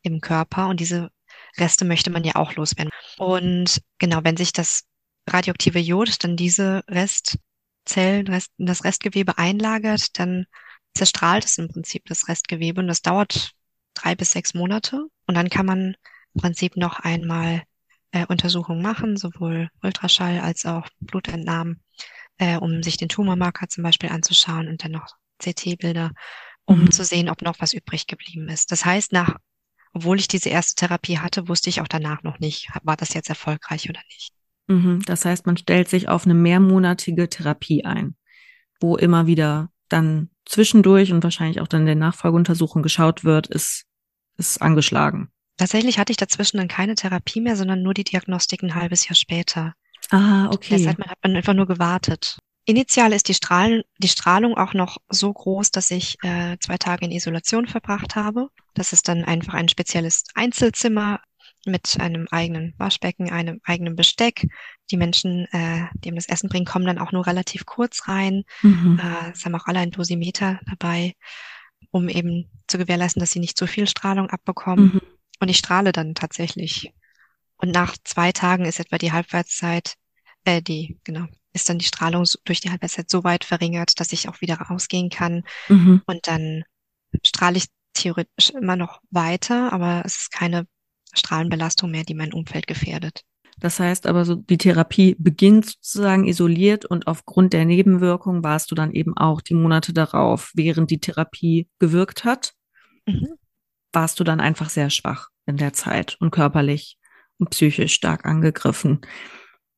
im 0.03 0.21
Körper 0.21 0.69
und 0.69 0.81
diese 0.81 1.11
Reste 1.59 1.85
möchte 1.85 2.11
man 2.11 2.25
ja 2.25 2.37
auch 2.37 2.55
loswerden. 2.55 2.91
Und 3.19 3.81
genau, 3.99 4.21
wenn 4.25 4.37
sich 4.37 4.53
das 4.53 4.85
radioaktive 5.29 5.79
Jod 5.79 6.25
dann 6.25 6.37
diese 6.37 6.83
Rest, 7.89 8.51
das 8.59 8.85
Restgewebe 8.85 9.39
einlagert, 9.39 10.19
dann 10.19 10.47
zerstrahlt 10.95 11.45
es 11.45 11.59
im 11.59 11.69
Prinzip 11.69 12.05
das 12.07 12.29
Restgewebe 12.29 12.81
und 12.81 12.89
das 12.89 13.03
dauert 13.03 13.53
drei 13.95 14.15
bis 14.15 14.33
sechs 14.33 14.55
Monate. 14.55 15.07
Und 15.27 15.35
dann 15.35 15.49
kann 15.51 15.67
man 15.67 15.95
im 16.35 16.41
Prinzip 16.41 16.77
noch 16.77 17.01
einmal 17.01 17.63
äh, 18.13 18.27
Untersuchungen 18.27 18.83
machen, 18.83 19.17
sowohl 19.17 19.69
Ultraschall 19.83 20.41
als 20.41 20.67
auch 20.67 20.89
Blutentnahmen, 21.01 21.83
äh, 22.39 22.57
um 22.57 22.83
sich 22.83 22.97
den 22.97 23.09
Tumormarker 23.09 23.69
zum 23.69 23.85
Beispiel 23.85 24.11
anzuschauen 24.11 24.69
und 24.69 24.85
dann 24.85 24.93
noch 24.93 25.07
CT-Bilder, 25.39 26.13
um 26.65 26.83
mhm. 26.83 26.91
zu 26.91 27.05
sehen, 27.05 27.29
ob 27.29 27.43
noch 27.43 27.61
was 27.61 27.73
übrig 27.73 28.07
geblieben 28.07 28.49
ist. 28.49 28.73
Das 28.73 28.85
heißt, 28.85 29.13
nach 29.13 29.37
obwohl 29.93 30.21
ich 30.21 30.29
diese 30.29 30.51
erste 30.51 30.75
Therapie 30.77 31.19
hatte, 31.19 31.49
wusste 31.49 31.69
ich 31.69 31.81
auch 31.81 31.89
danach 31.89 32.23
noch 32.23 32.39
nicht, 32.39 32.69
war 32.83 32.97
das 32.97 33.15
jetzt 33.15 33.29
erfolgreich 33.29 33.89
oder 33.89 34.01
nicht. 34.09 34.33
Mhm, 34.71 35.03
das 35.05 35.25
heißt, 35.25 35.47
man 35.47 35.57
stellt 35.57 35.89
sich 35.89 36.09
auf 36.09 36.25
eine 36.25 36.35
mehrmonatige 36.35 37.29
Therapie 37.29 37.85
ein, 37.85 38.15
wo 38.81 38.97
immer 38.97 39.27
wieder 39.27 39.71
dann 39.89 40.31
zwischendurch 40.47 41.13
und 41.13 41.25
wahrscheinlich 41.25 41.61
auch 41.61 41.67
dann 41.67 41.81
in 41.81 41.87
der 41.87 41.97
Nachfolgeuntersuchung 41.97 42.81
geschaut 42.81 43.25
wird, 43.25 43.49
ist, 43.49 43.87
ist 44.37 44.63
angeschlagen. 44.63 45.29
Tatsächlich 45.57 45.99
hatte 45.99 46.13
ich 46.13 46.17
dazwischen 46.17 46.59
dann 46.59 46.69
keine 46.69 46.95
Therapie 46.95 47.41
mehr, 47.41 47.57
sondern 47.57 47.83
nur 47.83 47.95
die 47.95 48.05
Diagnostik 48.05 48.63
ein 48.63 48.77
halbes 48.77 49.09
Jahr 49.09 49.17
später. 49.17 49.75
Ah, 50.11 50.47
okay. 50.47 50.77
Deshalb 50.77 51.05
hat 51.05 51.19
man 51.23 51.35
einfach 51.35 51.55
nur 51.55 51.67
gewartet. 51.67 52.39
Initial 52.65 53.13
ist 53.13 53.27
die, 53.27 53.35
Strahlen, 53.35 53.83
die 53.99 54.09
Strahlung 54.09 54.57
auch 54.57 54.73
noch 54.73 54.99
so 55.09 55.33
groß, 55.33 55.73
dass 55.73 55.91
ich 55.91 56.17
äh, 56.23 56.57
zwei 56.61 56.79
Tage 56.79 57.07
in 57.07 57.11
Isolation 57.11 57.67
verbracht 57.67 58.15
habe. 58.15 58.49
Das 58.75 58.93
ist 58.93 59.09
dann 59.09 59.25
einfach 59.25 59.55
ein 59.55 59.69
spezielles 59.69 60.25
Einzelzimmer 60.35 61.21
mit 61.67 61.99
einem 62.01 62.27
eigenen 62.31 62.75
Waschbecken, 62.79 63.31
einem 63.31 63.61
eigenen 63.65 63.97
Besteck. 63.97 64.47
Die 64.91 64.97
Menschen, 64.97 65.47
äh, 65.53 65.87
die 65.95 66.09
ihm 66.09 66.15
das 66.15 66.29
Essen 66.29 66.49
bringen, 66.49 66.65
kommen 66.65 66.87
dann 66.87 66.99
auch 66.99 67.13
nur 67.13 67.27
relativ 67.27 67.67
kurz 67.67 68.09
rein. 68.09 68.45
Mhm. 68.63 69.01
Äh, 69.03 69.31
es 69.33 69.45
haben 69.45 69.55
auch 69.55 69.67
alle 69.67 69.81
ein 69.81 69.91
Dosimeter 69.91 70.61
dabei, 70.67 71.15
um 71.91 72.09
eben 72.09 72.51
zu 72.67 72.79
gewährleisten, 72.79 73.21
dass 73.21 73.31
sie 73.31 73.41
nicht 73.41 73.59
zu 73.59 73.67
viel 73.67 73.87
Strahlung 73.87 74.31
abbekommen. 74.31 74.95
Mhm. 74.95 75.01
Und 75.41 75.49
ich 75.49 75.59
strahle 75.59 75.93
dann 75.93 76.15
tatsächlich. 76.15 76.93
Und 77.57 77.73
nach 77.73 77.97
zwei 78.05 78.33
Tagen 78.33 78.65
ist 78.65 78.81
etwa 78.81 78.97
die 78.97 79.13
Halbwertszeit, 79.13 79.95
äh, 80.45 80.63
die, 80.63 80.99
genau, 81.05 81.27
ist 81.53 81.69
dann 81.69 81.79
die 81.79 81.85
Strahlung 81.85 82.25
durch 82.45 82.61
die 82.61 82.71
Halbwertszeit 82.71 83.11
so 83.11 83.25
weit 83.25 83.45
verringert, 83.45 84.01
dass 84.01 84.13
ich 84.13 84.29
auch 84.29 84.41
wieder 84.41 84.57
rausgehen 84.57 85.11
kann. 85.11 85.43
Mhm. 85.69 86.03
Und 86.07 86.27
dann 86.27 86.63
strahle 87.25 87.59
ich 87.59 87.67
theoretisch 87.93 88.51
immer 88.51 88.77
noch 88.77 89.01
weiter, 89.11 89.73
aber 89.73 90.03
es 90.07 90.17
ist 90.17 90.33
keine 90.33 90.67
Strahlenbelastung 91.13 91.91
mehr, 91.91 92.05
die 92.05 92.15
mein 92.15 92.33
Umfeld 92.33 92.67
gefährdet. 92.67 93.25
Das 93.59 93.79
heißt 93.79 94.07
aber 94.07 94.25
so, 94.25 94.37
die 94.37 94.59
Therapie 94.59 95.17
beginnt 95.19 95.67
sozusagen 95.67 96.27
isoliert 96.27 96.87
und 96.87 97.07
aufgrund 97.07 97.53
der 97.53 97.67
Nebenwirkungen 97.67 98.43
warst 98.43 98.71
du 98.71 98.75
dann 98.75 98.91
eben 98.93 99.17
auch 99.17 99.43
die 99.43 99.55
Monate 99.55 99.93
darauf, 99.93 100.51
während 100.55 100.91
die 100.91 101.01
Therapie 101.01 101.69
gewirkt 101.79 102.25
hat, 102.25 102.55
mhm. 103.07 103.35
warst 103.93 104.19
du 104.19 104.25
dann 104.25 104.41
einfach 104.41 104.71
sehr 104.71 104.89
schwach 104.89 105.29
in 105.47 105.59
der 105.59 105.75
Zeit 105.75 106.17
und 106.21 106.31
körperlich 106.31 106.97
und 107.39 107.51
psychisch 107.51 107.95
stark 107.95 108.25
angegriffen. 108.25 109.01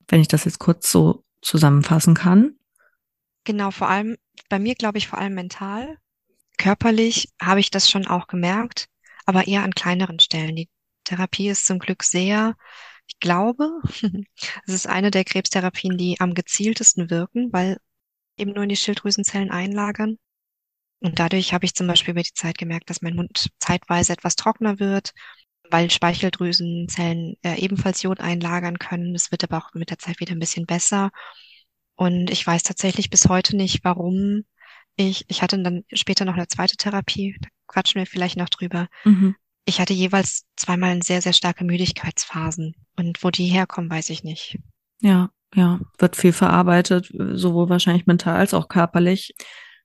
Wenn 0.07 0.21
ich 0.21 0.29
das 0.29 0.45
jetzt 0.45 0.61
kurz 0.61 0.91
so 0.91 1.25
zusammenfassen 1.41 2.15
kann. 2.15 2.57
Genau, 3.45 3.73
vor 3.73 3.89
allem, 3.89 4.17
bei 4.49 4.61
mir 4.61 4.77
glaube 4.77 4.99
ich 4.99 5.09
vor 5.09 5.19
allem 5.19 5.35
mental. 5.35 5.99
Körperlich 6.57 7.31
habe 7.41 7.59
ich 7.59 7.71
das 7.71 7.91
schon 7.91 8.07
auch 8.07 8.29
gemerkt, 8.29 8.87
aber 9.27 9.49
eher 9.49 9.65
an 9.65 9.75
kleineren 9.75 10.21
Stellen. 10.21 10.55
Die 10.55 10.69
Therapie 11.05 11.49
ist 11.49 11.67
zum 11.67 11.79
Glück 11.79 12.03
sehr, 12.03 12.55
ich 13.07 13.19
glaube, 13.21 13.81
es 14.67 14.75
ist 14.75 14.87
eine 14.87 15.11
der 15.11 15.25
Krebstherapien, 15.25 15.99
die 15.99 16.21
am 16.21 16.35
gezieltesten 16.35 17.11
wirken, 17.11 17.53
weil 17.53 17.79
eben 18.37 18.53
nur 18.53 18.63
in 18.63 18.69
die 18.69 18.77
Schilddrüsenzellen 18.77 19.51
einlagern. 19.51 20.19
Und 21.01 21.19
dadurch 21.19 21.53
habe 21.53 21.65
ich 21.65 21.75
zum 21.75 21.87
Beispiel 21.89 22.13
über 22.13 22.23
die 22.23 22.33
Zeit 22.33 22.59
gemerkt, 22.59 22.89
dass 22.89 23.03
mein 23.03 23.17
Mund 23.17 23.51
zeitweise 23.59 24.13
etwas 24.13 24.37
trockener 24.37 24.79
wird, 24.79 25.13
weil 25.71 25.91
Speicheldrüsenzellen 25.91 27.37
äh, 27.43 27.57
ebenfalls 27.57 28.03
Jod 28.03 28.21
einlagern 28.21 28.79
können. 28.79 29.15
Es 29.15 29.33
wird 29.33 29.43
aber 29.45 29.59
auch 29.59 29.75
mit 29.75 29.91
der 29.91 29.99
Zeit 29.99 30.21
wieder 30.21 30.33
ein 30.33 30.39
bisschen 30.39 30.67
besser. 30.67 31.11
Und 31.97 32.31
ich 32.31 32.47
weiß 32.47 32.63
tatsächlich 32.63 33.11
bis 33.11 33.29
heute 33.29 33.57
nicht, 33.57 33.85
warum 33.85 34.45
ich, 34.97 35.25
ich 35.29 35.43
hatte 35.43 35.61
dann 35.63 35.85
später 35.93 36.25
noch 36.25 36.35
eine 36.35 36.49
zweite 36.49 36.77
Therapie, 36.77 37.37
da 37.41 37.49
quatschen 37.67 37.99
wir 37.99 38.07
vielleicht 38.07 38.37
noch 38.37 38.49
drüber. 38.49 38.89
Mhm. 39.05 39.35
Ich 39.65 39.81
hatte 39.81 39.93
jeweils 39.93 40.45
zweimal 40.57 41.03
sehr, 41.03 41.23
sehr 41.23 41.33
starke 41.33 41.65
Müdigkeitsphasen. 41.65 42.75
Und 42.97 43.23
wo 43.23 43.31
die 43.31 43.47
herkommen, 43.47 43.91
weiß 43.91 44.11
ich 44.11 44.25
nicht. 44.25 44.59
Ja, 45.01 45.31
ja, 45.55 45.81
wird 45.99 46.17
viel 46.17 46.33
verarbeitet, 46.33 47.13
sowohl 47.13 47.69
wahrscheinlich 47.69 48.07
mental 48.07 48.37
als 48.37 48.55
auch 48.55 48.69
körperlich. 48.69 49.35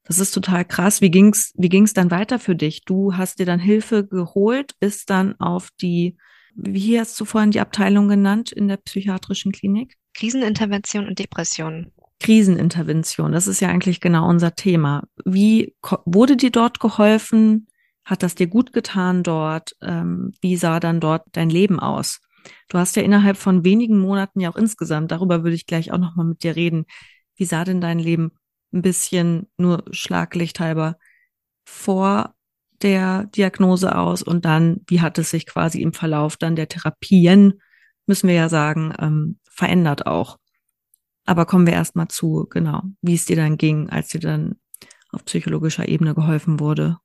Das 0.04 0.20
ist 0.20 0.32
total 0.32 0.64
krass. 0.64 1.02
Wie 1.02 1.12
ging's, 1.12 1.54
wie 1.58 1.70
ging's 1.70 1.94
dann 1.94 2.12
weiter 2.12 2.40
für 2.40 2.56
dich? 2.56 2.86
Du 2.86 3.16
hast 3.18 3.40
dir 3.40 3.46
dann 3.46 3.60
Hilfe 3.60 4.08
geholt, 4.08 4.74
bist 4.80 5.10
dann 5.10 5.38
auf 5.40 5.70
die, 5.82 6.18
wie 6.56 7.00
hast 7.00 7.20
du 7.20 7.26
vorhin 7.26 7.52
die 7.52 7.60
Abteilung 7.60 8.08
genannt 8.08 8.52
in 8.52 8.68
der 8.68 8.78
psychiatrischen 8.78 9.52
Klinik? 9.52 9.96
Krisenintervention 10.14 11.08
und 11.08 11.20
Depression. 11.20 11.92
Krisenintervention, 12.20 13.32
das 13.32 13.48
ist 13.48 13.60
ja 13.60 13.70
eigentlich 13.70 14.00
genau 14.02 14.28
unser 14.28 14.56
Thema. 14.56 15.04
Wie 15.24 15.76
wurde 16.06 16.36
dir 16.36 16.50
dort 16.50 16.80
geholfen? 16.80 17.68
Hat 18.08 18.24
das 18.24 18.36
dir 18.36 18.48
gut 18.48 18.72
getan 18.72 19.22
dort? 19.22 19.76
Ähm, 19.82 20.32
wie 20.40 20.56
sah 20.56 20.80
dann 20.80 21.02
dort 21.02 21.28
dein 21.34 21.50
Leben 21.50 21.78
aus? 21.82 22.22
Du 22.70 22.78
hast 22.78 22.96
ja 22.96 23.02
innerhalb 23.04 23.36
von 23.36 23.66
wenigen 23.66 24.00
Monaten 24.00 24.40
ja 24.40 24.50
auch 24.50 24.56
insgesamt, 24.56 25.12
darüber 25.12 25.44
würde 25.44 25.56
ich 25.56 25.66
gleich 25.66 25.92
auch 25.92 25.98
nochmal 25.98 26.26
mit 26.26 26.42
dir 26.42 26.56
reden. 26.56 26.86
Wie 27.36 27.44
sah 27.44 27.66
denn 27.66 27.82
dein 27.82 28.00
Leben 28.00 28.32
ein 28.74 28.82
bisschen 28.82 29.48
nur 29.58 29.84
schlaglichthalber 29.92 30.98
vor 31.66 32.34
der 32.82 33.26
Diagnose 33.26 33.94
aus 33.94 34.24
und 34.24 34.46
dann, 34.46 34.86
wie 34.88 35.02
hat 35.02 35.18
es 35.18 35.32
sich 35.32 35.46
quasi 35.46 35.82
im 35.82 35.92
Verlauf 35.92 36.38
dann 36.38 36.56
der 36.56 36.70
Therapien, 36.70 37.62
müssen 38.06 38.30
wir 38.30 38.36
ja 38.36 38.48
sagen, 38.48 38.94
ähm, 39.00 39.40
verändert 39.50 40.08
auch. 40.08 40.38
Aber 41.26 41.46
kommen 41.46 41.68
wir 41.68 41.74
erstmal 41.74 42.08
zu, 42.08 42.48
genau, 42.50 42.84
wie 43.02 43.16
es 43.16 43.26
dir 43.26 43.36
dann 43.36 43.58
ging, 43.58 43.90
als 43.90 44.08
dir 44.08 44.22
dann 44.22 44.56
auf 45.12 45.26
psychologischer 45.26 45.90
Ebene 45.90 46.16
geholfen 46.16 46.62
wurde. 46.62 47.00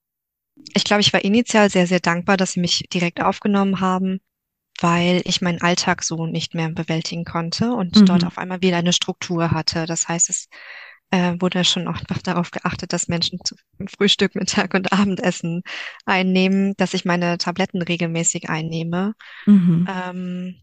Ich 0.75 0.85
glaube, 0.85 1.01
ich 1.01 1.13
war 1.13 1.25
initial 1.25 1.71
sehr, 1.71 1.87
sehr 1.87 2.01
dankbar, 2.01 2.37
dass 2.37 2.53
sie 2.53 2.61
mich 2.61 2.87
direkt 2.93 3.21
aufgenommen 3.21 3.81
haben, 3.81 4.21
weil 4.81 5.23
ich 5.25 5.41
meinen 5.41 5.63
Alltag 5.63 6.03
so 6.03 6.27
nicht 6.27 6.55
mehr 6.55 6.69
bewältigen 6.71 7.25
konnte 7.25 7.73
und 7.73 7.97
mhm. 7.97 8.07
dort 8.07 8.25
auf 8.25 8.39
einmal 8.39 8.63
wieder 8.63 8.79
eine 8.79 8.93
Struktur 8.93 9.51
hatte. 9.51 9.87
Das 9.87 10.09
heißt, 10.09 10.31
es 10.31 10.49
äh, 11.11 11.37
wurde 11.39 11.65
schon 11.65 11.89
auch 11.89 11.99
darauf 12.25 12.51
geachtet, 12.51 12.93
dass 12.93 13.09
Menschen 13.09 13.39
zu 13.45 13.55
Frühstück, 13.97 14.35
Mittag 14.35 14.75
und 14.75 14.93
Abendessen 14.93 15.63
einnehmen, 16.07 16.75
dass 16.77 16.95
ich 16.95 17.05
meine 17.05 17.39
Tabletten 17.39 17.83
regelmäßig 17.83 18.49
einnehme. 18.49 19.15
Mhm. 19.47 19.87
Ähm, 19.89 20.57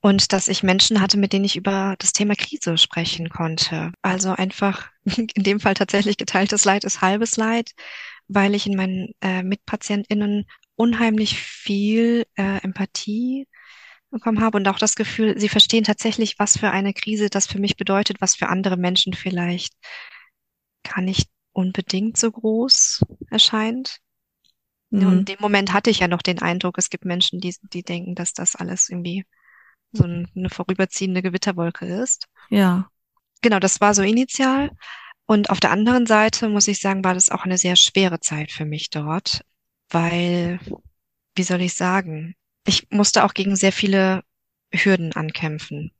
und 0.00 0.32
dass 0.32 0.48
ich 0.48 0.62
Menschen 0.62 1.00
hatte, 1.00 1.18
mit 1.18 1.32
denen 1.32 1.44
ich 1.44 1.56
über 1.56 1.96
das 1.98 2.12
Thema 2.12 2.34
Krise 2.36 2.78
sprechen 2.78 3.28
konnte. 3.28 3.92
Also 4.02 4.30
einfach 4.30 4.88
in 5.04 5.42
dem 5.42 5.60
Fall 5.60 5.74
tatsächlich 5.74 6.16
geteiltes 6.16 6.64
Leid 6.64 6.84
ist 6.84 7.02
halbes 7.02 7.36
Leid, 7.36 7.72
weil 8.32 8.54
ich 8.54 8.66
in 8.66 8.76
meinen 8.76 9.12
äh, 9.20 9.42
MitpatientInnen 9.42 10.46
unheimlich 10.76 11.36
viel 11.36 12.24
äh, 12.36 12.62
Empathie 12.62 13.48
bekommen 14.10 14.40
habe 14.40 14.56
und 14.56 14.68
auch 14.68 14.78
das 14.78 14.94
Gefühl, 14.94 15.38
sie 15.38 15.48
verstehen 15.48 15.84
tatsächlich, 15.84 16.38
was 16.38 16.56
für 16.56 16.70
eine 16.70 16.94
Krise 16.94 17.28
das 17.28 17.46
für 17.46 17.58
mich 17.58 17.76
bedeutet, 17.76 18.20
was 18.20 18.36
für 18.36 18.48
andere 18.48 18.76
Menschen 18.76 19.14
vielleicht 19.14 19.74
gar 20.82 21.02
nicht 21.02 21.28
unbedingt 21.52 22.16
so 22.16 22.30
groß 22.30 23.04
erscheint. 23.30 23.98
Mhm. 24.90 25.06
Und 25.06 25.18
in 25.18 25.24
dem 25.24 25.40
Moment 25.40 25.72
hatte 25.72 25.90
ich 25.90 25.98
ja 25.98 26.08
noch 26.08 26.22
den 26.22 26.40
Eindruck, 26.40 26.78
es 26.78 26.88
gibt 26.88 27.04
Menschen, 27.04 27.40
die, 27.40 27.54
die 27.62 27.82
denken, 27.82 28.14
dass 28.14 28.32
das 28.32 28.54
alles 28.54 28.88
irgendwie 28.88 29.24
so 29.92 30.04
eine 30.04 30.50
vorüberziehende 30.50 31.20
Gewitterwolke 31.20 31.84
ist. 31.84 32.28
Ja. 32.48 32.88
Genau, 33.42 33.58
das 33.58 33.80
war 33.80 33.92
so 33.92 34.02
initial. 34.02 34.70
Und 35.30 35.48
auf 35.48 35.60
der 35.60 35.70
anderen 35.70 36.06
Seite 36.06 36.48
muss 36.48 36.66
ich 36.66 36.80
sagen, 36.80 37.04
war 37.04 37.14
das 37.14 37.30
auch 37.30 37.44
eine 37.44 37.56
sehr 37.56 37.76
schwere 37.76 38.18
Zeit 38.18 38.50
für 38.50 38.64
mich 38.64 38.90
dort, 38.90 39.44
weil, 39.88 40.58
wie 41.36 41.44
soll 41.44 41.60
ich 41.60 41.74
sagen, 41.74 42.34
ich 42.66 42.90
musste 42.90 43.22
auch 43.22 43.32
gegen 43.32 43.54
sehr 43.54 43.70
viele 43.70 44.24
Hürden 44.72 45.12
ankämpfen. 45.12 45.92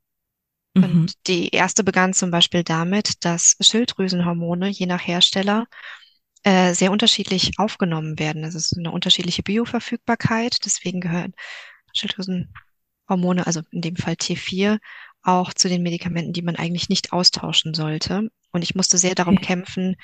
Mhm. 0.73 0.83
Und 0.83 1.27
die 1.27 1.47
erste 1.47 1.85
begann 1.85 2.13
zum 2.13 2.29
Beispiel 2.29 2.65
damit, 2.65 3.23
dass 3.23 3.55
Schilddrüsenhormone 3.61 4.67
je 4.67 4.85
nach 4.85 5.07
Hersteller 5.07 5.65
äh, 6.43 6.73
sehr 6.73 6.91
unterschiedlich 6.91 7.53
aufgenommen 7.57 8.19
werden. 8.19 8.41
Das 8.41 8.53
ist 8.53 8.77
eine 8.77 8.91
unterschiedliche 8.91 9.43
Bioverfügbarkeit. 9.43 10.57
Deswegen 10.65 10.99
gehören 10.99 11.35
Schilddrüsenhormone, 11.93 13.47
also 13.47 13.61
in 13.71 13.79
dem 13.79 13.95
Fall 13.95 14.15
T4, 14.15 14.79
auch 15.23 15.53
zu 15.53 15.69
den 15.69 15.83
Medikamenten, 15.83 16.33
die 16.33 16.41
man 16.41 16.55
eigentlich 16.55 16.89
nicht 16.89 17.13
austauschen 17.13 17.73
sollte. 17.73 18.29
Und 18.51 18.63
ich 18.63 18.75
musste 18.75 18.97
sehr 18.97 19.15
darum 19.15 19.37
okay. 19.37 19.45
kämpfen, 19.45 19.95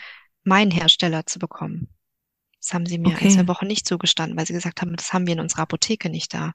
meinen 0.44 0.72
Hersteller 0.72 1.26
zu 1.26 1.40
bekommen. 1.40 1.90
Das 2.60 2.74
haben 2.74 2.86
sie 2.86 2.98
mir 2.98 3.14
okay. 3.14 3.26
ein, 3.26 3.32
zwei 3.32 3.48
Wochen 3.48 3.68
nicht 3.68 3.88
zugestanden, 3.88 4.38
weil 4.38 4.48
sie 4.48 4.54
gesagt 4.54 4.82
haben, 4.82 4.96
das 4.96 5.14
haben 5.14 5.28
wir 5.28 5.34
in 5.34 5.40
unserer 5.40 5.62
Apotheke 5.62 6.10
nicht 6.10 6.34
da. 6.34 6.54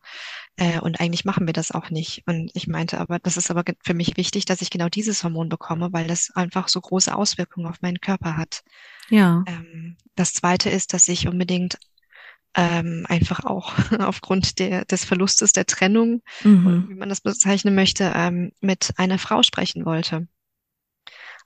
Äh, 0.57 0.81
und 0.81 1.01
eigentlich 1.01 1.25
machen 1.25 1.47
wir 1.47 1.53
das 1.53 1.71
auch 1.71 1.91
nicht. 1.91 2.23
Und 2.27 2.51
ich 2.55 2.67
meinte 2.67 2.99
aber, 2.99 3.19
das 3.19 3.37
ist 3.37 3.51
aber 3.51 3.63
für 3.83 3.95
mich 3.95 4.17
wichtig, 4.17 4.45
dass 4.45 4.63
ich 4.63 4.71
genau 4.71 4.89
dieses 4.89 5.23
Hormon 5.23 5.49
bekomme, 5.49 5.93
weil 5.93 6.07
das 6.07 6.31
einfach 6.35 6.69
so 6.69 6.81
große 6.81 7.15
Auswirkungen 7.15 7.67
auf 7.67 7.83
meinen 7.83 8.01
Körper 8.01 8.37
hat. 8.37 8.63
Ja. 9.11 9.45
Ähm, 9.47 9.97
das 10.17 10.33
zweite 10.33 10.71
ist, 10.71 10.93
dass 10.93 11.09
ich 11.09 11.29
unbedingt 11.29 11.79
ähm, 12.55 13.07
einfach 13.09 13.45
auch 13.45 13.75
aufgrund 14.01 14.59
der, 14.59 14.85
des 14.85 15.05
Verlustes 15.05 15.53
der 15.53 15.67
Trennung, 15.67 16.23
mhm. 16.43 16.87
wie 16.89 16.95
man 16.95 17.09
das 17.09 17.21
bezeichnen 17.21 17.75
möchte, 17.75 18.13
ähm, 18.15 18.53
mit 18.61 18.93
einer 18.97 19.19
Frau 19.19 19.43
sprechen 19.43 19.85
wollte 19.85 20.27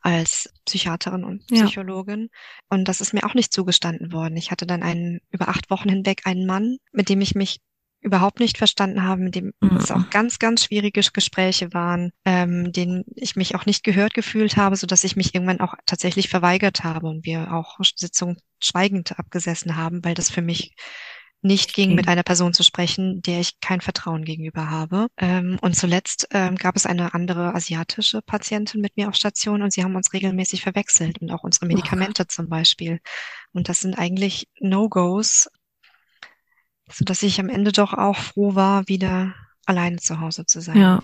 als 0.03 0.53
Psychiaterin 0.67 1.25
und 1.25 1.47
Psychologin. 1.49 2.29
Ja. 2.31 2.39
Und 2.69 2.87
das 2.87 3.01
ist 3.01 3.13
mir 3.13 3.25
auch 3.25 3.35
nicht 3.35 3.53
zugestanden 3.53 4.13
worden. 4.13 4.37
Ich 4.37 4.51
hatte 4.51 4.67
dann 4.67 4.83
einen, 4.83 5.21
über 5.31 5.49
acht 5.49 5.69
Wochen 5.71 5.89
hinweg 5.89 6.23
einen 6.27 6.47
Mann, 6.47 6.77
mit 6.93 7.09
dem 7.09 7.21
ich 7.21 7.35
mich 7.35 7.61
überhaupt 8.07 8.41
nicht 8.41 8.57
verstanden 8.57 9.03
habe, 9.03 9.21
mit 9.21 9.35
dem 9.35 9.53
mhm. 9.61 9.77
es 9.77 9.91
auch 9.91 10.09
ganz, 10.11 10.39
ganz 10.39 10.65
schwierige 10.65 11.03
Gespräche 11.03 11.75
waren, 11.75 12.13
ähm, 12.25 12.73
denen 12.73 13.05
ich 13.15 13.37
mich 13.37 13.55
auch 13.55 13.67
nicht 13.67 13.85
gehört 13.85 14.15
gefühlt 14.15 14.57
habe, 14.57 14.77
so 14.77 14.87
dass 14.87 15.05
ich 15.05 15.17
mich 15.17 15.35
irgendwann 15.35 15.61
auch 15.61 15.75
tatsächlich 15.85 16.29
verweigert 16.29 16.85
habe 16.85 17.09
und 17.09 17.27
wir 17.27 17.53
auch 17.53 17.79
Sitzungen 17.97 18.39
schweigend 18.63 19.19
abgesessen 19.19 19.77
haben, 19.77 20.05
weil 20.05 20.15
das 20.15 20.31
für 20.31 20.41
mich 20.41 20.75
nicht 21.43 21.75
ging, 21.75 21.95
mit 21.95 22.09
einer 22.09 22.23
Person 22.23 22.55
zu 22.55 22.63
sprechen, 22.63 23.23
der 23.23 23.41
ich 23.41 23.61
kein 23.61 23.81
Vertrauen 23.81 24.25
gegenüber 24.25 24.71
habe. 24.71 25.09
Ähm, 25.19 25.59
und 25.61 25.77
zuletzt 25.77 26.29
ähm, 26.33 26.57
gab 26.57 26.77
es 26.77 26.87
eine 26.87 27.15
andere 27.15 27.55
asiatische 27.55 28.23
Patientin 28.23 28.81
mit 28.81 28.97
mir 28.97 29.09
auf 29.09 29.15
Station 29.15 29.63
und 29.63 29.73
sie 29.73 29.85
haben 29.85 29.97
uns 29.97 30.13
regelmäßig 30.13 30.63
verwechselt 30.63 31.21
und 31.21 31.31
auch 31.31 31.45
unsere 31.45 31.67
Medikamente 31.67 32.23
oh. 32.23 32.29
zum 32.29 32.49
Beispiel. 32.49 33.01
Und 33.53 33.69
das 33.69 33.81
sind 33.81 33.99
eigentlich 33.99 34.49
No-Gos, 34.61 35.49
so 36.91 37.05
dass 37.05 37.23
ich 37.23 37.41
am 37.41 37.49
Ende 37.49 37.73
doch 37.73 37.93
auch 37.93 38.17
froh 38.17 38.55
war, 38.55 38.89
wieder 38.89 39.35
alleine 39.67 39.97
zu 39.97 40.21
Hause 40.21 40.47
zu 40.47 40.61
sein. 40.61 40.79
Ja. 40.79 41.03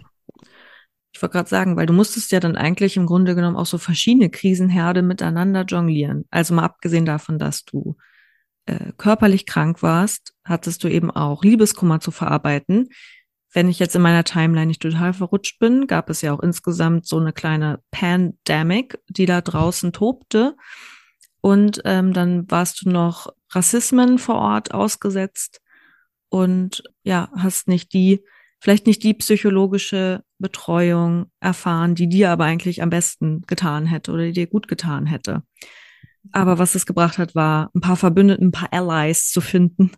Ich 1.14 1.20
wollte 1.20 1.34
gerade 1.34 1.48
sagen, 1.48 1.76
weil 1.76 1.86
du 1.86 1.92
musstest 1.92 2.32
ja 2.32 2.40
dann 2.40 2.56
eigentlich 2.56 2.96
im 2.96 3.06
Grunde 3.06 3.34
genommen 3.34 3.56
auch 3.56 3.66
so 3.66 3.76
verschiedene 3.76 4.30
Krisenherde 4.30 5.02
miteinander 5.02 5.64
jonglieren. 5.64 6.24
Also 6.30 6.54
mal 6.54 6.64
abgesehen 6.64 7.04
davon, 7.04 7.38
dass 7.38 7.64
du 7.64 7.96
äh, 8.64 8.92
körperlich 8.96 9.44
krank 9.44 9.82
warst, 9.82 10.34
hattest 10.44 10.84
du 10.84 10.88
eben 10.88 11.10
auch 11.10 11.44
Liebeskummer 11.44 12.00
zu 12.00 12.12
verarbeiten. 12.12 12.88
Wenn 13.52 13.68
ich 13.68 13.78
jetzt 13.78 13.94
in 13.94 14.02
meiner 14.02 14.24
Timeline 14.24 14.66
nicht 14.66 14.80
total 14.80 15.12
verrutscht 15.12 15.58
bin, 15.58 15.86
gab 15.86 16.08
es 16.08 16.22
ja 16.22 16.32
auch 16.32 16.40
insgesamt 16.40 17.06
so 17.06 17.18
eine 17.18 17.34
kleine 17.34 17.80
Pandemic, 17.90 18.98
die 19.08 19.26
da 19.26 19.42
draußen 19.42 19.92
tobte. 19.92 20.56
Und 21.42 21.82
ähm, 21.84 22.14
dann 22.14 22.50
warst 22.50 22.82
du 22.82 22.88
noch 22.88 23.34
Rassismen 23.50 24.18
vor 24.18 24.36
Ort 24.36 24.72
ausgesetzt 24.72 25.61
und 26.32 26.82
ja, 27.04 27.30
hast 27.36 27.68
nicht 27.68 27.92
die, 27.92 28.24
vielleicht 28.58 28.86
nicht 28.86 29.02
die 29.02 29.12
psychologische 29.12 30.24
Betreuung 30.38 31.26
erfahren, 31.40 31.94
die 31.94 32.08
dir 32.08 32.30
aber 32.30 32.44
eigentlich 32.44 32.82
am 32.82 32.88
besten 32.88 33.42
getan 33.42 33.84
hätte 33.84 34.12
oder 34.12 34.24
die 34.24 34.32
dir 34.32 34.46
gut 34.46 34.66
getan 34.66 35.04
hätte. 35.04 35.42
Aber 36.32 36.58
was 36.58 36.74
es 36.74 36.86
gebracht 36.86 37.18
hat, 37.18 37.34
war 37.34 37.70
ein 37.74 37.82
paar 37.82 37.98
Verbündeten, 37.98 38.46
ein 38.46 38.50
paar 38.50 38.72
Allies 38.72 39.28
zu 39.28 39.42
finden 39.42 39.92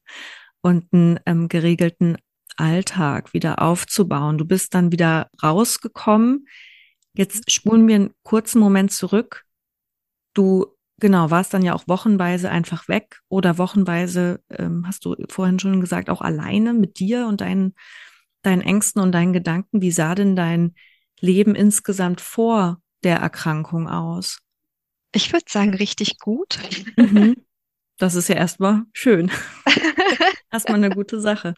und 0.60 0.92
einen 0.92 1.20
ähm, 1.24 1.46
geregelten 1.46 2.16
Alltag 2.56 3.32
wieder 3.32 3.62
aufzubauen. 3.62 4.36
Du 4.36 4.44
bist 4.44 4.74
dann 4.74 4.90
wieder 4.90 5.30
rausgekommen. 5.40 6.48
Jetzt 7.12 7.48
spulen 7.52 7.86
wir 7.86 7.94
einen 7.94 8.14
kurzen 8.24 8.58
Moment 8.58 8.90
zurück. 8.90 9.44
Du, 10.34 10.73
genau, 11.04 11.30
warst 11.30 11.52
dann 11.52 11.60
ja 11.60 11.74
auch 11.74 11.86
wochenweise 11.86 12.50
einfach 12.50 12.88
weg 12.88 13.20
oder 13.28 13.58
wochenweise, 13.58 14.40
ähm, 14.48 14.84
hast 14.86 15.04
du 15.04 15.14
vorhin 15.28 15.58
schon 15.58 15.82
gesagt, 15.82 16.08
auch 16.08 16.22
alleine 16.22 16.72
mit 16.72 16.98
dir 16.98 17.26
und 17.26 17.42
deinen, 17.42 17.74
deinen 18.40 18.62
Ängsten 18.62 19.02
und 19.02 19.12
deinen 19.12 19.34
Gedanken. 19.34 19.82
Wie 19.82 19.90
sah 19.90 20.14
denn 20.14 20.34
dein 20.34 20.74
Leben 21.20 21.54
insgesamt 21.54 22.22
vor 22.22 22.80
der 23.02 23.18
Erkrankung 23.18 23.86
aus? 23.86 24.38
Ich 25.12 25.30
würde 25.30 25.44
sagen, 25.46 25.74
richtig 25.74 26.18
gut. 26.18 26.58
Mhm. 26.96 27.36
Das 27.96 28.16
ist 28.16 28.28
ja 28.28 28.34
erstmal 28.34 28.82
schön. 28.92 29.30
erstmal 30.50 30.78
eine 30.82 30.90
gute 30.90 31.20
Sache. 31.20 31.54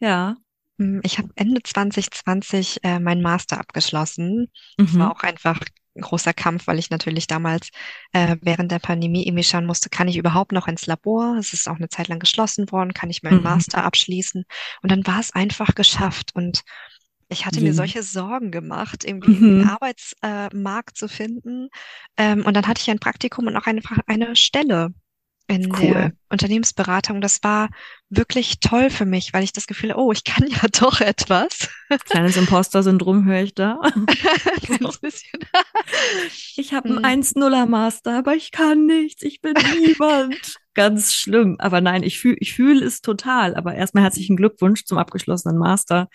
Ja. 0.00 0.34
Hm, 0.80 1.00
ich 1.04 1.18
habe 1.18 1.28
Ende 1.36 1.62
2020 1.62 2.80
äh, 2.82 2.98
meinen 2.98 3.22
Master 3.22 3.60
abgeschlossen. 3.60 4.50
Mhm. 4.78 4.84
Das 4.84 4.98
war 4.98 5.12
auch 5.12 5.22
einfach 5.22 5.60
ein 5.60 5.85
großer 6.00 6.32
Kampf, 6.32 6.66
weil 6.66 6.78
ich 6.78 6.90
natürlich 6.90 7.26
damals 7.26 7.70
äh, 8.12 8.36
während 8.40 8.70
der 8.72 8.78
Pandemie 8.78 9.26
irgendwie 9.26 9.44
schauen 9.44 9.66
musste, 9.66 9.88
kann 9.90 10.08
ich 10.08 10.16
überhaupt 10.16 10.52
noch 10.52 10.68
ins 10.68 10.86
Labor? 10.86 11.36
Es 11.38 11.52
ist 11.52 11.68
auch 11.68 11.76
eine 11.76 11.88
Zeit 11.88 12.08
lang 12.08 12.18
geschlossen 12.18 12.70
worden, 12.72 12.94
kann 12.94 13.10
ich 13.10 13.22
meinen 13.22 13.38
mhm. 13.38 13.44
Master 13.44 13.84
abschließen? 13.84 14.44
Und 14.82 14.90
dann 14.90 15.06
war 15.06 15.20
es 15.20 15.32
einfach 15.32 15.74
geschafft. 15.74 16.30
Und 16.34 16.62
Ich 17.28 17.44
hatte 17.44 17.60
mir 17.60 17.74
solche 17.74 18.02
Sorgen 18.02 18.50
gemacht, 18.50 19.04
irgendwie 19.04 19.32
mhm. 19.32 19.60
einen 19.60 19.68
Arbeitsmarkt 19.68 20.90
äh, 20.90 20.94
zu 20.94 21.08
finden. 21.08 21.68
Ähm, 22.16 22.44
und 22.44 22.54
dann 22.54 22.66
hatte 22.66 22.80
ich 22.80 22.90
ein 22.90 23.00
Praktikum 23.00 23.46
und 23.46 23.56
auch 23.56 23.66
eine, 23.66 23.82
eine 24.06 24.36
Stelle 24.36 24.94
in 25.48 25.72
cool. 25.72 25.80
der 25.80 26.12
Unternehmensberatung. 26.28 27.20
Das 27.20 27.42
war 27.42 27.68
wirklich 28.08 28.58
toll 28.60 28.90
für 28.90 29.04
mich, 29.04 29.32
weil 29.32 29.44
ich 29.44 29.52
das 29.52 29.66
Gefühl, 29.66 29.94
oh, 29.94 30.12
ich 30.12 30.24
kann 30.24 30.46
ja 30.48 30.68
doch 30.80 31.00
etwas. 31.00 31.68
Kleines 32.06 32.36
Imposter-Syndrom 32.36 33.24
höre 33.24 33.42
ich 33.42 33.54
da. 33.54 33.80
Bisschen. 35.00 35.40
Ich 36.56 36.72
habe 36.72 36.88
hm. 36.88 37.04
einen 37.04 37.22
1-0er 37.22 37.66
Master, 37.66 38.18
aber 38.18 38.34
ich 38.34 38.50
kann 38.50 38.86
nichts. 38.86 39.22
Ich 39.22 39.40
bin 39.40 39.54
niemand. 39.80 40.56
Ganz 40.74 41.14
schlimm. 41.14 41.56
Aber 41.58 41.80
nein, 41.80 42.02
ich 42.02 42.18
fühle 42.18 42.36
ich 42.40 42.54
fühl 42.54 42.82
es 42.82 43.00
total. 43.00 43.54
Aber 43.54 43.74
erstmal 43.74 44.04
herzlichen 44.04 44.36
Glückwunsch 44.36 44.84
zum 44.84 44.98
abgeschlossenen 44.98 45.58
Master. 45.58 46.08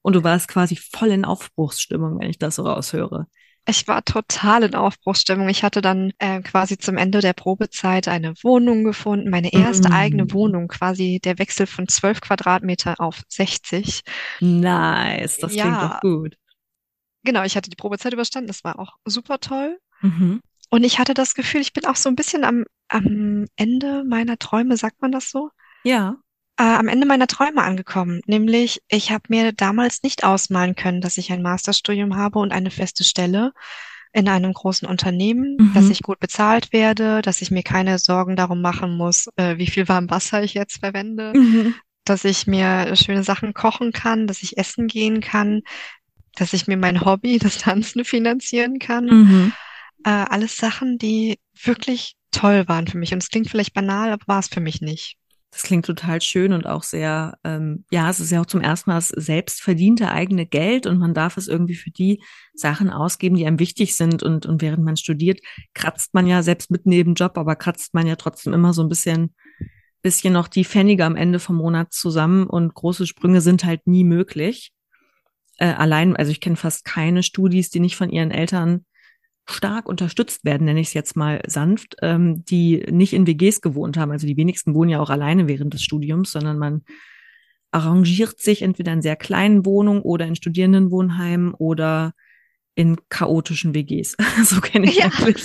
Und 0.00 0.14
du 0.14 0.24
warst 0.24 0.48
quasi 0.48 0.76
voll 0.76 1.08
in 1.08 1.24
Aufbruchsstimmung, 1.24 2.20
wenn 2.20 2.30
ich 2.30 2.38
das 2.38 2.56
so 2.56 2.62
raushöre. 2.62 3.26
Ich 3.68 3.86
war 3.86 4.02
total 4.02 4.62
in 4.62 4.74
Aufbruchsstimmung. 4.74 5.50
Ich 5.50 5.62
hatte 5.62 5.82
dann 5.82 6.12
äh, 6.18 6.40
quasi 6.40 6.78
zum 6.78 6.96
Ende 6.96 7.20
der 7.20 7.34
Probezeit 7.34 8.08
eine 8.08 8.32
Wohnung 8.42 8.82
gefunden, 8.82 9.28
meine 9.28 9.52
erste 9.52 9.90
mm. 9.90 9.92
eigene 9.92 10.32
Wohnung, 10.32 10.68
quasi 10.68 11.20
der 11.22 11.38
Wechsel 11.38 11.66
von 11.66 11.86
12 11.86 12.22
Quadratmeter 12.22 12.94
auf 12.98 13.22
60. 13.28 14.04
Nice, 14.40 15.36
das 15.36 15.54
ja. 15.54 15.64
klingt 15.64 15.82
doch 15.82 16.00
gut. 16.00 16.36
Genau, 17.24 17.42
ich 17.42 17.56
hatte 17.56 17.68
die 17.68 17.76
Probezeit 17.76 18.14
überstanden, 18.14 18.48
das 18.48 18.64
war 18.64 18.78
auch 18.78 18.96
super 19.04 19.38
toll. 19.38 19.78
Mhm. 20.00 20.40
Und 20.70 20.84
ich 20.84 20.98
hatte 20.98 21.12
das 21.12 21.34
Gefühl, 21.34 21.60
ich 21.60 21.74
bin 21.74 21.84
auch 21.84 21.96
so 21.96 22.08
ein 22.08 22.16
bisschen 22.16 22.44
am, 22.44 22.64
am 22.88 23.44
Ende 23.56 24.02
meiner 24.04 24.38
Träume, 24.38 24.78
sagt 24.78 25.02
man 25.02 25.12
das 25.12 25.30
so? 25.30 25.50
Ja 25.84 26.16
äh, 26.58 26.62
am 26.62 26.88
Ende 26.88 27.06
meiner 27.06 27.28
Träume 27.28 27.62
angekommen. 27.62 28.20
Nämlich, 28.26 28.82
ich 28.88 29.12
habe 29.12 29.24
mir 29.28 29.52
damals 29.52 30.02
nicht 30.02 30.24
ausmalen 30.24 30.74
können, 30.74 31.00
dass 31.00 31.16
ich 31.16 31.32
ein 31.32 31.40
Masterstudium 31.40 32.16
habe 32.16 32.40
und 32.40 32.52
eine 32.52 32.70
feste 32.70 33.04
Stelle 33.04 33.52
in 34.12 34.28
einem 34.28 34.52
großen 34.52 34.88
Unternehmen, 34.88 35.56
mhm. 35.58 35.74
dass 35.74 35.88
ich 35.88 36.02
gut 36.02 36.18
bezahlt 36.18 36.72
werde, 36.72 37.22
dass 37.22 37.42
ich 37.42 37.50
mir 37.50 37.62
keine 37.62 37.98
Sorgen 37.98 38.36
darum 38.36 38.60
machen 38.60 38.96
muss, 38.96 39.28
äh, 39.36 39.58
wie 39.58 39.68
viel 39.68 39.88
warm 39.88 40.10
Wasser 40.10 40.42
ich 40.42 40.54
jetzt 40.54 40.80
verwende, 40.80 41.32
mhm. 41.34 41.74
dass 42.04 42.24
ich 42.24 42.46
mir 42.46 42.96
schöne 42.96 43.22
Sachen 43.22 43.54
kochen 43.54 43.92
kann, 43.92 44.26
dass 44.26 44.42
ich 44.42 44.58
essen 44.58 44.88
gehen 44.88 45.20
kann, 45.20 45.62
dass 46.34 46.54
ich 46.54 46.66
mir 46.66 46.76
mein 46.76 47.04
Hobby, 47.04 47.38
das 47.38 47.58
Tanzen, 47.58 48.04
finanzieren 48.04 48.78
kann. 48.78 49.04
Mhm. 49.04 49.52
Äh, 50.04 50.10
alles 50.10 50.56
Sachen, 50.56 50.98
die 50.98 51.38
wirklich 51.62 52.14
toll 52.32 52.66
waren 52.66 52.86
für 52.86 52.98
mich. 52.98 53.12
Und 53.12 53.22
es 53.22 53.28
klingt 53.28 53.48
vielleicht 53.48 53.74
banal, 53.74 54.10
aber 54.12 54.26
war 54.26 54.38
es 54.40 54.48
für 54.48 54.60
mich 54.60 54.80
nicht. 54.80 55.16
Das 55.50 55.62
klingt 55.62 55.86
total 55.86 56.20
schön 56.20 56.52
und 56.52 56.66
auch 56.66 56.82
sehr, 56.82 57.38
ähm, 57.42 57.84
ja, 57.90 58.10
es 58.10 58.20
ist 58.20 58.30
ja 58.30 58.42
auch 58.42 58.46
zum 58.46 58.60
ersten 58.60 58.90
Mal 58.90 58.96
das 58.96 59.08
selbstverdiente 59.08 60.10
eigene 60.10 60.44
Geld 60.44 60.86
und 60.86 60.98
man 60.98 61.14
darf 61.14 61.38
es 61.38 61.48
irgendwie 61.48 61.74
für 61.74 61.90
die 61.90 62.22
Sachen 62.52 62.90
ausgeben, 62.90 63.36
die 63.36 63.46
einem 63.46 63.58
wichtig 63.58 63.96
sind. 63.96 64.22
Und, 64.22 64.44
und 64.44 64.60
während 64.60 64.84
man 64.84 64.98
studiert, 64.98 65.40
kratzt 65.72 66.12
man 66.12 66.26
ja 66.26 66.42
selbst 66.42 66.70
mit 66.70 66.84
neben 66.84 67.14
Job, 67.14 67.38
aber 67.38 67.56
kratzt 67.56 67.94
man 67.94 68.06
ja 68.06 68.16
trotzdem 68.16 68.52
immer 68.52 68.74
so 68.74 68.82
ein 68.82 68.90
bisschen, 68.90 69.34
bisschen 70.02 70.34
noch 70.34 70.48
die 70.48 70.66
Pfennige 70.66 71.06
am 71.06 71.16
Ende 71.16 71.38
vom 71.38 71.56
Monat 71.56 71.92
zusammen 71.92 72.46
und 72.46 72.74
große 72.74 73.06
Sprünge 73.06 73.40
sind 73.40 73.64
halt 73.64 73.86
nie 73.86 74.04
möglich. 74.04 74.72
Äh, 75.56 75.72
allein, 75.72 76.14
also 76.14 76.30
ich 76.30 76.40
kenne 76.40 76.56
fast 76.56 76.84
keine 76.84 77.22
Studis, 77.22 77.70
die 77.70 77.80
nicht 77.80 77.96
von 77.96 78.10
ihren 78.10 78.30
Eltern 78.30 78.84
stark 79.50 79.88
unterstützt 79.88 80.44
werden, 80.44 80.64
nenne 80.64 80.80
ich 80.80 80.88
es 80.88 80.94
jetzt 80.94 81.16
mal 81.16 81.40
sanft, 81.46 81.96
ähm, 82.02 82.44
die 82.44 82.84
nicht 82.90 83.12
in 83.12 83.26
WGs 83.26 83.60
gewohnt 83.60 83.96
haben. 83.96 84.12
Also 84.12 84.26
die 84.26 84.36
wenigsten 84.36 84.74
wohnen 84.74 84.90
ja 84.90 85.00
auch 85.00 85.10
alleine 85.10 85.48
während 85.48 85.74
des 85.74 85.82
Studiums, 85.82 86.32
sondern 86.32 86.58
man 86.58 86.82
arrangiert 87.70 88.40
sich 88.40 88.62
entweder 88.62 88.92
in 88.92 89.02
sehr 89.02 89.16
kleinen 89.16 89.64
Wohnungen 89.64 90.02
oder 90.02 90.26
in 90.26 90.36
Studierendenwohnheimen 90.36 91.54
oder 91.54 92.12
in 92.74 92.96
chaotischen 93.08 93.74
WGs. 93.74 94.16
so 94.44 94.60
kenne 94.60 94.86
ich 94.86 94.96
ja. 94.96 95.06
eigentlich. 95.06 95.44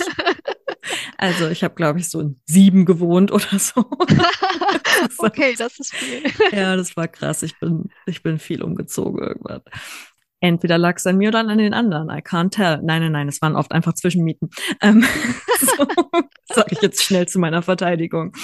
Also 1.16 1.48
ich 1.48 1.64
habe, 1.64 1.74
glaube 1.74 1.98
ich, 1.98 2.08
so 2.08 2.20
in 2.20 2.40
sieben 2.44 2.84
gewohnt 2.84 3.32
oder 3.32 3.58
so. 3.58 3.80
okay, 5.18 5.54
das 5.58 5.78
ist 5.78 5.94
viel. 5.94 6.22
Ja, 6.52 6.76
das 6.76 6.96
war 6.96 7.08
krass. 7.08 7.42
Ich 7.42 7.58
bin, 7.58 7.90
ich 8.06 8.22
bin 8.22 8.38
viel 8.38 8.62
umgezogen 8.62 9.22
irgendwann. 9.22 9.62
Entweder 10.44 10.76
lag 10.76 10.98
es 10.98 11.06
an 11.06 11.16
mir 11.16 11.28
oder 11.30 11.38
an 11.38 11.56
den 11.56 11.72
anderen. 11.72 12.10
I 12.10 12.20
can't 12.20 12.50
tell. 12.50 12.78
Nein, 12.82 13.00
nein, 13.00 13.12
nein, 13.12 13.28
es 13.28 13.40
waren 13.40 13.56
oft 13.56 13.72
einfach 13.72 13.94
Zwischenmieten. 13.94 14.50
Ähm, 14.82 15.02
so, 15.58 15.86
sag 16.44 16.70
ich 16.70 16.82
jetzt 16.82 17.02
schnell 17.02 17.26
zu 17.26 17.38
meiner 17.38 17.62
Verteidigung. 17.62 18.34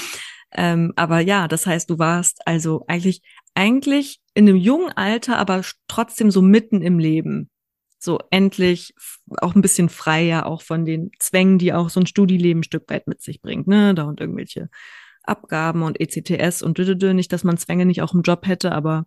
Ähm, 0.51 0.95
aber 0.97 1.21
ja, 1.21 1.47
das 1.47 1.67
heißt, 1.67 1.91
du 1.91 1.99
warst 1.99 2.41
also 2.47 2.85
eigentlich, 2.89 3.21
eigentlich 3.55 4.19
in 4.33 4.49
einem 4.49 4.57
jungen 4.57 4.91
Alter, 4.93 5.37
aber 5.37 5.61
trotzdem 5.89 6.31
so 6.31 6.41
mitten 6.41 6.81
im 6.81 6.99
Leben. 6.99 7.51
So 7.99 8.19
endlich 8.31 8.95
auch 9.43 9.55
ein 9.55 9.61
bisschen 9.61 9.91
freier, 9.91 10.47
auch 10.47 10.63
von 10.63 10.87
den 10.87 11.11
Zwängen, 11.19 11.59
die 11.59 11.75
auch 11.75 11.91
so 11.91 12.01
ein 12.01 12.07
Studieleben 12.07 12.61
ein 12.61 12.65
Stück 12.65 12.89
weit 12.89 13.09
mit 13.09 13.21
sich 13.21 13.43
bringt, 13.43 13.67
ne? 13.67 13.95
Da 13.95 14.05
und 14.05 14.23
irgendwelche 14.23 14.71
Abgaben 15.23 15.83
und 15.83 16.01
ECTS 16.01 16.63
und 16.63 16.79
dödödö. 16.79 17.13
Nicht, 17.13 17.31
dass 17.31 17.45
man 17.45 17.59
Zwänge 17.59 17.85
nicht 17.85 18.01
auch 18.01 18.15
im 18.15 18.23
Job 18.23 18.47
hätte, 18.47 18.73
aber 18.73 19.05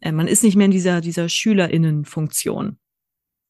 man 0.00 0.26
ist 0.26 0.42
nicht 0.42 0.56
mehr 0.56 0.66
in 0.66 0.70
dieser, 0.70 1.00
dieser 1.00 1.28
SchülerInnen-Funktion. 1.28 2.78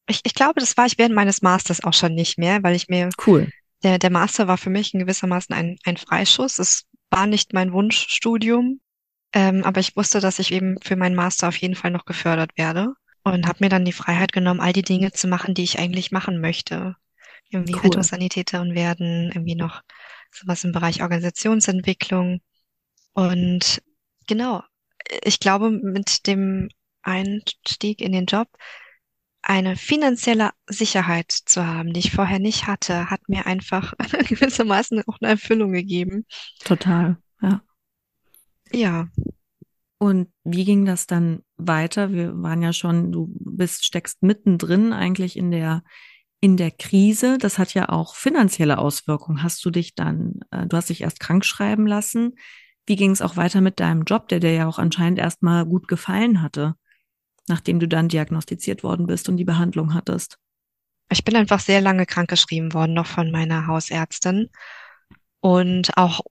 Ich, 0.07 0.21
ich 0.23 0.33
glaube, 0.33 0.59
das 0.59 0.75
war 0.77 0.85
ich 0.85 0.97
während 0.97 1.15
meines 1.15 1.41
Masters 1.41 1.83
auch 1.83 1.93
schon 1.93 2.13
nicht 2.13 2.37
mehr, 2.37 2.61
weil 2.63 2.75
ich 2.75 2.89
mir. 2.89 3.09
Cool. 3.25 3.49
Der, 3.83 3.99
der 3.99 4.09
Master 4.09 4.47
war 4.47 4.57
für 4.57 4.69
mich 4.69 4.93
in 4.93 4.99
gewissermaßen 4.99 5.53
ein, 5.55 5.77
ein 5.83 5.97
Freischuss. 5.97 6.59
Es 6.59 6.85
war 7.09 7.27
nicht 7.27 7.53
mein 7.53 7.73
Wunschstudium, 7.73 8.79
ähm, 9.33 9.63
aber 9.63 9.79
ich 9.79 9.95
wusste, 9.95 10.19
dass 10.19 10.39
ich 10.39 10.51
eben 10.51 10.77
für 10.81 10.95
meinen 10.95 11.15
Master 11.15 11.49
auf 11.49 11.57
jeden 11.57 11.75
Fall 11.75 11.91
noch 11.91 12.05
gefördert 12.05 12.51
werde 12.55 12.93
und 13.23 13.47
habe 13.47 13.59
mir 13.61 13.69
dann 13.69 13.85
die 13.85 13.91
Freiheit 13.93 14.31
genommen, 14.31 14.59
all 14.59 14.73
die 14.73 14.83
Dinge 14.83 15.11
zu 15.11 15.27
machen, 15.27 15.53
die 15.53 15.63
ich 15.63 15.79
eigentlich 15.79 16.11
machen 16.11 16.39
möchte. 16.39 16.95
Irgendwie 17.49 17.73
cool. 17.75 17.81
Rettungssanitäterin 17.81 18.73
werden, 18.73 19.31
irgendwie 19.33 19.55
noch 19.55 19.81
sowas 20.31 20.63
im 20.63 20.71
Bereich 20.71 21.01
Organisationsentwicklung. 21.01 22.41
Und 23.13 23.81
genau, 24.27 24.63
ich 25.23 25.39
glaube, 25.39 25.71
mit 25.71 26.27
dem 26.27 26.69
Einstieg 27.01 28.01
in 28.01 28.11
den 28.11 28.25
Job 28.25 28.47
eine 29.41 29.75
finanzielle 29.75 30.51
Sicherheit 30.67 31.31
zu 31.31 31.67
haben, 31.67 31.91
die 31.93 31.99
ich 31.99 32.11
vorher 32.11 32.39
nicht 32.39 32.65
hatte, 32.65 33.09
hat 33.09 33.27
mir 33.27 33.45
einfach 33.45 33.93
gewissermaßen 34.29 35.03
auch 35.05 35.17
eine 35.21 35.31
Erfüllung 35.31 35.73
gegeben. 35.73 36.25
Total, 36.63 37.17
ja. 37.41 37.61
Ja. 38.71 39.07
Und 39.97 40.29
wie 40.43 40.65
ging 40.65 40.85
das 40.85 41.07
dann 41.07 41.43
weiter? 41.57 42.11
Wir 42.11 42.41
waren 42.41 42.61
ja 42.61 42.73
schon, 42.73 43.11
du 43.11 43.29
bist, 43.39 43.85
steckst 43.85 44.23
mittendrin 44.23 44.91
eigentlich 44.91 45.37
in 45.37 45.51
der, 45.51 45.83
in 46.41 46.57
der 46.57 46.71
Krise. 46.71 47.37
Das 47.37 47.57
hat 47.57 47.73
ja 47.73 47.89
auch 47.89 48.15
finanzielle 48.15 48.79
Auswirkungen. 48.79 49.43
Hast 49.43 49.63
du 49.63 49.69
dich 49.69 49.93
dann, 49.93 50.39
äh, 50.51 50.65
du 50.67 50.75
hast 50.75 50.89
dich 50.89 51.01
erst 51.01 51.19
krank 51.19 51.45
schreiben 51.45 51.85
lassen. 51.85 52.35
Wie 52.85 52.95
ging 52.95 53.11
es 53.11 53.21
auch 53.21 53.37
weiter 53.37 53.61
mit 53.61 53.79
deinem 53.79 54.03
Job, 54.03 54.27
der 54.27 54.39
dir 54.39 54.53
ja 54.53 54.67
auch 54.67 54.79
anscheinend 54.79 55.19
erstmal 55.19 55.65
gut 55.65 55.87
gefallen 55.87 56.41
hatte, 56.41 56.75
nachdem 57.47 57.79
du 57.79 57.87
dann 57.87 58.09
diagnostiziert 58.09 58.83
worden 58.83 59.07
bist 59.07 59.29
und 59.29 59.37
die 59.37 59.45
Behandlung 59.45 59.93
hattest? 59.93 60.37
Ich 61.09 61.23
bin 61.23 61.35
einfach 61.35 61.59
sehr 61.59 61.81
lange 61.81 62.05
krankgeschrieben 62.05 62.73
worden, 62.73 62.93
noch 62.93 63.05
von 63.05 63.31
meiner 63.31 63.67
Hausärztin. 63.67 64.49
Und 65.39 65.97
auch 65.97 66.21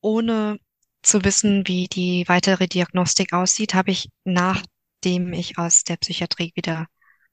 ohne 0.00 0.58
zu 1.02 1.24
wissen, 1.24 1.66
wie 1.66 1.86
die 1.86 2.24
weitere 2.28 2.66
Diagnostik 2.66 3.32
aussieht, 3.32 3.74
habe 3.74 3.90
ich, 3.90 4.08
nachdem 4.24 5.32
ich 5.32 5.58
aus 5.58 5.84
der 5.84 5.96
Psychiatrie 5.96 6.52
wieder 6.54 6.86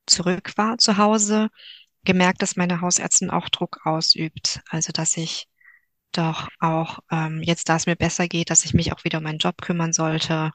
zurück 0.06 0.54
war 0.58 0.78
zu 0.78 0.98
Hause, 0.98 1.50
gemerkt, 2.04 2.42
dass 2.42 2.56
meine 2.56 2.82
Hausärztin 2.82 3.30
auch 3.30 3.50
Druck 3.50 3.80
ausübt. 3.86 4.62
Also, 4.70 4.92
dass 4.92 5.18
ich 5.18 5.48
doch 6.12 6.48
auch 6.60 7.00
ähm, 7.12 7.42
jetzt, 7.44 7.70
da 7.70 7.76
es 7.76 7.86
mir 7.86 7.96
besser 7.96 8.28
geht, 8.28 8.50
dass 8.50 8.66
ich 8.66 8.74
mich 8.74 8.94
auch 8.94 9.04
wieder 9.04 9.20
um 9.20 9.24
meinen 9.24 9.40
Job 9.40 9.62
kümmern 9.62 9.94
sollte. 9.94 10.52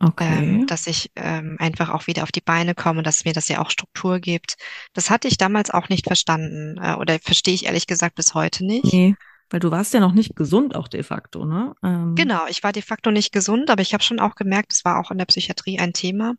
Okay. 0.00 0.38
Ähm, 0.38 0.66
dass 0.66 0.88
ich 0.88 1.12
ähm, 1.14 1.56
einfach 1.60 1.90
auch 1.90 2.08
wieder 2.08 2.24
auf 2.24 2.32
die 2.32 2.40
Beine 2.40 2.74
komme, 2.74 3.04
dass 3.04 3.24
mir 3.24 3.32
das 3.32 3.46
ja 3.46 3.60
auch 3.60 3.70
Struktur 3.70 4.18
gibt. 4.18 4.56
Das 4.94 5.10
hatte 5.10 5.28
ich 5.28 5.38
damals 5.38 5.70
auch 5.70 5.88
nicht 5.88 6.06
verstanden 6.06 6.76
äh, 6.82 6.94
oder 6.94 7.20
verstehe 7.20 7.54
ich 7.54 7.66
ehrlich 7.66 7.86
gesagt 7.86 8.16
bis 8.16 8.34
heute 8.34 8.66
nicht. 8.66 8.92
Nee, 8.92 9.14
weil 9.48 9.60
du 9.60 9.70
warst 9.70 9.94
ja 9.94 10.00
noch 10.00 10.12
nicht 10.12 10.34
gesund 10.34 10.74
auch 10.74 10.88
de 10.88 11.04
facto, 11.04 11.44
ne? 11.44 11.74
Ähm. 11.84 12.16
Genau, 12.16 12.46
ich 12.48 12.64
war 12.64 12.72
de 12.72 12.82
facto 12.82 13.12
nicht 13.12 13.32
gesund, 13.32 13.70
aber 13.70 13.82
ich 13.82 13.94
habe 13.94 14.02
schon 14.02 14.18
auch 14.18 14.34
gemerkt, 14.34 14.72
es 14.72 14.84
war 14.84 14.98
auch 14.98 15.12
in 15.12 15.18
der 15.18 15.26
Psychiatrie 15.26 15.78
ein 15.78 15.92
Thema, 15.92 16.34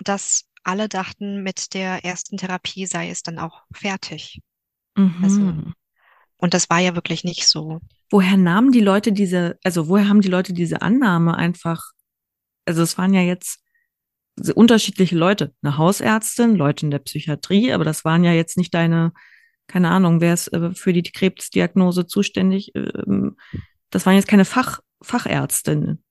dass 0.00 0.46
alle 0.64 0.88
dachten, 0.88 1.42
mit 1.42 1.74
der 1.74 2.04
ersten 2.04 2.38
Therapie 2.38 2.86
sei 2.86 3.10
es 3.10 3.22
dann 3.22 3.38
auch 3.38 3.62
fertig. 3.72 4.40
Mhm. 4.96 5.14
Also 5.22 5.54
und 6.40 6.54
das 6.54 6.70
war 6.70 6.78
ja 6.78 6.94
wirklich 6.94 7.24
nicht 7.24 7.46
so. 7.46 7.80
Woher 8.10 8.36
nahmen 8.36 8.72
die 8.72 8.80
Leute 8.80 9.12
diese, 9.12 9.58
also 9.62 9.88
woher 9.88 10.08
haben 10.08 10.20
die 10.20 10.28
Leute 10.28 10.52
diese 10.52 10.82
Annahme 10.82 11.36
einfach? 11.36 11.90
Also 12.64 12.82
es 12.82 12.98
waren 12.98 13.14
ja 13.14 13.20
jetzt 13.20 13.60
unterschiedliche 14.54 15.16
Leute, 15.16 15.54
eine 15.62 15.76
Hausärztin, 15.76 16.56
Leute 16.56 16.86
in 16.86 16.90
der 16.90 17.00
Psychiatrie, 17.00 17.72
aber 17.72 17.84
das 17.84 18.04
waren 18.04 18.24
ja 18.24 18.32
jetzt 18.32 18.56
nicht 18.56 18.72
deine, 18.74 19.12
keine 19.66 19.90
Ahnung, 19.90 20.20
wer 20.20 20.34
ist 20.34 20.48
äh, 20.48 20.74
für 20.74 20.92
die 20.92 21.02
Krebsdiagnose 21.02 22.06
zuständig? 22.06 22.72
Ähm, 22.74 23.36
das 23.90 24.06
waren 24.06 24.14
jetzt 24.14 24.28
keine 24.28 24.44
Fach, 24.44 24.80
Fachärztinnen. 25.02 26.02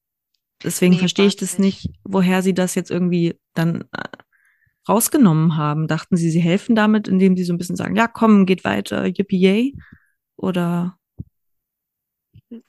Deswegen 0.64 0.94
nee, 0.94 1.00
verstehe 1.00 1.28
ich 1.28 1.38
das 1.38 1.58
nicht, 1.58 1.90
woher 2.04 2.42
sie 2.42 2.54
das 2.54 2.76
jetzt 2.76 2.92
irgendwie 2.92 3.36
dann 3.54 3.86
äh, 3.94 4.04
rausgenommen 4.88 5.56
haben? 5.56 5.88
Dachten 5.88 6.18
Sie, 6.18 6.30
Sie 6.30 6.42
helfen 6.42 6.76
damit, 6.76 7.08
indem 7.08 7.38
Sie 7.38 7.44
so 7.44 7.54
ein 7.54 7.58
bisschen 7.58 7.76
sagen, 7.76 7.96
ja, 7.96 8.08
komm, 8.08 8.46
geht 8.46 8.64
weiter, 8.64 9.06
yippie 9.06 9.40
yay? 9.40 9.76
Oder? 10.40 10.98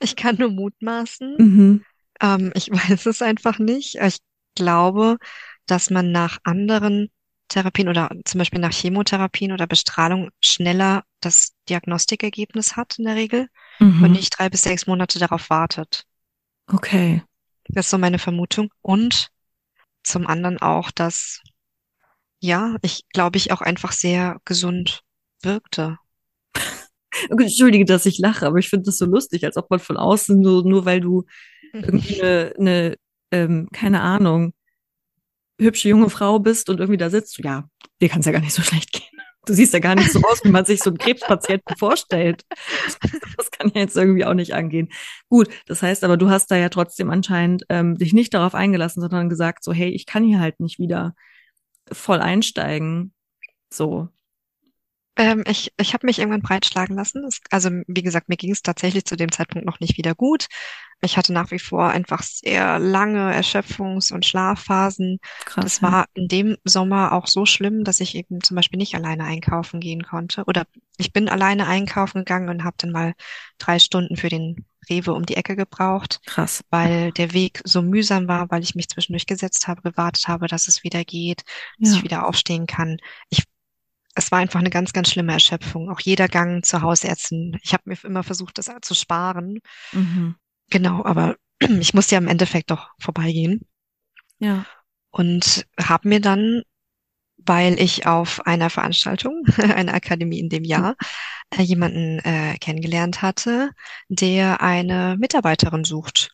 Ich 0.01 0.17
kann 0.17 0.37
nur 0.37 0.51
mutmaßen. 0.51 1.37
Mhm. 1.39 1.85
Ähm, 2.21 2.53
ich 2.55 2.71
weiß 2.71 3.07
es 3.07 3.23
einfach 3.23 3.59
nicht. 3.59 3.97
Ich 3.97 4.19
glaube, 4.55 5.17
dass 5.67 5.91
man 5.91 6.13
nach 6.13 6.39
anderen 6.43 7.11
Therapien 7.49 7.89
oder 7.89 8.11
zum 8.25 8.39
Beispiel 8.39 8.61
nach 8.61 8.73
Chemotherapien 8.73 9.53
oder 9.53 9.67
Bestrahlung 9.67 10.31
schneller 10.41 11.05
das 11.21 11.55
Diagnostikergebnis 11.69 12.77
hat 12.77 12.99
in 12.99 13.05
der 13.05 13.17
Regel 13.17 13.49
mhm. 13.79 14.03
und 14.03 14.13
nicht 14.13 14.39
drei 14.39 14.49
bis 14.49 14.63
sechs 14.63 14.87
Monate 14.87 15.19
darauf 15.19 15.51
wartet. 15.51 16.05
Okay. 16.67 17.23
Das 17.69 17.87
ist 17.87 17.91
so 17.91 17.99
meine 17.99 18.19
Vermutung. 18.19 18.71
Und 18.83 19.29
zum 20.03 20.27
anderen 20.27 20.61
auch, 20.61 20.91
dass, 20.91 21.41
ja, 22.41 22.77
ich 22.83 23.05
glaube 23.13 23.37
ich 23.37 23.53
auch 23.53 23.61
einfach 23.61 23.93
sehr 23.93 24.41
gesund 24.45 25.03
wirkte. 25.43 25.99
Entschuldige, 27.31 27.85
dass 27.85 28.07
ich 28.07 28.19
lache, 28.19 28.47
aber 28.47 28.59
ich 28.59 28.69
finde 28.69 28.87
das 28.87 28.99
so 28.99 29.07
lustig, 29.07 29.45
als 29.45 29.57
ob 29.57 29.71
man 29.71 29.81
von 29.81 29.97
außen 29.97 30.39
nur, 30.41 30.65
nur 30.65 30.85
weil 30.85 31.01
du 31.01 31.25
irgendwie 31.73 32.23
eine, 32.23 32.55
eine 32.59 32.97
ähm, 33.33 33.69
keine 33.73 34.01
Ahnung, 34.01 34.53
hübsche 35.61 35.89
junge 35.89 36.11
Frau 36.11 36.39
bist 36.39 36.71
und 36.71 36.81
irgendwie 36.81 36.99
da 36.99 37.11
sitzt, 37.11 37.39
ja, 37.39 37.69
dir 38.01 38.09
kann 38.09 38.21
es 38.21 38.27
ja 38.27 38.33
gar 38.33 38.41
nicht 38.41 38.55
so 38.55 38.63
schlecht 38.63 38.93
gehen. 38.93 39.05
Du 39.47 39.55
siehst 39.55 39.73
ja 39.73 39.79
gar 39.79 39.95
nicht 39.95 40.13
so 40.13 40.21
aus, 40.21 40.45
wie 40.45 40.51
man 40.51 40.65
sich 40.65 40.81
so 40.81 40.91
einen 40.91 40.99
Krebspatienten 40.99 41.77
vorstellt. 41.77 42.45
Das 43.37 43.51
kann 43.51 43.71
ja 43.75 43.81
jetzt 43.81 43.97
irgendwie 43.97 44.25
auch 44.25 44.35
nicht 44.35 44.55
angehen. 44.55 44.91
Gut, 45.29 45.49
das 45.67 45.83
heißt 45.83 46.05
aber, 46.05 46.17
du 46.17 46.29
hast 46.29 46.51
da 46.51 46.57
ja 46.57 46.69
trotzdem 46.69 47.11
anscheinend 47.11 47.65
ähm, 47.69 47.97
dich 47.97 48.13
nicht 48.13 48.35
darauf 48.35 48.55
eingelassen, 48.55 49.01
sondern 49.01 49.29
gesagt, 49.29 49.65
so, 49.65 49.73
hey, 49.73 49.89
ich 49.91 50.07
kann 50.07 50.25
hier 50.25 50.41
halt 50.41 50.61
nicht 50.61 50.79
wieder 50.79 51.15
voll 51.91 52.21
einsteigen. 52.21 53.15
So. 53.73 54.09
Ähm, 55.21 55.45
ich 55.47 55.71
ich 55.77 55.93
habe 55.93 56.07
mich 56.07 56.19
irgendwann 56.19 56.41
breitschlagen 56.41 56.97
lassen. 56.97 57.25
Es, 57.25 57.41
also 57.51 57.69
wie 57.87 58.03
gesagt, 58.03 58.31
mir 58.31 58.39
ging 58.39 58.53
es 58.53 58.63
tatsächlich 58.63 59.05
zu 59.05 59.17
dem 59.17 59.31
Zeitpunkt 59.31 59.67
noch 59.67 59.79
nicht 59.79 59.99
wieder 59.99 60.15
gut. 60.15 60.47
Ich 61.03 61.19
hatte 61.19 61.35
nach 61.35 61.51
wie 61.51 61.59
vor 61.59 61.89
einfach 61.89 62.23
sehr 62.23 62.79
lange 62.79 63.35
Erschöpfungs- 63.35 64.13
und 64.15 64.25
Schlafphasen. 64.25 65.19
Krass, 65.45 65.65
das 65.65 65.83
war 65.83 66.07
in 66.15 66.29
dem 66.29 66.57
Sommer 66.65 67.13
auch 67.13 67.27
so 67.27 67.45
schlimm, 67.45 67.85
dass 67.85 68.01
ich 68.01 68.15
eben 68.15 68.43
zum 68.43 68.55
Beispiel 68.55 68.79
nicht 68.79 68.95
alleine 68.95 69.25
einkaufen 69.25 69.81
gehen 69.81 70.03
konnte. 70.03 70.45
Oder 70.47 70.67
ich 70.97 71.13
bin 71.13 71.29
alleine 71.29 71.67
einkaufen 71.67 72.21
gegangen 72.21 72.49
und 72.49 72.65
habe 72.65 72.77
dann 72.79 72.91
mal 72.91 73.13
drei 73.59 73.79
Stunden 73.79 74.17
für 74.17 74.31
den 74.31 74.65
Rewe 74.89 75.13
um 75.13 75.27
die 75.27 75.37
Ecke 75.37 75.55
gebraucht. 75.57 76.21
Krass. 76.25 76.65
Weil 76.71 77.13
der 77.13 77.35
Weg 77.35 77.61
so 77.65 77.83
mühsam 77.83 78.27
war, 78.29 78.51
weil 78.51 78.63
ich 78.63 78.75
mich 78.75 78.89
zwischendurch 78.89 79.27
gesetzt 79.27 79.69
habe, 79.69 79.83
gewartet 79.83 80.29
habe, 80.29 80.49
dass 80.49 80.69
es 80.69 80.83
wieder 80.83 81.05
geht, 81.05 81.45
dass 81.79 81.91
ja. 81.91 81.97
ich 81.97 82.05
wieder 82.05 82.27
aufstehen 82.27 82.67
kann. 82.67 82.99
Ich 83.29 83.45
es 84.21 84.31
war 84.31 84.39
einfach 84.39 84.61
eine 84.61 84.71
ganz, 84.71 84.93
ganz 84.93 85.11
schlimme 85.11 85.33
Erschöpfung. 85.33 85.91
Auch 85.91 86.01
jeder 86.01 86.29
Gang 86.29 86.65
zur 86.65 86.83
Hausärztin. 86.83 87.59
Ich 87.63 87.73
habe 87.73 87.85
mir 87.87 87.97
immer 88.05 88.23
versucht, 88.23 88.59
das 88.59 88.71
zu 88.83 88.95
sparen. 88.95 89.59
Mhm. 89.93 90.37
Genau, 90.71 91.05
aber 91.05 91.37
ich 91.81 91.95
musste 91.95 92.15
ja 92.15 92.21
im 92.21 92.29
Endeffekt 92.29 92.71
doch 92.71 92.91
vorbeigehen. 93.01 93.63
Ja. 94.39 94.65
Und 95.11 95.67
habe 95.79 96.09
mir 96.09 96.21
dann, 96.21 96.63
weil 97.39 97.81
ich 97.81 98.07
auf 98.07 98.47
einer 98.47 98.71
Veranstaltung, 98.71 99.45
einer 99.59 99.95
Akademie 99.95 100.39
in 100.39 100.49
dem 100.49 100.65
Jahr, 100.65 100.97
äh, 101.51 101.63
jemanden 101.63 102.21
äh, 102.21 102.57
kennengelernt 102.59 103.23
hatte, 103.23 103.71
der 104.09 104.61
eine 104.61 105.17
Mitarbeiterin 105.19 105.85
sucht. 105.85 106.31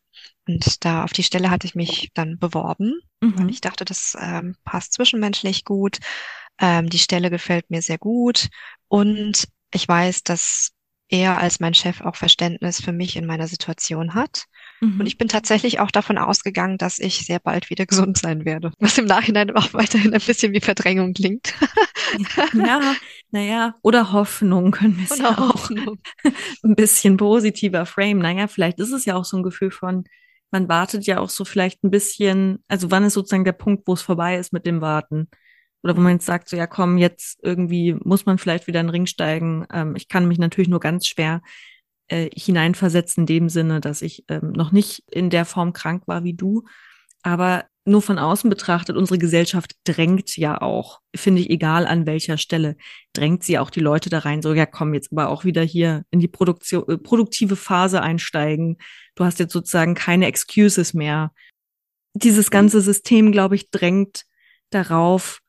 Und 0.49 0.85
da 0.85 1.05
auf 1.05 1.13
die 1.13 1.25
Stelle 1.25 1.51
hatte 1.51 1.67
ich 1.67 1.75
mich 1.75 2.11
dann 2.15 2.39
beworben, 2.39 3.01
mhm. 3.21 3.39
weil 3.39 3.51
ich 3.51 3.61
dachte, 3.61 3.85
das 3.85 4.17
ähm, 4.21 4.57
passt 4.65 4.93
zwischenmenschlich 4.93 5.65
gut. 5.65 5.99
Ähm, 6.61 6.89
die 6.89 6.99
Stelle 6.99 7.31
gefällt 7.31 7.71
mir 7.71 7.83
sehr 7.83 7.99
gut 7.99 8.49
und 8.89 9.47
ich 9.73 9.87
weiß, 9.87 10.23
dass 10.23 10.73
er 11.09 11.39
als 11.39 11.61
mein 11.61 11.75
Chef 11.75 12.01
auch 12.01 12.17
Verständnis 12.17 12.81
für 12.81 12.93
mich 12.93 13.17
in 13.17 13.27
meiner 13.27 13.47
Situation 13.47 14.15
hat. 14.15 14.45
Mhm. 14.81 15.01
Und 15.01 15.07
ich 15.07 15.19
bin 15.19 15.29
tatsächlich 15.29 15.79
auch 15.79 15.91
davon 15.91 16.19
ausgegangen, 16.19 16.79
dass 16.79 16.99
ich 16.99 17.25
sehr 17.27 17.39
bald 17.39 17.71
wieder 17.71 17.87
gesund 17.87 18.19
sein 18.19 18.45
werde. 18.45 18.73
Was 18.81 18.99
im 18.99 19.05
Nachhinein 19.05 19.55
auch 19.57 19.73
weiterhin 19.73 20.15
ein 20.15 20.21
bisschen 20.21 20.53
wie 20.53 20.61
Verdrängung 20.61 21.13
klingt. 21.13 21.55
ja, 22.55 22.95
naja, 23.31 23.75
oder 23.83 24.13
Hoffnung 24.13 24.73
können 24.73 24.99
wir 24.99 25.05
es 25.09 25.19
ja 25.19 25.39
auch 25.39 25.71
ein 26.65 26.75
bisschen 26.75 27.17
positiver 27.17 27.87
frame. 27.87 28.19
Naja, 28.19 28.49
vielleicht 28.49 28.81
ist 28.81 28.93
es 28.93 29.05
ja 29.05 29.15
auch 29.15 29.25
so 29.25 29.37
ein 29.37 29.43
Gefühl 29.45 29.71
von, 29.71 30.05
man 30.51 30.69
wartet 30.69 31.07
ja 31.07 31.21
auch 31.21 31.31
so 31.31 31.45
vielleicht 31.45 31.85
ein 31.85 31.91
bisschen, 31.91 32.65
also 32.67 32.91
wann 32.91 33.05
ist 33.05 33.15
sozusagen 33.15 33.45
der 33.45 33.53
Punkt, 33.53 33.87
wo 33.87 33.93
es 33.93 34.03
vorbei 34.03 34.37
ist 34.37 34.53
mit 34.53 34.67
dem 34.67 34.81
Warten? 34.81 35.29
Oder 35.87 35.97
wo 35.97 36.01
man 36.01 36.15
jetzt 36.15 36.27
sagt, 36.27 36.49
so 36.49 36.57
ja 36.57 36.67
komm, 36.67 36.99
jetzt 36.99 37.39
irgendwie 37.43 37.95
muss 38.03 38.27
man 38.27 38.39
vielleicht 38.39 38.67
wieder 38.67 38.81
in 38.81 38.87
den 38.87 38.91
Ring 38.91 39.07
steigen. 39.07 39.67
Ähm, 39.73 39.95
ich 39.95 40.09
kann 40.09 40.27
mich 40.27 40.39
natürlich 40.39 40.69
nur 40.69 40.81
ganz 40.81 41.07
schwer 41.07 41.43
äh, 42.09 42.29
hineinversetzen 42.35 43.23
in 43.23 43.27
dem 43.27 43.49
Sinne, 43.49 43.81
dass 43.81 44.03
ich 44.03 44.25
ähm, 44.27 44.51
noch 44.51 44.73
nicht 44.73 45.05
in 45.11 45.31
der 45.31 45.45
Form 45.45 45.73
krank 45.73 46.09
war 46.09 46.25
wie 46.25 46.35
du. 46.35 46.65
Aber 47.23 47.67
nur 47.85 48.03
von 48.03 48.19
außen 48.19 48.51
betrachtet, 48.51 48.97
unsere 48.97 49.19
Gesellschaft 49.19 49.77
drängt 49.85 50.37
ja 50.37 50.61
auch, 50.61 51.01
finde 51.15 51.43
ich, 51.43 51.51
egal 51.51 51.87
an 51.87 52.05
welcher 52.05 52.37
Stelle, 52.37 52.77
drängt 53.13 53.45
sie 53.45 53.61
auch 53.61 53.71
die 53.71 53.81
Leute 53.81 54.11
da 54.11 54.19
rein, 54.19 54.43
so, 54.43 54.55
ja, 54.55 54.67
komm, 54.67 54.93
jetzt 54.93 55.13
aber 55.13 55.29
auch 55.29 55.45
wieder 55.45 55.63
hier 55.63 56.05
in 56.11 56.19
die 56.19 56.27
Produktion, 56.27 56.85
äh, 56.89 56.99
produktive 56.99 57.55
Phase 57.55 58.03
einsteigen. 58.03 58.79
Du 59.15 59.25
hast 59.25 59.39
jetzt 59.39 59.53
sozusagen 59.53 59.95
keine 59.95 60.27
Excuses 60.27 60.95
mehr. 60.95 61.33
Dieses 62.15 62.51
ganze 62.51 62.81
System, 62.81 63.31
glaube 63.31 63.55
ich, 63.55 63.71
drängt 63.71 64.25
darauf, 64.71 65.41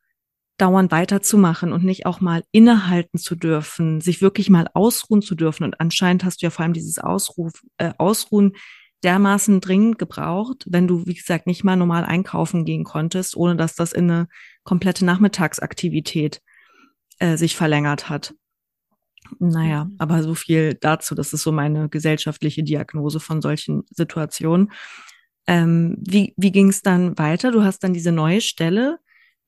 dauernd 0.57 0.91
weiterzumachen 0.91 1.71
und 1.71 1.83
nicht 1.83 2.05
auch 2.05 2.19
mal 2.19 2.43
innehalten 2.51 3.19
zu 3.19 3.35
dürfen, 3.35 4.01
sich 4.01 4.21
wirklich 4.21 4.49
mal 4.49 4.67
ausruhen 4.73 5.21
zu 5.21 5.35
dürfen. 5.35 5.63
Und 5.63 5.79
anscheinend 5.79 6.23
hast 6.23 6.41
du 6.41 6.47
ja 6.47 6.49
vor 6.49 6.63
allem 6.63 6.73
dieses 6.73 6.99
Ausruf, 6.99 7.53
äh, 7.77 7.93
Ausruhen 7.97 8.53
dermaßen 9.03 9.61
dringend 9.61 9.99
gebraucht, 9.99 10.65
wenn 10.67 10.87
du, 10.87 11.05
wie 11.05 11.13
gesagt, 11.13 11.45
nicht 11.45 11.63
mal 11.63 11.75
normal 11.75 12.03
einkaufen 12.03 12.65
gehen 12.65 12.83
konntest, 12.83 13.37
ohne 13.37 13.55
dass 13.55 13.75
das 13.75 13.93
in 13.93 14.09
eine 14.09 14.27
komplette 14.63 15.05
Nachmittagsaktivität 15.05 16.41
äh, 17.19 17.37
sich 17.37 17.55
verlängert 17.55 18.09
hat. 18.09 18.33
Naja, 19.39 19.85
mhm. 19.85 19.95
aber 19.99 20.23
so 20.23 20.33
viel 20.33 20.73
dazu. 20.73 21.13
Das 21.13 21.33
ist 21.33 21.43
so 21.43 21.51
meine 21.51 21.89
gesellschaftliche 21.89 22.63
Diagnose 22.63 23.19
von 23.19 23.41
solchen 23.41 23.83
Situationen. 23.91 24.71
Ähm, 25.45 25.97
wie 25.99 26.33
wie 26.37 26.51
ging 26.51 26.69
es 26.69 26.81
dann 26.81 27.17
weiter? 27.17 27.51
Du 27.51 27.63
hast 27.63 27.83
dann 27.83 27.93
diese 27.93 28.11
neue 28.11 28.41
Stelle 28.41 28.99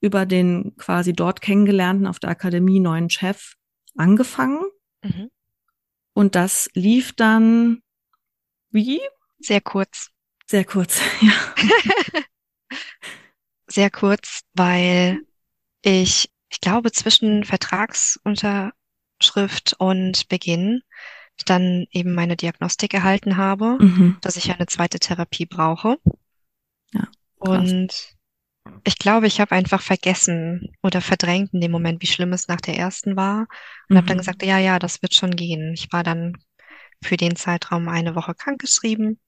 über 0.01 0.25
den 0.25 0.75
quasi 0.77 1.13
dort 1.13 1.41
kennengelernten 1.41 2.07
auf 2.07 2.19
der 2.19 2.29
Akademie 2.29 2.79
neuen 2.79 3.09
Chef 3.09 3.55
angefangen. 3.95 4.63
Mhm. 5.03 5.29
Und 6.13 6.35
das 6.35 6.69
lief 6.73 7.13
dann 7.13 7.81
wie? 8.71 9.01
Sehr 9.39 9.61
kurz. 9.61 10.09
Sehr 10.45 10.65
kurz, 10.65 11.01
ja. 11.21 11.33
Sehr 13.67 13.89
kurz, 13.91 14.41
weil 14.53 15.21
ich, 15.83 16.29
ich 16.49 16.59
glaube, 16.59 16.91
zwischen 16.91 17.43
Vertragsunterschrift 17.43 19.75
und 19.77 20.27
Beginn 20.27 20.81
dann 21.45 21.85
eben 21.91 22.15
meine 22.15 22.35
Diagnostik 22.35 22.93
erhalten 22.93 23.37
habe, 23.37 23.77
mhm. 23.79 24.17
dass 24.21 24.35
ich 24.35 24.51
eine 24.51 24.65
zweite 24.65 24.99
Therapie 24.99 25.45
brauche. 25.45 25.97
Ja. 26.93 27.07
Krass. 27.39 27.71
Und 27.71 28.18
ich 28.83 28.97
glaube, 28.97 29.27
ich 29.27 29.39
habe 29.39 29.55
einfach 29.55 29.81
vergessen 29.81 30.73
oder 30.83 31.01
verdrängt 31.01 31.53
in 31.53 31.61
dem 31.61 31.71
Moment, 31.71 32.01
wie 32.01 32.07
schlimm 32.07 32.33
es 32.33 32.47
nach 32.47 32.61
der 32.61 32.77
ersten 32.77 33.15
war 33.15 33.47
und 33.87 33.93
mhm. 33.93 33.97
habe 33.97 34.07
dann 34.07 34.17
gesagt, 34.17 34.43
ja, 34.43 34.57
ja, 34.57 34.79
das 34.79 35.01
wird 35.01 35.13
schon 35.13 35.35
gehen. 35.35 35.73
Ich 35.73 35.91
war 35.91 36.03
dann 36.03 36.37
für 37.03 37.17
den 37.17 37.35
Zeitraum 37.35 37.87
eine 37.87 38.15
Woche 38.15 38.35
krankgeschrieben, 38.35 39.19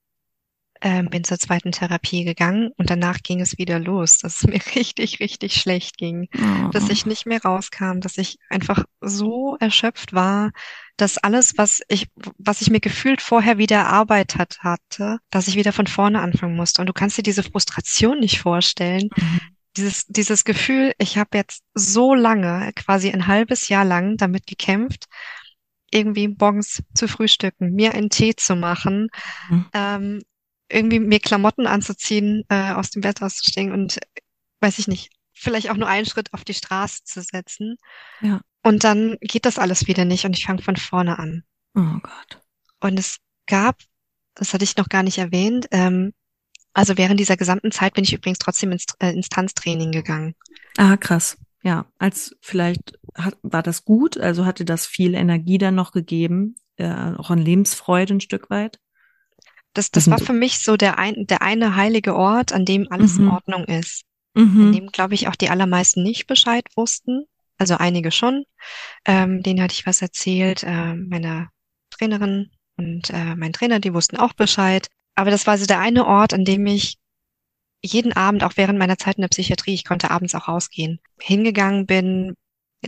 ähm, 0.82 1.10
bin 1.10 1.24
zur 1.24 1.38
zweiten 1.38 1.72
Therapie 1.72 2.24
gegangen 2.24 2.72
und 2.78 2.90
danach 2.90 3.20
ging 3.22 3.40
es 3.40 3.58
wieder 3.58 3.80
los, 3.80 4.18
dass 4.18 4.42
es 4.42 4.48
mir 4.48 4.62
richtig, 4.76 5.20
richtig 5.20 5.56
schlecht 5.56 5.98
ging, 5.98 6.28
oh. 6.36 6.70
dass 6.70 6.90
ich 6.90 7.06
nicht 7.06 7.26
mehr 7.26 7.42
rauskam, 7.42 8.00
dass 8.00 8.18
ich 8.18 8.38
einfach 8.50 8.84
so 9.00 9.58
erschöpft 9.60 10.14
war, 10.14 10.52
dass 10.98 11.18
alles, 11.18 11.58
was 11.58 11.82
ich, 11.88 12.10
was 12.38 12.62
ich 12.62 12.70
mir 12.70 12.80
gefühlt 12.80 13.22
vorher 13.22 13.58
wieder 13.58 13.78
erarbeitet 13.78 14.60
hatte, 14.62 15.20
dass 15.30 15.48
ich 15.48 15.56
wieder 15.56 15.74
von 15.74 15.88
vorne 15.88 16.22
anfangen 16.22 16.56
musste. 16.56 16.82
Und 16.82 16.88
du 16.88 16.94
kannst 16.94 17.18
dir 17.18 17.24
diese 17.24 17.44
Frustration 17.44 18.20
nicht 18.20 18.40
vorstellen. 18.40 19.10
Mhm. 19.16 19.42
Dieses, 19.78 20.06
dieses 20.08 20.44
Gefühl, 20.44 20.94
ich 20.98 21.18
habe 21.18 21.38
jetzt 21.38 21.64
so 21.74 22.14
lange, 22.14 22.72
quasi 22.76 23.10
ein 23.10 23.28
halbes 23.28 23.70
Jahr 23.70 23.86
lang 23.86 24.18
damit 24.18 24.46
gekämpft, 24.46 25.06
irgendwie 25.92 26.28
morgens 26.28 26.84
zu 26.94 27.08
frühstücken, 27.08 27.72
mir 27.74 27.94
einen 27.94 28.10
Tee 28.10 28.36
zu 28.36 28.56
machen, 28.56 29.10
mhm. 29.50 29.66
ähm, 29.74 30.22
irgendwie 30.72 31.00
mir 31.00 31.20
Klamotten 31.20 31.68
anzuziehen, 31.68 32.44
äh, 32.50 32.72
aus 32.72 32.90
dem 32.92 33.02
Bett 33.02 33.22
auszustehen 33.22 33.72
und 33.72 34.00
weiß 34.60 34.80
ich 34.80 34.88
nicht, 34.88 35.12
vielleicht 35.34 35.70
auch 35.70 35.78
nur 35.78 35.88
einen 35.88 36.06
Schritt 36.06 36.34
auf 36.34 36.44
die 36.44 36.54
Straße 36.54 37.04
zu 37.04 37.22
setzen. 37.22 37.78
Ja. 38.22 38.42
Und 38.64 38.84
dann 38.84 39.18
geht 39.22 39.46
das 39.46 39.58
alles 39.58 39.88
wieder 39.88 40.06
nicht 40.06 40.26
und 40.26 40.38
ich 40.38 40.46
fange 40.46 40.62
von 40.62 40.76
vorne 40.76 41.18
an. 41.18 41.44
Oh 41.76 42.00
Gott. 42.02 42.42
Und 42.80 43.00
es 43.00 43.18
gab, 43.48 43.78
das 44.36 44.54
hatte 44.54 44.64
ich 44.64 44.78
noch 44.78 44.90
gar 44.90 45.04
nicht 45.04 45.18
erwähnt, 45.18 45.68
ähm, 45.72 46.14
also 46.74 46.98
während 46.98 47.20
dieser 47.20 47.38
gesamten 47.38 47.72
Zeit 47.72 47.94
bin 47.94 48.04
ich 48.04 48.14
übrigens 48.14 48.40
trotzdem 48.40 48.72
ins, 48.72 48.86
äh, 49.00 49.12
ins 49.12 49.30
Tanztraining 49.30 49.92
gegangen. 49.92 50.36
Ah, 50.78 50.96
krass. 50.98 51.38
ja, 51.64 51.86
als 52.00 52.36
vielleicht 52.42 52.98
hat, 53.16 53.38
war 53.44 53.62
das 53.62 53.84
gut, 53.84 54.18
also 54.18 54.46
hatte 54.46 54.66
das 54.66 54.86
viel 54.86 55.14
Energie 55.14 55.58
dann 55.58 55.76
noch 55.76 55.92
gegeben, 55.92 56.56
äh, 56.78 57.14
auch 57.18 57.30
an 57.30 57.40
Lebensfreude 57.40 58.16
ein 58.16 58.22
Stück 58.22 58.50
weit. 58.50 58.80
Das, 59.74 59.90
das 59.90 60.10
war 60.10 60.18
für 60.20 60.34
mich 60.34 60.60
so 60.60 60.76
der, 60.76 61.00
ein, 61.00 61.26
der 61.28 61.42
eine 61.42 61.76
heilige 61.76 62.16
Ort, 62.16 62.52
an 62.52 62.66
dem 62.66 62.92
alles 62.92 63.16
mhm. 63.16 63.24
in 63.24 63.32
Ordnung 63.32 63.66
ist. 63.66 64.04
Mhm. 64.34 64.62
An 64.62 64.72
dem, 64.74 64.88
glaube 64.88 65.14
ich, 65.14 65.28
auch 65.28 65.36
die 65.36 65.50
allermeisten 65.50 66.04
nicht 66.04 66.28
Bescheid 66.28 66.66
wussten. 66.76 67.26
Also 67.58 67.78
einige 67.78 68.12
schon. 68.12 68.44
Ähm, 69.06 69.44
denen 69.44 69.62
hatte 69.62 69.74
ich 69.74 69.86
was 69.86 70.02
erzählt. 70.02 70.64
Äh, 70.64 70.96
meine 70.96 71.50
Trainerin 71.90 72.50
und 72.78 73.10
äh, 73.12 73.36
mein 73.36 73.54
Trainer, 73.54 73.80
die 73.80 73.94
wussten 73.94 74.18
auch 74.18 74.34
Bescheid. 74.34 74.88
Aber 75.16 75.32
das 75.32 75.48
war 75.48 75.58
so 75.58 75.66
der 75.66 75.80
eine 75.80 76.06
Ort, 76.06 76.34
an 76.34 76.46
dem 76.46 76.66
ich 76.66 76.98
jeden 77.84 78.14
Abend, 78.14 78.44
auch 78.44 78.54
während 78.56 78.80
meiner 78.80 78.98
Zeit 78.98 79.18
in 79.18 79.22
der 79.22 79.30
Psychiatrie, 79.30 79.74
ich 79.74 79.86
konnte 79.86 80.12
abends 80.12 80.36
auch 80.36 80.48
rausgehen, 80.48 81.00
hingegangen 81.20 81.86
bin, 81.86 82.36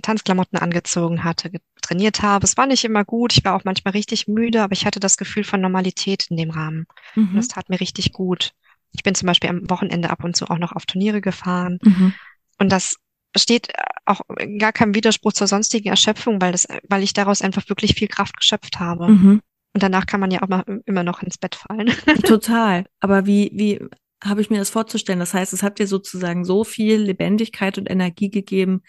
Tanzklamotten 0.02 0.58
angezogen 0.58 1.24
hatte, 1.24 1.52
trainiert 1.82 2.22
habe. 2.22 2.46
Es 2.46 2.58
war 2.58 2.66
nicht 2.66 2.84
immer 2.84 3.06
gut. 3.06 3.34
Ich 3.38 3.46
war 3.46 3.56
auch 3.56 3.64
manchmal 3.64 3.94
richtig 3.94 4.28
müde, 4.28 4.64
aber 4.64 4.74
ich 4.74 4.86
hatte 4.86 5.00
das 5.00 5.18
Gefühl 5.18 5.44
von 5.44 5.62
Normalität 5.62 6.28
in 6.30 6.38
dem 6.38 6.50
Rahmen. 6.50 6.86
Mhm. 7.16 7.30
Und 7.30 7.36
das 7.36 7.48
tat 7.48 7.70
mir 7.70 7.80
richtig 7.80 8.14
gut. 8.14 8.54
Ich 8.91 9.04
bin 9.04 9.16
zum 9.16 9.28
Beispiel 9.28 9.50
am 9.50 9.70
Wochenende 9.70 10.10
ab 10.10 10.24
und 10.24 10.36
zu 10.36 10.50
auch 10.50 10.58
noch 10.58 10.72
auf 10.72 10.86
Turniere 10.86 11.22
gefahren. 11.22 11.80
Mhm. 11.84 12.14
Und 12.60 12.72
das 12.72 12.98
steht 13.36 13.70
auch 14.06 14.22
gar 14.60 14.74
keinem 14.74 14.96
Widerspruch 14.96 15.34
zur 15.34 15.48
sonstigen 15.48 15.89
Erschöpfung, 15.89 16.41
weil 16.41 16.52
das, 16.52 16.68
weil 16.88 17.04
ich 17.04 17.14
daraus 17.14 17.41
einfach 17.41 17.68
wirklich 17.70 17.94
viel 17.96 18.08
Kraft 18.08 18.38
geschöpft 18.38 18.80
habe. 18.80 19.10
Mhm. 19.10 19.41
Und 19.74 19.82
danach 19.82 20.06
kann 20.06 20.20
man 20.20 20.30
ja 20.30 20.44
auch 20.44 20.48
mal 20.48 20.64
immer 20.86 21.04
noch 21.04 21.24
ins 21.24 21.38
Bett 21.38 21.56
fallen. 21.56 21.88
Total. 22.26 22.86
Aber 23.00 23.26
wie, 23.26 23.52
wie 23.54 23.80
habe 24.24 24.41
ich 24.41 24.50
mir 24.50 24.60
das 24.60 24.70
vorzustellen? 24.70 25.20
Das 25.20 25.34
heißt, 25.34 25.52
es 25.52 25.64
hat 25.64 25.80
dir 25.80 25.88
sozusagen 25.88 26.46
so 26.46 26.64
viel 26.64 26.98
Lebendigkeit 26.98 27.78
und 27.78 27.89
Energie 27.89 28.30
gegeben, 28.30 28.84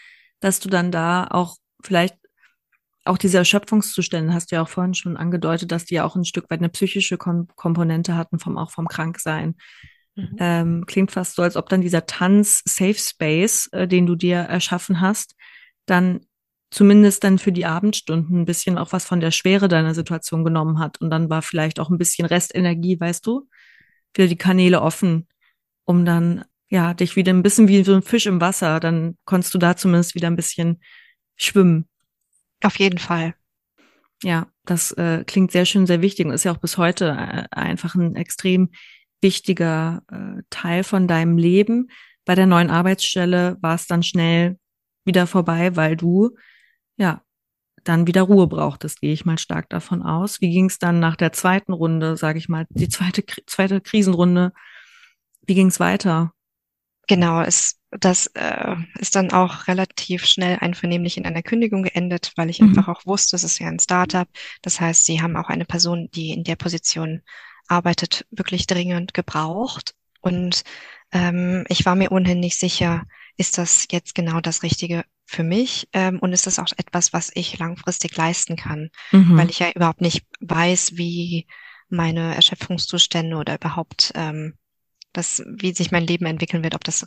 dass 0.45 0.61
du 0.61 0.69
dann 0.69 0.93
da 0.93 1.27
auch 1.31 1.57
vielleicht 1.83 2.17
auch 3.07 3.17
diese 3.17 3.39
Erschöpfungszustände 3.39 4.35
hast 4.35 4.51
du 4.51 4.57
ja 4.57 4.63
auch 4.63 4.69
vorhin 4.69 4.93
schon 4.93 5.17
angedeutet, 5.17 5.73
dass 5.73 5.87
die 5.87 5.95
ja 5.95 6.05
auch 6.05 6.17
ein 6.17 6.27
Stück 6.27 6.51
weit 6.51 6.61
eine 6.61 6.69
psychische 6.69 7.17
Kom 7.17 7.49
Komponente 7.57 8.15
hatten, 8.15 8.39
vom 8.39 8.59
auch 8.59 8.71
vom 8.71 8.87
Kranksein. 8.87 9.55
Mhm. 10.17 10.37
Ähm, 10.39 10.87
klingt 10.87 11.13
fast 11.13 11.37
so, 11.37 11.43
als 11.43 11.57
ob 11.57 11.71
dann 11.71 11.81
dieser 11.81 12.05
Tanz 12.05 12.63
Safe 12.67 12.99
Space, 12.99 13.71
äh, 13.73 13.89
den 13.89 14.05
du 14.05 14.17
dir 14.17 14.37
erschaffen 14.37 15.01
hast, 15.01 15.35
dann 15.87 16.21
zumindest 16.71 17.25
dann 17.25 17.39
für 17.39 17.53
die 17.53 17.65
Abendstunden 17.65 18.43
ein 18.43 18.45
bisschen 18.45 18.77
auch 18.77 18.93
was 18.93 19.07
von 19.07 19.21
der 19.21 19.31
Schwere 19.31 19.69
deiner 19.69 19.95
Situation 19.95 20.45
genommen 20.45 20.79
hat. 20.79 21.01
Und 21.01 21.09
dann 21.09 21.31
war 21.31 21.41
vielleicht 21.41 21.81
auch 21.81 21.89
ein 21.89 21.99
bisschen 21.99 22.27
Restenergie, 22.27 23.01
weißt 23.01 23.27
du, 23.27 23.49
wieder 24.15 24.29
die 24.29 24.37
Kanäle 24.37 24.83
offen, 24.83 25.27
um 25.85 26.05
dann 26.05 26.45
ja 26.75 26.93
dich 26.93 27.15
wieder 27.15 27.33
ein 27.33 27.43
bisschen 27.43 27.69
wie 27.69 27.85
so 27.85 27.95
ein 27.95 28.03
Fisch 28.03 28.27
im 28.27 28.41
Wasser, 28.41 28.81
dann 28.81 29.17
konntest 29.25 29.55
du 29.55 29.59
da 29.59 29.77
zumindest 29.77 30.17
wieder 30.17 30.27
ein 30.27 30.37
bisschen 30.37 30.83
schwimmen. 31.37 31.89
Auf 32.63 32.79
jeden 32.79 32.99
Fall. 32.99 33.35
Ja, 34.23 34.49
das 34.65 34.91
äh, 34.93 35.23
klingt 35.25 35.53
sehr 35.53 35.67
schön, 35.67 35.87
sehr 35.87 36.03
wichtig 36.03 36.27
und 36.27 36.33
ist 36.33 36.45
ja 36.45 36.53
auch 36.53 36.59
bis 36.59 36.77
heute 36.77 37.11
äh, 37.11 37.45
einfach 37.55 37.95
ein 37.95 38.17
extrem 38.17 38.71
wichtiger 39.21 40.03
äh, 40.11 40.43
Teil 40.51 40.83
von 40.83 41.07
deinem 41.07 41.39
Leben. 41.39 41.91
Bei 42.25 42.35
der 42.35 42.47
neuen 42.47 42.71
Arbeitsstelle 42.71 43.57
war 43.61 43.77
es 43.77 43.87
dann 43.87 44.03
schnell 44.03 44.59
wieder 45.05 45.27
vorbei, 45.29 45.77
weil 45.77 45.97
du 45.97 46.37
ja 46.97 47.23
dann 47.85 48.07
wieder 48.07 48.23
Ruhe 48.23 48.49
brauchtest, 48.49 49.01
gehe 49.01 49.13
ich 49.13 49.27
mal 49.27 49.39
stark 49.39 49.69
davon 49.69 50.03
aus. 50.03 50.41
Wie 50.41 50.51
ging 50.51 50.67
es 50.67 50.79
dann 50.79 50.99
nach 50.99 51.17
der 51.17 51.33
zweiten 51.33 51.73
Runde, 51.73 52.17
sage 52.17 52.39
ich 52.39 52.49
mal, 52.49 52.67
die 52.71 52.89
zweite 52.89 53.23
zweite 53.47 53.81
Krisenrunde? 53.81 54.53
Wie 55.47 55.55
ging 55.55 55.69
es 55.69 55.79
weiter? 55.79 56.33
Genau, 57.07 57.43
es, 57.43 57.79
das 57.91 58.27
äh, 58.29 58.77
ist 58.99 59.15
dann 59.15 59.33
auch 59.33 59.69
relativ 59.69 60.25
schnell 60.25 60.59
einvernehmlich 60.61 61.17
in 61.17 61.27
einer 61.27 61.43
Kündigung 61.43 61.83
geendet, 61.83 62.33
weil 62.37 62.51
ich 62.51 62.61
mhm. 62.61 62.69
einfach 62.69 62.89
auch 62.89 63.07
wusste, 63.07 63.37
es 63.37 63.45
ist 63.45 63.59
ja 63.59 63.69
ein 63.69 63.79
Startup. 63.79 64.29
Das 64.63 64.81
heißt, 64.81 65.05
sie 65.05 65.21
haben 65.21 65.37
auch 65.37 65.49
eine 65.49 65.65
Person, 65.65 66.09
die 66.15 66.31
in 66.31 66.45
der 66.45 66.57
Position 66.57 67.23
arbeitet, 67.69 68.27
wirklich 68.31 68.67
dringend 68.67 69.15
gebraucht. 69.15 69.95
Und 70.21 70.65
ähm, 71.13 71.65
ich 71.69 71.85
war 71.85 71.95
mir 71.95 72.13
ohnehin 72.13 72.41
nicht 72.41 72.59
sicher, 72.59 73.05
ist 73.37 73.59
das 73.59 73.87
jetzt 73.91 74.15
genau 74.15 74.41
das 74.41 74.63
Richtige 74.63 75.05
für 75.27 75.43
mich 75.43 75.89
ähm, 75.93 76.19
und 76.21 76.33
ist 76.33 76.47
das 76.47 76.59
auch 76.59 76.69
etwas, 76.77 77.13
was 77.13 77.31
ich 77.35 77.59
langfristig 77.59 78.17
leisten 78.17 78.57
kann, 78.57 78.91
mhm. 79.11 79.37
weil 79.37 79.51
ich 79.51 79.59
ja 79.59 79.71
überhaupt 79.71 80.01
nicht 80.01 80.25
weiß, 80.41 80.97
wie 80.97 81.47
meine 81.89 82.35
Erschöpfungszustände 82.35 83.37
oder 83.37 83.57
überhaupt 83.57 84.13
ähm, 84.15 84.55
das, 85.15 85.43
wie 85.47 85.73
sich 85.73 85.91
mein 85.91 86.07
Leben 86.07 86.27
entwickeln 86.27 86.63
wird, 86.63 86.75
ob 86.75 86.85
das 86.85 87.07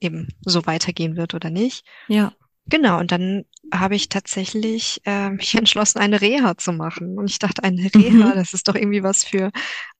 eben 0.00 0.28
so 0.42 0.66
weitergehen 0.66 1.16
wird 1.16 1.34
oder 1.34 1.50
nicht. 1.50 1.84
Ja. 2.06 2.32
Genau, 2.70 2.98
und 2.98 3.12
dann 3.12 3.44
habe 3.72 3.96
ich 3.96 4.08
tatsächlich 4.08 5.00
äh, 5.04 5.30
mich 5.30 5.54
entschlossen, 5.58 5.98
eine 5.98 6.20
Reha 6.20 6.56
zu 6.56 6.72
machen. 6.72 7.18
Und 7.18 7.30
ich 7.30 7.38
dachte, 7.38 7.64
eine 7.64 7.90
Reha, 7.94 8.28
mhm. 8.28 8.34
das 8.34 8.52
ist 8.54 8.68
doch 8.68 8.74
irgendwie 8.74 9.02
was 9.02 9.24
für 9.24 9.50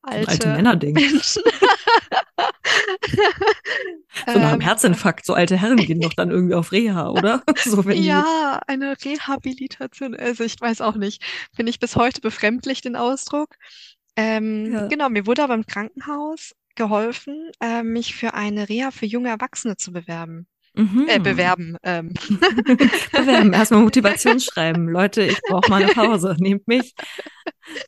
alte, 0.03 0.29
alte 0.29 0.49
Männerding. 0.49 0.93
Menschen. 0.93 1.43
so 4.27 4.39
nach 4.39 4.53
einem 4.53 4.55
ähm, 4.55 4.61
Herzinfarkt, 4.61 5.25
so 5.25 5.35
alte 5.35 5.57
Herren 5.57 5.77
gehen 5.79 6.01
doch 6.01 6.15
dann 6.15 6.31
irgendwie 6.31 6.55
auf 6.55 6.73
Reha, 6.73 7.09
oder? 7.09 7.43
So, 7.65 7.83
ja, 7.91 8.61
eine 8.67 8.97
Rehabilitation. 9.03 10.15
Also 10.15 10.45
ich 10.45 10.61
weiß 10.61 10.81
auch 10.83 10.97
nicht. 10.97 11.23
Finde 11.55 11.71
ich 11.71 11.81
bis 11.81 11.97
heute 11.97 12.21
befremdlich 12.21 12.83
den 12.83 12.97
Ausdruck. 12.97 13.57
Ähm, 14.17 14.73
ja. 14.73 14.87
Genau, 14.89 15.09
mir 15.09 15.27
wurde 15.27 15.45
aber 15.45 15.55
im 15.55 15.67
Krankenhaus 15.67 16.53
geholfen, 16.79 17.51
äh, 17.61 17.83
mich 17.83 18.15
für 18.15 18.33
eine 18.33 18.71
Reha 18.71 18.91
für 18.91 19.05
junge 19.05 19.29
Erwachsene 19.29 19.77
zu 19.77 19.93
bewerben. 19.93 20.47
Mhm. 20.75 21.07
Äh, 21.09 21.19
bewerben. 21.19 21.77
Ähm. 21.83 22.15
bewerben. 23.13 23.53
Erstmal 23.53 23.83
Motivationsschreiben. 23.83 24.89
Leute, 24.89 25.25
ich 25.25 25.41
brauche 25.43 25.69
mal 25.69 25.83
eine 25.83 25.93
Pause. 25.93 26.37
Nehmt 26.41 26.67
mich. 26.69 26.95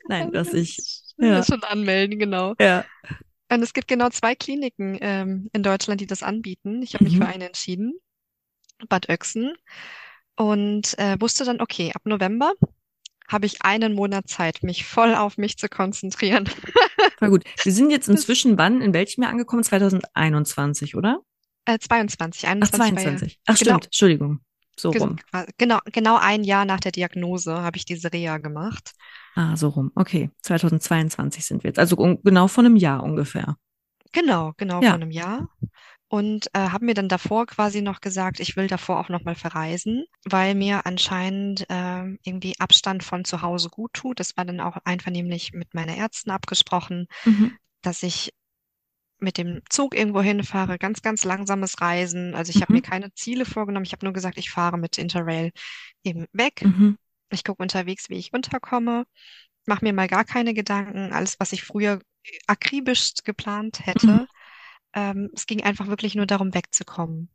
Nein, 0.09 0.33
dass 0.33 0.53
ich. 0.53 0.77
Ja. 1.17 1.43
Schon 1.43 1.63
anmelden, 1.63 2.19
genau. 2.19 2.55
Ja. 2.61 2.85
Und 3.51 3.63
es 3.63 3.73
gibt 3.73 3.89
genau 3.89 4.09
zwei 4.09 4.35
Kliniken 4.35 4.99
ähm, 5.01 5.51
in 5.53 5.63
Deutschland, 5.63 6.01
die 6.01 6.07
das 6.07 6.23
anbieten. 6.23 6.83
Ich 6.83 6.95
habe 6.95 7.05
mich 7.05 7.15
mhm. 7.15 7.23
für 7.23 7.29
eine 7.29 7.47
entschieden, 7.47 7.95
Bad 8.89 9.09
Oechsen, 9.09 9.55
und 10.37 10.99
äh, 10.99 11.21
wusste 11.21 11.45
dann, 11.45 11.61
okay, 11.61 11.93
ab 11.95 12.03
November 12.07 12.53
habe 13.31 13.47
ich 13.47 13.63
einen 13.63 13.95
Monat 13.95 14.29
Zeit, 14.29 14.63
mich 14.63 14.85
voll 14.85 15.15
auf 15.15 15.39
mich 15.39 15.57
zu 15.57 15.69
konzentrieren. 15.69 16.49
Voll 17.19 17.31
gut. 17.31 17.45
Wir 17.63 17.73
sind 17.73 17.91
jetzt 17.91 18.09
inzwischen 18.09 18.59
wann, 18.59 18.81
in 18.81 18.95
welchem 18.95 19.23
Jahr 19.23 19.31
angekommen? 19.31 19.63
2021, 19.63 20.97
oder? 20.97 21.21
Äh, 21.67 21.79
22, 21.79 22.47
21. 22.47 22.81
Ach, 22.81 22.87
22. 22.87 23.41
Ach, 23.45 23.47
genau. 23.47 23.57
stimmt. 23.57 23.85
Entschuldigung. 23.87 24.41
So 24.77 24.91
rum. 24.91 25.17
Genau, 25.59 25.79
genau 25.93 26.17
ein 26.17 26.43
Jahr 26.43 26.65
nach 26.65 26.81
der 26.81 26.93
Diagnose 26.93 27.61
habe 27.61 27.77
ich 27.77 27.85
diese 27.85 28.13
Reha 28.13 28.39
gemacht. 28.39 28.93
Ah, 29.35 29.55
so 29.57 29.69
rum. 29.69 29.93
Okay. 29.95 30.31
2022 30.43 31.45
sind 31.45 31.63
wir 31.63 31.69
jetzt. 31.69 31.79
Also 31.79 31.97
genau 31.97 32.49
vor 32.49 32.65
einem 32.65 32.77
Jahr 32.77 33.03
ungefähr. 33.03 33.57
Genau, 34.13 34.55
genau 34.57 34.81
ja. 34.81 34.89
vor 34.89 34.95
einem 34.95 35.11
Jahr 35.11 35.49
und 36.11 36.49
äh, 36.55 36.59
habe 36.59 36.87
mir 36.87 36.95
dann 36.95 37.09
davor 37.09 37.47
quasi 37.47 37.83
noch 37.83 38.01
gesagt, 38.01 38.41
ich 38.41 38.57
will 38.57 38.67
davor 38.67 38.99
auch 38.99 39.11
noch 39.11 39.23
mal 39.23 39.37
verreisen, 39.37 40.07
weil 40.25 40.57
mir 40.57 40.85
anscheinend 40.85 41.71
äh, 41.71 42.03
irgendwie 42.25 42.59
Abstand 42.59 43.05
von 43.05 43.25
zu 43.25 43.43
Hause 43.43 43.69
gut 43.69 43.93
tut. 43.93 44.19
Das 44.19 44.37
war 44.37 44.45
dann 44.45 44.59
auch 44.59 44.77
einvernehmlich 44.83 45.53
mit 45.53 45.73
meiner 45.73 45.97
Ärzten 45.97 46.33
abgesprochen, 46.33 47.07
mhm. 47.25 47.57
dass 47.81 48.03
ich 48.03 48.33
mit 49.21 49.39
dem 49.39 49.61
Zug 49.69 49.95
irgendwo 49.95 50.21
hinfahre, 50.21 50.79
ganz, 50.79 51.01
ganz 51.01 51.25
langsames 51.25 51.81
Reisen. 51.81 52.35
Also 52.35 52.51
ich 52.51 52.57
mhm. 52.57 52.63
habe 52.63 52.73
mir 52.73 52.83
keine 52.83 53.13
Ziele 53.15 53.45
vorgenommen. 53.45 53.87
Ich 53.87 53.93
habe 53.93 54.05
nur 54.05 54.13
gesagt, 54.13 54.37
ich 54.37 54.51
fahre 54.51 54.79
mit 54.79 54.99
Interrail 54.99 55.53
eben 56.03 56.27
weg. 56.33 56.65
Mhm. 56.65 56.99
Ich 57.31 57.45
gucke 57.45 57.63
unterwegs, 57.63 58.11
wie 58.11 58.19
ich 58.19 58.33
unterkomme. 58.33 59.05
Mache 59.65 59.85
mir 59.85 59.93
mal 59.93 60.09
gar 60.09 60.25
keine 60.25 60.55
Gedanken. 60.55 61.13
Alles, 61.13 61.39
was 61.39 61.53
ich 61.53 61.63
früher 61.63 62.01
akribisch 62.49 63.13
geplant 63.23 63.87
hätte, 63.87 64.07
mhm. 64.09 64.27
Ähm, 64.95 65.31
es 65.35 65.47
ging 65.47 65.63
einfach 65.63 65.89
wirklich 65.89 66.15
nur 66.15 66.27
darum, 66.27 66.55
wegzukommen. 66.55 67.31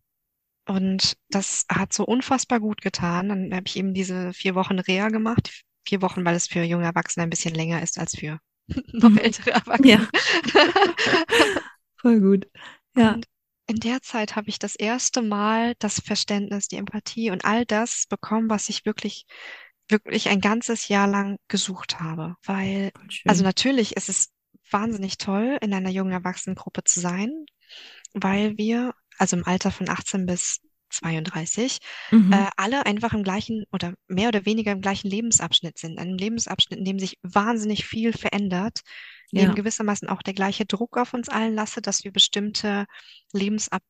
Und 0.67 1.17
das 1.29 1.65
hat 1.69 1.93
so 1.93 2.05
unfassbar 2.05 2.59
gut 2.59 2.81
getan. 2.81 3.29
Dann 3.29 3.53
habe 3.53 3.67
ich 3.67 3.77
eben 3.77 3.93
diese 3.93 4.33
vier 4.33 4.55
Wochen 4.55 4.79
Reha 4.79 5.09
gemacht. 5.09 5.63
Vier 5.87 6.01
Wochen, 6.01 6.25
weil 6.25 6.35
es 6.35 6.47
für 6.47 6.63
junge 6.63 6.85
Erwachsene 6.85 7.23
ein 7.23 7.29
bisschen 7.29 7.53
länger 7.53 7.83
ist 7.83 7.99
als 7.99 8.17
für 8.17 8.39
noch 8.91 9.09
mhm. 9.09 9.19
ältere 9.19 9.51
Erwachsene. 9.51 9.87
Ja. 9.87 10.07
Voll 12.01 12.19
gut. 12.19 12.47
Ja. 12.95 13.13
Und 13.13 13.25
in 13.67 13.77
der 13.77 14.01
Zeit 14.01 14.35
habe 14.35 14.49
ich 14.49 14.59
das 14.59 14.75
erste 14.75 15.21
Mal 15.21 15.73
das 15.79 15.99
Verständnis, 15.99 16.67
die 16.67 16.77
Empathie 16.77 17.31
und 17.31 17.45
all 17.45 17.65
das 17.65 18.05
bekommen, 18.07 18.49
was 18.49 18.69
ich 18.69 18.85
wirklich, 18.85 19.25
wirklich 19.89 20.29
ein 20.29 20.41
ganzes 20.41 20.87
Jahr 20.87 21.07
lang 21.07 21.37
gesucht 21.47 21.99
habe. 21.99 22.35
Weil, 22.43 22.91
also 23.25 23.43
natürlich 23.43 23.95
ist 23.95 24.09
es 24.09 24.29
wahnsinnig 24.71 25.17
toll, 25.17 25.57
in 25.61 25.73
einer 25.73 25.89
jungen 25.89 26.11
Erwachsenengruppe 26.11 26.83
zu 26.83 26.99
sein, 26.99 27.45
weil 28.13 28.57
wir, 28.57 28.93
also 29.17 29.37
im 29.37 29.45
Alter 29.45 29.71
von 29.71 29.89
18 29.89 30.25
bis 30.25 30.61
32, 30.89 31.79
mhm. 32.11 32.31
äh, 32.31 32.47
alle 32.57 32.85
einfach 32.85 33.13
im 33.13 33.23
gleichen 33.23 33.65
oder 33.71 33.93
mehr 34.07 34.29
oder 34.29 34.45
weniger 34.45 34.71
im 34.71 34.81
gleichen 34.81 35.09
Lebensabschnitt 35.09 35.77
sind. 35.77 35.99
Einem 35.99 36.17
Lebensabschnitt, 36.17 36.79
in 36.79 36.85
dem 36.85 36.99
sich 36.99 37.17
wahnsinnig 37.21 37.85
viel 37.85 38.13
verändert, 38.13 38.81
in 39.31 39.39
ja. 39.39 39.45
dem 39.45 39.55
gewissermaßen 39.55 40.07
auch 40.07 40.21
der 40.21 40.33
gleiche 40.33 40.65
Druck 40.65 40.97
auf 40.97 41.13
uns 41.13 41.29
allen 41.29 41.55
lasse, 41.55 41.81
dass 41.81 42.03
wir 42.03 42.11
bestimmte 42.11 42.85
Lebensab 43.33 43.81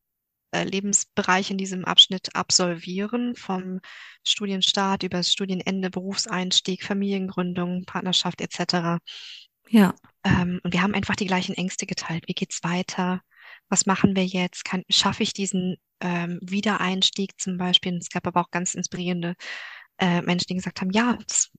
äh, 0.52 0.64
Lebensbereich 0.64 1.50
in 1.50 1.58
diesem 1.58 1.84
Abschnitt 1.84 2.34
absolvieren, 2.34 3.34
vom 3.34 3.80
Studienstart 4.24 5.02
über 5.02 5.18
das 5.18 5.32
Studienende, 5.32 5.90
Berufseinstieg, 5.90 6.84
Familiengründung, 6.84 7.84
Partnerschaft 7.84 8.40
etc. 8.40 9.02
Ja. 9.68 9.94
Ähm, 10.24 10.60
und 10.62 10.72
wir 10.72 10.82
haben 10.82 10.94
einfach 10.94 11.16
die 11.16 11.26
gleichen 11.26 11.54
Ängste 11.54 11.86
geteilt. 11.86 12.24
Wie 12.26 12.34
geht's 12.34 12.62
weiter? 12.62 13.20
Was 13.68 13.86
machen 13.86 14.16
wir 14.16 14.26
jetzt? 14.26 14.64
Kann, 14.64 14.82
schaffe 14.88 15.22
ich 15.22 15.32
diesen 15.32 15.76
ähm, 16.00 16.38
Wiedereinstieg 16.42 17.40
zum 17.40 17.56
Beispiel? 17.58 17.94
Und 17.94 18.02
es 18.02 18.10
gab 18.10 18.26
aber 18.26 18.40
auch 18.40 18.50
ganz 18.50 18.74
inspirierende 18.74 19.34
äh, 19.98 20.22
Menschen, 20.22 20.46
die 20.48 20.54
gesagt 20.56 20.80
haben, 20.80 20.90
ja, 20.90 21.18
das 21.26 21.50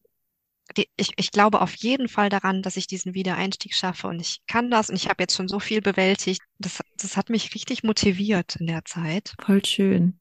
die, 0.76 0.90
ich, 0.98 1.14
ich 1.16 1.32
glaube 1.32 1.62
auf 1.62 1.76
jeden 1.76 2.10
Fall 2.10 2.30
daran, 2.30 2.62
dass 2.62 2.78
ich 2.78 2.88
diesen 2.88 3.14
Wiedereinstieg 3.14 3.74
schaffe 3.74 4.08
und 4.08 4.20
ich 4.20 4.42
kann 4.48 4.70
das 4.70 4.90
und 4.90 4.96
ich 4.96 5.08
habe 5.08 5.24
jetzt 5.24 5.36
schon 5.36 5.48
so 5.48 5.60
viel 5.60 5.82
bewältigt. 5.82 6.42
Das, 6.58 6.82
das 6.98 7.16
hat 7.16 7.30
mich 7.30 7.54
richtig 7.56 7.84
motiviert 7.84 8.58
in 8.58 8.68
der 8.68 8.84
Zeit. 8.84 9.34
Voll 9.42 9.64
schön. 9.64 10.20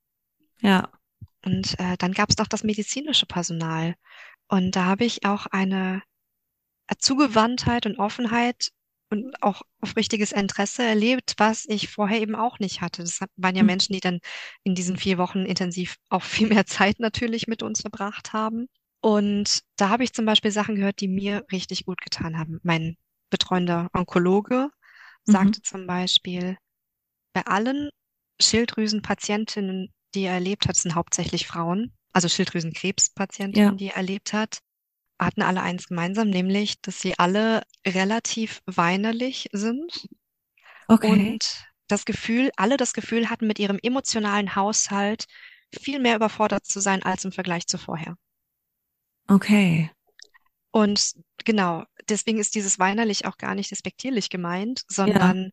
Ja. 0.61 0.91
Und 1.45 1.78
äh, 1.78 1.97
dann 1.99 2.12
gab 2.12 2.30
es 2.30 2.39
noch 2.39 2.47
das 2.47 2.64
medizinische 2.64 3.26
Personal. 3.26 3.95
Und 4.49 4.76
da 4.76 4.84
habe 4.84 5.05
ich 5.05 5.24
auch 5.24 5.47
eine 5.47 6.03
Zugewandtheit 6.99 7.87
und 7.87 7.99
Offenheit 7.99 8.70
und 9.11 9.43
auch 9.43 9.62
auf 9.80 9.97
richtiges 9.97 10.32
Interesse 10.32 10.82
erlebt, 10.82 11.34
was 11.37 11.64
ich 11.66 11.89
vorher 11.89 12.20
eben 12.20 12.34
auch 12.34 12.59
nicht 12.59 12.80
hatte. 12.80 13.03
Das 13.03 13.20
waren 13.37 13.55
ja 13.55 13.62
mhm. 13.62 13.66
Menschen, 13.66 13.93
die 13.93 14.01
dann 14.01 14.20
in 14.64 14.74
diesen 14.74 14.97
vier 14.97 15.18
Wochen 15.18 15.45
intensiv 15.45 15.97
auch 16.09 16.22
viel 16.24 16.49
mehr 16.49 16.66
Zeit 16.66 17.01
natürlich 17.01 17.47
mit 17.47 17.62
uns 17.62 17.80
verbracht 17.80 18.32
haben. 18.32 18.66
Und 19.01 19.61
da 19.76 19.89
habe 19.89 20.05
ich 20.05 20.12
zum 20.12 20.24
Beispiel 20.24 20.51
Sachen 20.51 20.76
gehört, 20.76 21.01
die 21.01 21.09
mir 21.09 21.45
richtig 21.53 21.84
gut 21.84 22.01
getan 22.01 22.39
haben. 22.39 22.59
Mein 22.62 22.97
betreuender 23.30 23.89
Onkologe 23.93 24.70
mhm. 25.26 25.32
sagte 25.32 25.62
zum 25.62 25.87
Beispiel, 25.87 26.57
bei 27.32 27.47
allen 27.47 27.91
Schilddrüsenpatientinnen, 28.41 29.93
die 30.14 30.22
er 30.22 30.34
erlebt 30.34 30.66
hat, 30.66 30.76
sind 30.76 30.95
hauptsächlich 30.95 31.47
Frauen, 31.47 31.93
also 32.12 32.28
Schilddrüsenkrebspatientinnen, 32.28 33.72
ja. 33.72 33.76
die 33.76 33.89
er 33.89 33.97
erlebt 33.97 34.32
hat, 34.32 34.61
hatten 35.18 35.42
alle 35.42 35.62
eins 35.62 35.88
gemeinsam, 35.88 36.28
nämlich, 36.28 36.80
dass 36.82 37.00
sie 37.00 37.18
alle 37.18 37.62
relativ 37.86 38.60
weinerlich 38.66 39.48
sind. 39.52 40.08
Okay. 40.88 41.10
Und 41.10 41.66
das 41.88 42.04
Gefühl, 42.04 42.50
alle 42.56 42.76
das 42.76 42.92
Gefühl 42.92 43.30
hatten, 43.30 43.46
mit 43.46 43.58
ihrem 43.58 43.78
emotionalen 43.82 44.54
Haushalt 44.54 45.26
viel 45.72 46.00
mehr 46.00 46.16
überfordert 46.16 46.66
zu 46.66 46.80
sein 46.80 47.02
als 47.02 47.24
im 47.24 47.32
Vergleich 47.32 47.66
zu 47.66 47.78
vorher. 47.78 48.16
Okay. 49.28 49.90
Und 50.70 51.12
genau, 51.44 51.84
deswegen 52.08 52.38
ist 52.38 52.54
dieses 52.54 52.78
weinerlich 52.78 53.24
auch 53.24 53.38
gar 53.38 53.54
nicht 53.54 53.70
despektierlich 53.70 54.28
gemeint, 54.28 54.82
sondern 54.88 55.44
ja. 55.44 55.50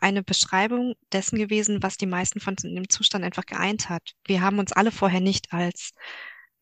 eine 0.00 0.22
Beschreibung 0.22 0.94
dessen 1.12 1.38
gewesen, 1.38 1.82
was 1.82 1.96
die 1.96 2.06
meisten 2.06 2.40
von 2.40 2.54
dem 2.56 2.88
Zustand 2.88 3.24
einfach 3.24 3.46
geeint 3.46 3.88
hat. 3.88 4.12
Wir 4.26 4.42
haben 4.42 4.58
uns 4.58 4.72
alle 4.72 4.92
vorher 4.92 5.20
nicht 5.20 5.52
als 5.52 5.92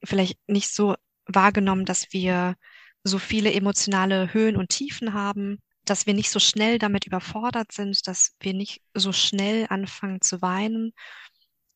vielleicht 0.05 0.39
nicht 0.47 0.73
so 0.73 0.95
wahrgenommen, 1.27 1.85
dass 1.85 2.13
wir 2.13 2.57
so 3.05 3.19
viele 3.19 3.53
emotionale 3.53 4.33
Höhen 4.33 4.57
und 4.57 4.71
Tiefen 4.71 5.13
haben, 5.15 5.59
dass 5.85 6.07
wir 6.07 6.15
nicht 6.15 6.31
so 6.31 6.41
schnell 6.41 6.79
damit 6.79 7.07
überfordert 7.07 7.73
sind, 7.73 8.07
dass 8.07 8.35
wir 8.41 8.55
nicht 8.55 8.83
so 8.95 9.13
schnell 9.13 9.67
anfangen 9.69 10.21
zu 10.21 10.43
weinen 10.43 10.93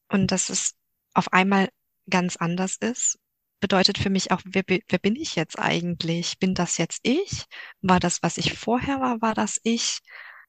und 0.09 0.33
dass 0.33 0.49
es 0.49 0.75
auf 1.15 1.33
einmal 1.33 1.69
ganz 2.09 2.37
anders 2.37 2.77
ist 2.77 3.19
bedeutet 3.61 3.99
für 3.99 4.11
mich 4.11 4.33
auch, 4.33 4.41
wer, 4.45 4.65
wer 4.67 4.99
bin 4.99 5.17
ich 5.17 5.37
jetzt 5.37 5.59
eigentlich? 5.59 6.39
Bin 6.39 6.55
das 6.55 6.79
jetzt 6.79 7.01
ich? 7.03 7.45
War 7.83 8.01
das, 8.01 8.23
was 8.23 8.39
ich 8.39 8.55
vorher 8.59 9.01
war, 9.01 9.21
war 9.21 9.35
das 9.35 9.61
ich? 9.63 10.01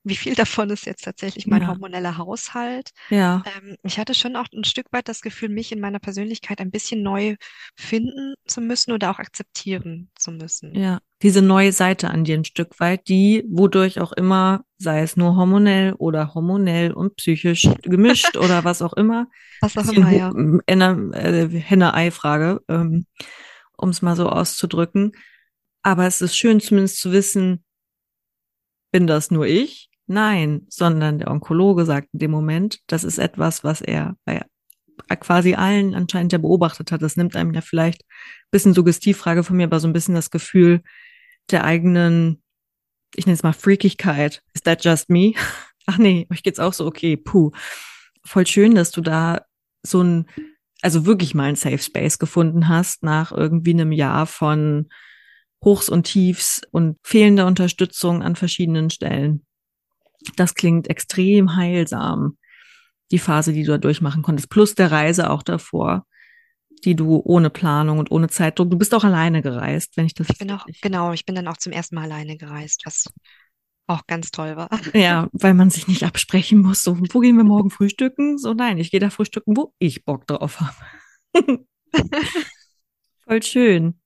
Wie 0.03 0.15
viel 0.15 0.33
davon 0.33 0.71
ist 0.71 0.85
jetzt 0.87 1.03
tatsächlich 1.03 1.45
mein 1.45 1.61
ja. 1.61 1.67
hormoneller 1.67 2.17
Haushalt? 2.17 2.89
Ja. 3.09 3.43
Ähm, 3.45 3.75
ich 3.83 3.99
hatte 3.99 4.15
schon 4.15 4.35
auch 4.35 4.47
ein 4.51 4.63
Stück 4.63 4.87
weit 4.91 5.07
das 5.07 5.21
Gefühl, 5.21 5.49
mich 5.49 5.71
in 5.71 5.79
meiner 5.79 5.99
Persönlichkeit 5.99 6.59
ein 6.59 6.71
bisschen 6.71 7.03
neu 7.03 7.35
finden 7.75 8.33
zu 8.47 8.61
müssen 8.61 8.93
oder 8.93 9.11
auch 9.11 9.19
akzeptieren 9.19 10.09
zu 10.17 10.31
müssen. 10.31 10.73
Ja, 10.73 11.01
diese 11.21 11.43
neue 11.43 11.71
Seite 11.71 12.09
an 12.09 12.23
dir 12.23 12.35
ein 12.35 12.45
Stück 12.45 12.79
weit, 12.79 13.07
die 13.07 13.45
wodurch 13.47 13.99
auch 13.99 14.11
immer, 14.11 14.63
sei 14.79 15.01
es 15.01 15.17
nur 15.17 15.35
hormonell 15.35 15.93
oder 15.93 16.33
hormonell 16.33 16.93
und 16.93 17.15
psychisch 17.17 17.69
gemischt 17.83 18.37
oder 18.37 18.63
was 18.63 18.81
auch 18.81 18.93
immer. 18.93 19.27
Was 19.61 19.77
auch 19.77 19.93
immer, 19.93 20.09
ja. 20.09 20.31
Äh, 20.65 21.47
Henne-Ei-Frage, 21.47 22.61
ähm, 22.67 23.05
um 23.77 23.89
es 23.89 24.01
mal 24.01 24.15
so 24.15 24.29
auszudrücken. 24.29 25.11
Aber 25.83 26.07
es 26.07 26.21
ist 26.21 26.35
schön 26.35 26.59
zumindest 26.59 26.99
zu 26.99 27.11
wissen, 27.11 27.63
bin 28.91 29.05
das 29.05 29.29
nur 29.29 29.45
ich? 29.45 29.90
Nein, 30.11 30.65
sondern 30.67 31.19
der 31.19 31.31
Onkologe 31.31 31.85
sagt 31.85 32.09
in 32.11 32.19
dem 32.19 32.31
Moment, 32.31 32.79
das 32.87 33.05
ist 33.05 33.17
etwas, 33.17 33.63
was 33.63 33.79
er 33.79 34.17
bei 34.25 34.41
quasi 35.21 35.55
allen 35.55 35.95
anscheinend 35.95 36.33
ja 36.33 36.37
beobachtet 36.37 36.91
hat. 36.91 37.01
Das 37.01 37.15
nimmt 37.15 37.37
einem 37.37 37.53
ja 37.53 37.61
vielleicht 37.61 38.01
ein 38.03 38.51
bisschen 38.51 38.73
Suggestivfrage 38.73 39.45
von 39.45 39.55
mir, 39.55 39.63
aber 39.63 39.79
so 39.79 39.87
ein 39.87 39.93
bisschen 39.93 40.13
das 40.13 40.29
Gefühl 40.29 40.83
der 41.49 41.63
eigenen, 41.63 42.43
ich 43.15 43.25
nenne 43.25 43.35
es 43.35 43.43
mal 43.43 43.53
Freakigkeit. 43.53 44.43
Is 44.53 44.63
that 44.63 44.83
just 44.83 45.09
me? 45.09 45.33
Ach 45.85 45.97
nee, 45.97 46.27
euch 46.29 46.43
geht's 46.43 46.59
auch 46.59 46.73
so, 46.73 46.85
okay, 46.85 47.15
puh. 47.15 47.51
Voll 48.25 48.45
schön, 48.45 48.75
dass 48.75 48.91
du 48.91 48.99
da 48.99 49.45
so 49.81 50.03
ein, 50.03 50.25
also 50.81 51.05
wirklich 51.05 51.33
mal 51.33 51.45
ein 51.45 51.55
Safe 51.55 51.79
Space 51.79 52.19
gefunden 52.19 52.67
hast 52.67 53.01
nach 53.01 53.31
irgendwie 53.31 53.71
einem 53.71 53.93
Jahr 53.93 54.27
von 54.27 54.89
Hochs 55.63 55.87
und 55.87 56.03
Tiefs 56.03 56.63
und 56.71 56.97
fehlender 57.01 57.47
Unterstützung 57.47 58.21
an 58.21 58.35
verschiedenen 58.35 58.89
Stellen. 58.89 59.45
Das 60.35 60.53
klingt 60.53 60.89
extrem 60.89 61.55
heilsam, 61.55 62.37
die 63.11 63.19
Phase, 63.19 63.53
die 63.53 63.63
du 63.63 63.71
da 63.71 63.77
durchmachen 63.77 64.23
konntest, 64.23 64.49
plus 64.49 64.75
der 64.75 64.91
Reise 64.91 65.29
auch 65.29 65.43
davor, 65.43 66.05
die 66.85 66.95
du 66.95 67.21
ohne 67.23 67.49
Planung 67.49 67.99
und 67.99 68.11
ohne 68.11 68.29
Zeitdruck, 68.29 68.71
du 68.71 68.77
bist 68.77 68.93
auch 68.93 69.03
alleine 69.03 69.41
gereist, 69.41 69.97
wenn 69.97 70.05
ich 70.05 70.13
das. 70.13 70.29
Ich 70.29 70.37
bin 70.37 70.51
auch, 70.51 70.65
genau, 70.81 71.11
ich 71.13 71.25
bin 71.25 71.35
dann 71.35 71.47
auch 71.47 71.57
zum 71.57 71.73
ersten 71.73 71.95
Mal 71.95 72.05
alleine 72.05 72.37
gereist, 72.37 72.81
was 72.85 73.05
auch 73.87 74.07
ganz 74.07 74.31
toll 74.31 74.55
war. 74.55 74.69
Ja, 74.93 75.27
weil 75.33 75.53
man 75.53 75.69
sich 75.69 75.87
nicht 75.87 76.03
absprechen 76.03 76.61
muss, 76.61 76.83
so, 76.83 76.97
wo 76.99 77.19
gehen 77.19 77.37
wir 77.37 77.43
morgen 77.43 77.69
frühstücken? 77.69 78.37
So, 78.37 78.53
nein, 78.53 78.77
ich 78.77 78.91
gehe 78.91 78.99
da 78.99 79.09
frühstücken, 79.09 79.55
wo 79.57 79.73
ich 79.79 80.05
Bock 80.05 80.25
drauf 80.27 80.59
habe. 80.59 80.75
Voll 83.25 83.43
schön. 83.43 83.99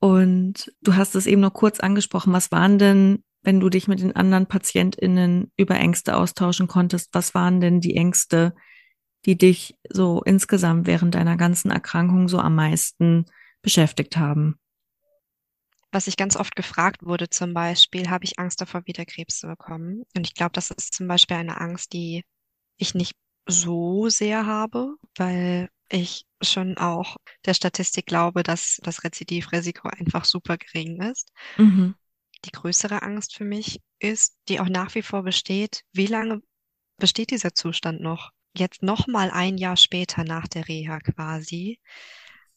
Und 0.00 0.72
du 0.82 0.94
hast 0.94 1.14
es 1.14 1.26
eben 1.26 1.40
noch 1.40 1.52
kurz 1.52 1.80
angesprochen. 1.80 2.32
Was 2.32 2.52
waren 2.52 2.78
denn, 2.78 3.24
wenn 3.42 3.60
du 3.60 3.68
dich 3.68 3.88
mit 3.88 4.00
den 4.00 4.14
anderen 4.16 4.46
PatientInnen 4.46 5.52
über 5.56 5.76
Ängste 5.76 6.16
austauschen 6.16 6.66
konntest, 6.66 7.10
was 7.12 7.34
waren 7.34 7.60
denn 7.60 7.80
die 7.80 7.96
Ängste, 7.96 8.54
die 9.26 9.36
dich 9.36 9.76
so 9.88 10.22
insgesamt 10.22 10.86
während 10.86 11.14
deiner 11.14 11.36
ganzen 11.36 11.70
Erkrankung 11.70 12.28
so 12.28 12.38
am 12.38 12.54
meisten 12.54 13.26
beschäftigt 13.62 14.16
haben? 14.16 14.58
Was 15.90 16.06
ich 16.06 16.16
ganz 16.16 16.36
oft 16.36 16.54
gefragt 16.54 17.04
wurde, 17.04 17.30
zum 17.30 17.54
Beispiel, 17.54 18.10
habe 18.10 18.24
ich 18.24 18.38
Angst 18.38 18.60
davor, 18.60 18.82
wieder 18.86 19.06
Krebs 19.06 19.38
zu 19.38 19.46
bekommen? 19.46 20.02
Und 20.16 20.26
ich 20.26 20.34
glaube, 20.34 20.52
das 20.52 20.70
ist 20.70 20.94
zum 20.94 21.08
Beispiel 21.08 21.38
eine 21.38 21.60
Angst, 21.60 21.94
die 21.94 22.24
ich 22.76 22.94
nicht 22.94 23.14
so 23.46 24.10
sehr 24.10 24.44
habe, 24.44 24.96
weil 25.16 25.70
ich 25.88 26.26
schon 26.42 26.76
auch 26.76 27.16
der 27.46 27.54
Statistik 27.54 28.04
glaube, 28.04 28.42
dass 28.42 28.78
das 28.82 29.02
Rezidivrisiko 29.02 29.88
einfach 29.88 30.26
super 30.26 30.58
gering 30.58 31.00
ist. 31.00 31.32
Mhm. 31.56 31.94
Die 32.44 32.50
größere 32.52 33.02
Angst 33.02 33.36
für 33.36 33.44
mich 33.44 33.80
ist, 33.98 34.36
die 34.48 34.60
auch 34.60 34.68
nach 34.68 34.94
wie 34.94 35.02
vor 35.02 35.22
besteht, 35.22 35.82
wie 35.92 36.06
lange 36.06 36.40
besteht 36.98 37.30
dieser 37.30 37.54
Zustand 37.54 38.00
noch? 38.00 38.30
Jetzt 38.56 38.82
noch 38.82 39.06
mal 39.06 39.30
ein 39.30 39.58
Jahr 39.58 39.76
später 39.76 40.24
nach 40.24 40.48
der 40.48 40.68
Reha 40.68 41.00
quasi, 41.00 41.80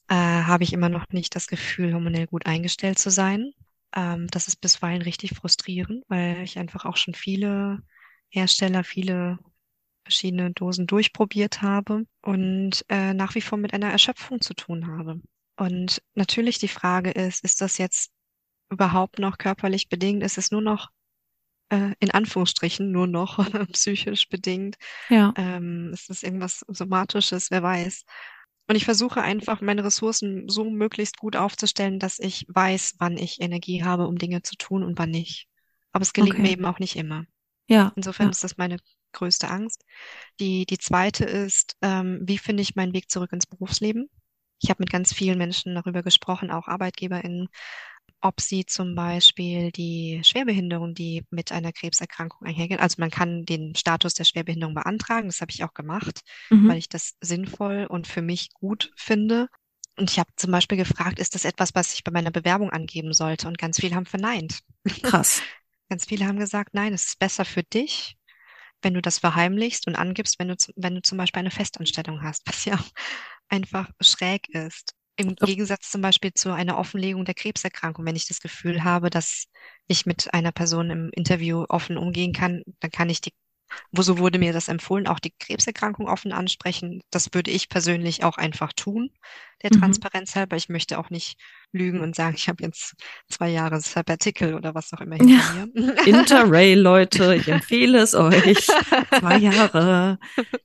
äh, 0.08 0.16
habe 0.16 0.64
ich 0.64 0.74
immer 0.74 0.90
noch 0.90 1.08
nicht 1.10 1.36
das 1.36 1.48
Gefühl, 1.48 1.94
hormonell 1.94 2.28
gut 2.28 2.46
eingestellt 2.46 3.00
zu 3.00 3.10
sein. 3.10 3.52
Ähm, 3.96 4.28
das 4.28 4.48
ist 4.48 4.62
bisweilen 4.62 5.02
richtig 5.02 5.36
frustrierend, 5.36 6.04
weil 6.08 6.42
ich 6.44 6.58
einfach 6.60 6.86
auch 6.86 6.98
schon 6.98 7.14
viele 7.14 7.82
Hersteller, 8.30 8.84
viele 8.84 9.40
verschiedene 10.04 10.52
Dosen 10.52 10.88
durchprobiert 10.88 11.62
habe 11.62 12.06
und 12.22 12.86
äh, 12.90 13.14
nach 13.14 13.36
wie 13.36 13.42
vor 13.42 13.58
mit 13.58 13.74
einer 13.74 13.92
Erschöpfung 13.92 14.42
zu 14.42 14.54
tun 14.54 14.88
habe. 14.88 15.22
Und 15.58 16.02
natürlich 16.16 16.58
die 16.58 16.68
Frage 16.68 17.12
ist, 17.12 17.44
ist 17.44 17.62
das 17.62 17.78
jetzt 17.78 18.12
überhaupt 18.72 19.20
noch 19.20 19.38
körperlich 19.38 19.90
bedingt? 19.90 20.24
Ist 20.24 20.38
es 20.38 20.52
nur 20.52 20.62
noch 20.62 20.90
äh, 21.70 21.94
in 22.00 22.12
Anführungsstrichen 22.12 22.92
nur 22.92 23.08
noch 23.08 23.38
psychisch 23.74 24.30
bedingt? 24.30 24.78
Ja. 25.10 25.34
Ähm, 25.38 25.92
ist 25.94 26.10
das 26.10 26.24
irgendwas 26.24 26.66
Somatisches? 26.68 27.52
Wer 27.52 27.64
weiß. 27.64 28.06
Und 28.68 28.76
ich 28.76 28.86
versuche 28.86 29.22
einfach, 29.22 29.62
meine 29.62 29.84
Ressourcen 29.84 30.48
so 30.48 30.70
möglichst 30.70 31.18
gut 31.18 31.36
aufzustellen, 31.36 32.00
dass 32.00 32.20
ich 32.20 32.46
weiß, 32.48 32.96
wann 33.00 33.18
ich 33.18 33.42
Energie 33.42 33.84
habe, 33.84 34.08
um 34.08 34.18
Dinge 34.18 34.44
zu 34.44 34.56
tun 34.56 34.84
und 34.84 34.98
wann 34.98 35.12
nicht. 35.12 35.48
Aber 35.92 36.04
es 36.04 36.14
gelingt 36.14 36.36
okay. 36.36 36.44
mir 36.44 36.52
eben 36.52 36.66
auch 36.66 36.80
nicht 36.80 36.96
immer. 36.96 37.26
Ja. 37.68 37.92
Insofern 37.96 38.28
ja. 38.28 38.32
ist 38.32 38.44
das 38.44 38.58
meine 38.58 38.78
größte 39.12 39.50
Angst. 39.50 39.84
Die, 40.40 40.66
die 40.66 40.78
zweite 40.78 41.26
ist, 41.26 41.76
ähm, 41.82 42.22
wie 42.24 42.38
finde 42.38 42.64
ich 42.64 42.76
meinen 42.76 42.94
Weg 42.94 43.10
zurück 43.10 43.34
ins 43.34 43.46
Berufsleben? 43.46 44.10
Ich 44.62 44.70
habe 44.70 44.82
mit 44.82 44.92
ganz 44.92 45.14
vielen 45.14 45.38
Menschen 45.38 45.76
darüber 45.76 46.04
gesprochen, 46.04 46.52
auch 46.52 46.68
ArbeitgeberInnen, 46.68 47.50
ob 48.22 48.40
sie 48.40 48.66
zum 48.66 48.96
Beispiel 48.96 49.72
die 49.72 50.22
Schwerbehinderung, 50.24 50.94
die 50.94 51.26
mit 51.32 51.52
einer 51.52 51.74
Krebserkrankung 51.74 52.48
einhergeht, 52.48 52.80
also 52.80 52.96
man 53.00 53.10
kann 53.10 53.46
den 53.46 53.76
Status 53.76 54.14
der 54.14 54.26
Schwerbehinderung 54.26 54.76
beantragen, 54.76 55.28
das 55.28 55.42
habe 55.42 55.52
ich 55.52 55.64
auch 55.64 55.74
gemacht, 55.74 56.22
mhm. 56.50 56.70
weil 56.70 56.78
ich 56.78 56.88
das 56.88 57.16
sinnvoll 57.22 57.88
und 57.90 58.08
für 58.08 58.22
mich 58.22 58.54
gut 58.54 58.92
finde. 58.96 59.48
Und 59.98 60.10
ich 60.10 60.20
habe 60.20 60.30
zum 60.36 60.52
Beispiel 60.52 60.78
gefragt, 60.78 61.20
ist 61.20 61.36
das 61.36 61.46
etwas, 61.46 61.76
was 61.76 61.94
ich 61.94 62.04
bei 62.04 62.12
meiner 62.12 62.32
Bewerbung 62.32 62.70
angeben 62.70 63.14
sollte? 63.14 63.48
Und 63.48 63.58
ganz 63.58 63.80
viele 63.80 63.96
haben 63.96 64.06
verneint. 64.06 64.62
Krass. 65.04 65.42
ganz 65.90 66.06
viele 66.06 66.26
haben 66.26 66.40
gesagt, 66.40 66.74
nein, 66.74 66.94
es 66.94 67.08
ist 67.08 67.20
besser 67.20 67.44
für 67.44 67.64
dich, 67.64 68.16
wenn 68.82 68.94
du 68.94 69.02
das 69.02 69.20
verheimlichst 69.20 69.88
und 69.88 69.96
angibst, 69.96 70.40
wenn 70.40 70.48
du, 70.48 70.56
wenn 70.76 70.96
du 70.96 71.02
zum 71.02 71.18
Beispiel 71.18 71.42
eine 71.42 71.52
Festanstellung 71.52 72.24
hast, 72.24 72.44
was 72.46 72.66
ja 72.66 72.80
einfach 73.50 73.90
schräg 74.00 74.48
ist. 74.50 74.94
Im 75.22 75.36
Gegensatz 75.36 75.92
zum 75.92 76.02
Beispiel 76.02 76.34
zu 76.34 76.54
einer 76.54 76.78
Offenlegung 76.78 77.26
der 77.26 77.34
Krebserkrankung. 77.34 78.06
Wenn 78.06 78.16
ich 78.16 78.28
das 78.28 78.40
Gefühl 78.40 78.84
habe, 78.84 79.10
dass 79.10 79.46
ich 79.88 80.06
mit 80.06 80.34
einer 80.34 80.52
Person 80.52 80.90
im 80.90 81.10
Interview 81.14 81.66
offen 81.70 81.98
umgehen 81.98 82.34
kann, 82.34 82.64
dann 82.80 82.92
kann 82.92 83.10
ich 83.10 83.22
die 83.22 83.34
wo 83.92 84.02
so 84.02 84.18
wurde 84.18 84.40
mir 84.40 84.54
das 84.54 84.68
empfohlen, 84.68 85.08
auch 85.08 85.20
die 85.20 85.34
Krebserkrankung 85.40 86.08
offen 86.08 86.32
ansprechen. 86.32 87.02
Das 87.10 87.34
würde 87.34 87.52
ich 87.52 87.70
persönlich 87.70 88.24
auch 88.24 88.38
einfach 88.38 88.74
tun, 88.74 89.12
der 89.64 89.74
mhm. 89.74 89.80
Transparenz 89.80 90.36
halber. 90.36 90.56
Ich 90.56 90.70
möchte 90.70 91.00
auch 91.00 91.10
nicht 91.10 91.40
lügen 91.74 92.02
und 92.02 92.16
sagen, 92.16 92.36
ich 92.38 92.48
habe 92.48 92.64
jetzt 92.64 92.94
zwei 93.30 93.50
Jahre 93.50 93.80
Sabbatical 93.80 94.54
oder 94.56 94.76
was 94.76 94.92
auch 94.94 95.02
immer 95.02 95.16
hinter 95.16 95.68
ja. 95.74 95.94
Interrail, 96.06 96.80
Leute, 96.80 97.36
ich 97.36 97.48
empfehle 97.48 98.00
es 98.00 98.14
euch. 98.14 98.68
Zwei 99.20 99.38
Jahre. 99.40 100.20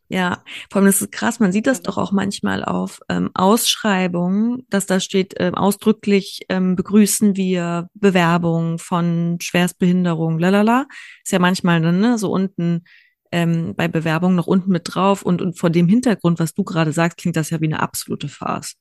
Ja, 0.09 0.42
vor 0.70 0.80
allem 0.80 0.86
das 0.86 1.02
ist 1.02 1.12
krass, 1.12 1.40
man 1.40 1.52
sieht 1.52 1.66
das 1.66 1.82
doch 1.82 1.98
auch 1.98 2.12
manchmal 2.12 2.64
auf 2.64 3.00
ähm, 3.09 3.30
Ausschreibungen, 3.34 4.66
dass 4.68 4.86
da 4.86 5.00
steht, 5.00 5.34
ähm, 5.38 5.54
ausdrücklich 5.54 6.40
ähm, 6.48 6.76
begrüßen 6.76 7.36
wir 7.36 7.88
Bewerbung 7.94 8.78
von 8.78 9.38
Schwerstbehinderung, 9.40 10.38
lalala. 10.38 10.86
Ist 11.24 11.32
ja 11.32 11.38
manchmal 11.38 11.80
dann, 11.80 12.00
ne, 12.00 12.18
so 12.18 12.30
unten 12.30 12.84
ähm, 13.32 13.74
bei 13.76 13.88
Bewerbung 13.88 14.34
noch 14.34 14.46
unten 14.46 14.70
mit 14.70 14.82
drauf 14.94 15.22
und, 15.22 15.42
und 15.42 15.59
vor 15.59 15.70
dem 15.70 15.88
Hintergrund, 15.88 16.38
was 16.38 16.54
du 16.54 16.64
gerade 16.64 16.92
sagst, 16.92 17.18
klingt 17.18 17.36
das 17.36 17.50
ja 17.50 17.61
wie 17.61 17.66
eine 17.66 17.80
absolute 17.80 18.28
Farce. 18.28 18.76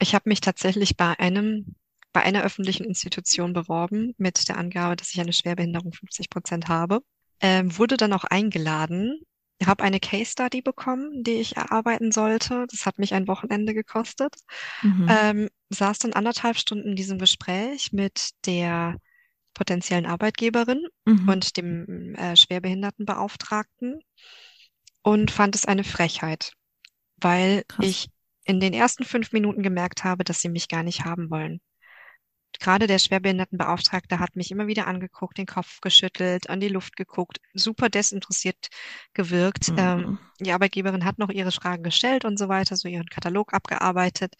Ich 0.00 0.14
habe 0.14 0.28
mich 0.28 0.40
tatsächlich 0.40 0.96
bei 0.96 1.18
einem 1.18 1.76
bei 2.12 2.22
einer 2.22 2.42
öffentlichen 2.42 2.84
Institution 2.84 3.52
beworben 3.52 4.14
mit 4.18 4.48
der 4.48 4.58
Angabe, 4.58 4.96
dass 4.96 5.12
ich 5.12 5.20
eine 5.20 5.32
Schwerbehinderung 5.32 5.92
50 5.92 6.28
Prozent 6.28 6.66
habe. 6.66 7.02
Ähm, 7.40 7.78
wurde 7.78 7.96
dann 7.96 8.12
auch 8.12 8.24
eingeladen, 8.24 9.20
habe 9.64 9.84
eine 9.84 10.00
Case 10.00 10.32
Study 10.32 10.62
bekommen, 10.62 11.22
die 11.22 11.34
ich 11.34 11.56
erarbeiten 11.56 12.12
sollte. 12.12 12.66
Das 12.70 12.86
hat 12.86 12.98
mich 12.98 13.14
ein 13.14 13.28
Wochenende 13.28 13.74
gekostet. 13.74 14.34
Mhm. 14.82 15.06
Ähm, 15.08 15.48
saß 15.68 15.98
dann 15.98 16.12
anderthalb 16.12 16.56
Stunden 16.56 16.90
in 16.90 16.96
diesem 16.96 17.18
Gespräch 17.18 17.92
mit 17.92 18.30
der 18.46 18.96
potenziellen 19.54 20.06
Arbeitgeberin 20.06 20.86
mhm. 21.04 21.28
und 21.28 21.56
dem 21.56 22.14
äh, 22.14 22.36
Schwerbehindertenbeauftragten 22.36 24.00
und 25.02 25.30
fand 25.30 25.54
es 25.54 25.66
eine 25.66 25.84
Frechheit, 25.84 26.52
weil 27.16 27.64
Krass. 27.68 27.86
ich 27.86 28.10
in 28.50 28.60
den 28.60 28.72
ersten 28.72 29.04
fünf 29.04 29.32
Minuten 29.32 29.62
gemerkt 29.62 30.02
habe, 30.02 30.24
dass 30.24 30.40
sie 30.40 30.48
mich 30.48 30.68
gar 30.68 30.82
nicht 30.82 31.04
haben 31.04 31.30
wollen. 31.30 31.60
Gerade 32.58 32.88
der 32.88 32.98
Schwerbehindertenbeauftragte 32.98 34.18
hat 34.18 34.34
mich 34.34 34.50
immer 34.50 34.66
wieder 34.66 34.88
angeguckt, 34.88 35.38
den 35.38 35.46
Kopf 35.46 35.80
geschüttelt, 35.80 36.50
an 36.50 36.58
die 36.58 36.68
Luft 36.68 36.96
geguckt, 36.96 37.38
super 37.54 37.88
desinteressiert 37.88 38.68
gewirkt. 39.14 39.70
Mhm. 39.70 39.78
Ähm, 39.78 40.18
die 40.40 40.50
Arbeitgeberin 40.50 41.04
hat 41.04 41.18
noch 41.18 41.30
ihre 41.30 41.52
Fragen 41.52 41.84
gestellt 41.84 42.24
und 42.24 42.38
so 42.38 42.48
weiter, 42.48 42.76
so 42.76 42.88
ihren 42.88 43.06
Katalog 43.06 43.54
abgearbeitet. 43.54 44.34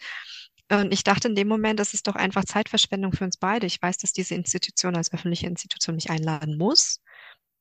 Und 0.69 0.93
ich 0.93 1.03
dachte 1.03 1.29
in 1.29 1.35
dem 1.35 1.47
Moment, 1.47 1.79
das 1.79 1.93
ist 1.93 2.07
doch 2.07 2.15
einfach 2.15 2.43
Zeitverschwendung 2.43 3.13
für 3.13 3.23
uns 3.23 3.37
beide. 3.37 3.65
Ich 3.65 3.81
weiß, 3.81 3.97
dass 3.97 4.11
diese 4.11 4.35
Institution 4.35 4.97
als 4.97 5.11
öffentliche 5.13 5.47
Institution 5.47 5.95
mich 5.95 6.09
einladen 6.09 6.57
muss 6.57 6.99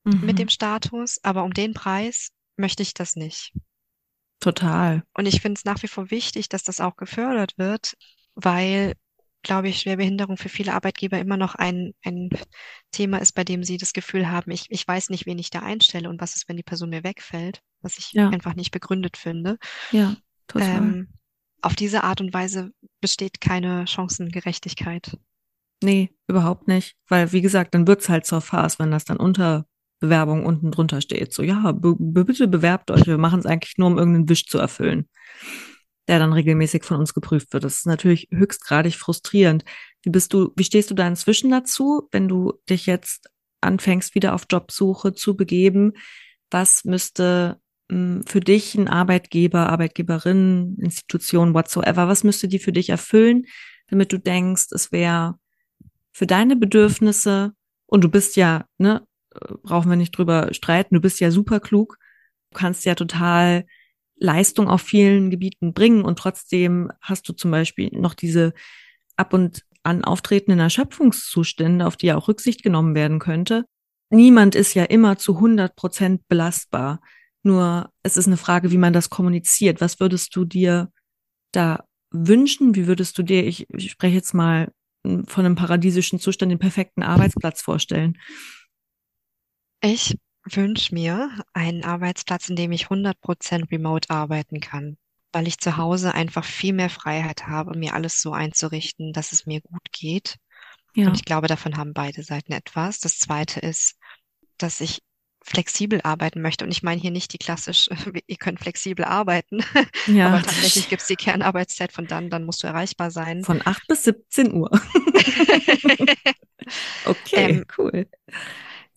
mhm. 0.02 0.26
mit 0.26 0.38
dem 0.40 0.48
Status, 0.48 1.20
aber 1.22 1.44
um 1.44 1.54
den 1.54 1.74
Preis 1.74 2.30
möchte 2.56 2.82
ich 2.82 2.92
das 2.92 3.14
nicht. 3.14 3.52
Total. 4.40 5.02
Und 5.14 5.26
ich 5.26 5.40
finde 5.40 5.58
es 5.58 5.64
nach 5.64 5.82
wie 5.82 5.88
vor 5.88 6.10
wichtig, 6.10 6.48
dass 6.48 6.62
das 6.62 6.80
auch 6.80 6.96
gefördert 6.96 7.58
wird, 7.58 7.94
weil, 8.34 8.94
glaube 9.42 9.68
ich, 9.68 9.80
Schwerbehinderung 9.80 10.38
für 10.38 10.48
viele 10.48 10.72
Arbeitgeber 10.72 11.18
immer 11.18 11.36
noch 11.36 11.54
ein, 11.54 11.92
ein 12.04 12.30
Thema 12.90 13.18
ist, 13.18 13.32
bei 13.32 13.44
dem 13.44 13.62
sie 13.62 13.76
das 13.76 13.92
Gefühl 13.92 14.30
haben, 14.30 14.50
ich, 14.50 14.66
ich 14.70 14.88
weiß 14.88 15.10
nicht, 15.10 15.26
wen 15.26 15.38
ich 15.38 15.50
da 15.50 15.60
einstelle 15.60 16.08
und 16.08 16.20
was 16.20 16.36
ist, 16.36 16.48
wenn 16.48 16.56
die 16.56 16.62
Person 16.62 16.88
mir 16.88 17.04
wegfällt, 17.04 17.60
was 17.82 17.98
ich 17.98 18.12
ja. 18.12 18.30
einfach 18.30 18.54
nicht 18.54 18.70
begründet 18.70 19.18
finde. 19.18 19.58
Ja, 19.92 20.16
total. 20.48 20.68
Ähm, 20.68 21.08
auf 21.62 21.74
diese 21.74 22.04
Art 22.04 22.22
und 22.22 22.32
Weise 22.32 22.72
besteht 23.02 23.42
keine 23.42 23.86
Chancengerechtigkeit. 23.86 25.18
Nee, 25.82 26.10
überhaupt 26.26 26.68
nicht. 26.68 26.96
Weil, 27.08 27.32
wie 27.32 27.42
gesagt, 27.42 27.74
dann 27.74 27.86
wird's 27.86 28.08
halt 28.08 28.26
zur 28.26 28.40
Farce, 28.40 28.78
wenn 28.78 28.90
das 28.90 29.04
dann 29.04 29.18
unter 29.18 29.66
Bewerbung 30.00 30.44
unten 30.46 30.70
drunter 30.70 31.00
steht. 31.00 31.32
So, 31.32 31.42
ja, 31.42 31.72
bitte 31.72 32.48
bewerbt 32.48 32.90
euch. 32.90 33.06
Wir 33.06 33.18
machen 33.18 33.38
es 33.38 33.46
eigentlich 33.46 33.78
nur, 33.78 33.88
um 33.88 33.98
irgendeinen 33.98 34.28
Wisch 34.28 34.46
zu 34.46 34.58
erfüllen, 34.58 35.08
der 36.08 36.18
dann 36.18 36.32
regelmäßig 36.32 36.84
von 36.84 36.96
uns 36.96 37.14
geprüft 37.14 37.52
wird. 37.52 37.64
Das 37.64 37.76
ist 37.76 37.86
natürlich 37.86 38.28
höchstgradig 38.32 38.96
frustrierend. 38.96 39.64
Wie 40.02 40.10
bist 40.10 40.32
du, 40.32 40.52
wie 40.56 40.64
stehst 40.64 40.90
du 40.90 40.94
da 40.94 41.06
inzwischen 41.06 41.50
dazu, 41.50 42.08
wenn 42.10 42.26
du 42.26 42.54
dich 42.68 42.86
jetzt 42.86 43.30
anfängst, 43.60 44.14
wieder 44.14 44.34
auf 44.34 44.46
Jobsuche 44.50 45.12
zu 45.12 45.36
begeben? 45.36 45.92
Was 46.50 46.84
müsste 46.84 47.60
hm, 47.90 48.24
für 48.26 48.40
dich 48.40 48.74
ein 48.74 48.88
Arbeitgeber, 48.88 49.68
Arbeitgeberin, 49.68 50.78
Institution, 50.80 51.52
whatsoever, 51.52 52.08
was 52.08 52.24
müsste 52.24 52.48
die 52.48 52.58
für 52.58 52.72
dich 52.72 52.88
erfüllen, 52.88 53.44
damit 53.88 54.12
du 54.12 54.18
denkst, 54.18 54.68
es 54.70 54.92
wäre 54.92 55.34
für 56.12 56.26
deine 56.26 56.56
Bedürfnisse 56.56 57.52
und 57.86 58.02
du 58.02 58.08
bist 58.08 58.36
ja, 58.36 58.64
ne, 58.78 59.06
brauchen 59.62 59.90
wir 59.90 59.96
nicht 59.96 60.16
drüber 60.16 60.52
streiten, 60.52 60.94
du 60.94 61.00
bist 61.00 61.20
ja 61.20 61.30
super 61.30 61.60
klug, 61.60 61.98
du 62.50 62.58
kannst 62.58 62.84
ja 62.84 62.94
total 62.94 63.64
Leistung 64.16 64.68
auf 64.68 64.82
vielen 64.82 65.30
Gebieten 65.30 65.72
bringen 65.72 66.02
und 66.02 66.18
trotzdem 66.18 66.90
hast 67.00 67.28
du 67.28 67.32
zum 67.32 67.50
Beispiel 67.50 67.90
noch 67.92 68.14
diese 68.14 68.52
ab 69.16 69.32
und 69.32 69.64
an 69.82 70.04
auftretenden 70.04 70.60
Erschöpfungszustände, 70.60 71.86
auf 71.86 71.96
die 71.96 72.06
ja 72.06 72.16
auch 72.16 72.28
Rücksicht 72.28 72.62
genommen 72.62 72.94
werden 72.94 73.18
könnte. 73.18 73.64
Niemand 74.10 74.54
ist 74.54 74.74
ja 74.74 74.84
immer 74.84 75.16
zu 75.16 75.36
100 75.36 75.74
Prozent 75.76 76.28
belastbar. 76.28 77.00
Nur 77.42 77.90
es 78.02 78.16
ist 78.16 78.26
eine 78.26 78.36
Frage, 78.36 78.70
wie 78.70 78.78
man 78.78 78.92
das 78.92 79.08
kommuniziert. 79.08 79.80
Was 79.80 80.00
würdest 80.00 80.36
du 80.36 80.44
dir 80.44 80.90
da 81.52 81.84
wünschen? 82.10 82.74
Wie 82.74 82.86
würdest 82.86 83.16
du 83.16 83.22
dir, 83.22 83.46
ich, 83.46 83.66
ich 83.70 83.90
spreche 83.92 84.16
jetzt 84.16 84.34
mal 84.34 84.72
von 85.02 85.46
einem 85.46 85.54
paradiesischen 85.54 86.18
Zustand, 86.18 86.52
den 86.52 86.58
perfekten 86.58 87.02
Arbeitsplatz 87.02 87.62
vorstellen? 87.62 88.18
Ich 89.80 90.16
wünsche 90.44 90.94
mir 90.94 91.30
einen 91.52 91.84
Arbeitsplatz, 91.84 92.48
in 92.48 92.56
dem 92.56 92.72
ich 92.72 92.86
100% 92.86 93.70
remote 93.70 94.10
arbeiten 94.10 94.60
kann, 94.60 94.96
weil 95.32 95.46
ich 95.46 95.58
zu 95.58 95.76
Hause 95.76 96.14
einfach 96.14 96.44
viel 96.44 96.72
mehr 96.72 96.90
Freiheit 96.90 97.46
habe, 97.46 97.78
mir 97.78 97.94
alles 97.94 98.20
so 98.20 98.32
einzurichten, 98.32 99.12
dass 99.12 99.32
es 99.32 99.46
mir 99.46 99.60
gut 99.60 99.92
geht. 99.92 100.36
Ja. 100.94 101.06
Und 101.06 101.14
ich 101.14 101.24
glaube, 101.24 101.46
davon 101.46 101.76
haben 101.76 101.94
beide 101.94 102.22
Seiten 102.22 102.52
etwas. 102.52 102.98
Das 102.98 103.18
Zweite 103.18 103.60
ist, 103.60 103.96
dass 104.58 104.80
ich 104.80 105.02
flexibel 105.42 106.00
arbeiten 106.02 106.42
möchte. 106.42 106.64
Und 106.64 106.70
ich 106.70 106.82
meine 106.82 107.00
hier 107.00 107.10
nicht 107.10 107.32
die 107.32 107.38
klassisch, 107.38 107.88
ihr 108.26 108.36
könnt 108.36 108.60
flexibel 108.60 109.04
arbeiten, 109.04 109.64
ja. 110.06 110.28
aber 110.28 110.42
tatsächlich 110.42 110.88
gibt 110.88 111.02
es 111.02 111.08
die 111.08 111.16
Kernarbeitszeit 111.16 111.92
von 111.92 112.06
dann, 112.06 112.30
dann 112.30 112.44
musst 112.44 112.62
du 112.62 112.66
erreichbar 112.66 113.10
sein. 113.10 113.42
Von 113.44 113.62
8 113.64 113.86
bis 113.88 114.04
17 114.04 114.52
Uhr. 114.52 114.70
okay, 117.06 117.50
ähm, 117.50 117.64
cool. 117.78 118.06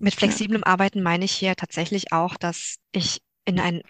Mit 0.04 0.16
flexiblem 0.16 0.66
Arbeiten 0.66 1.02
meine 1.02 1.24
ich 1.24 1.32
hier 1.32 1.56
tatsächlich 1.56 2.12
auch, 2.12 2.36
dass 2.36 2.76
ich 2.92 3.22
in 3.46 3.58
ein, 3.58 3.84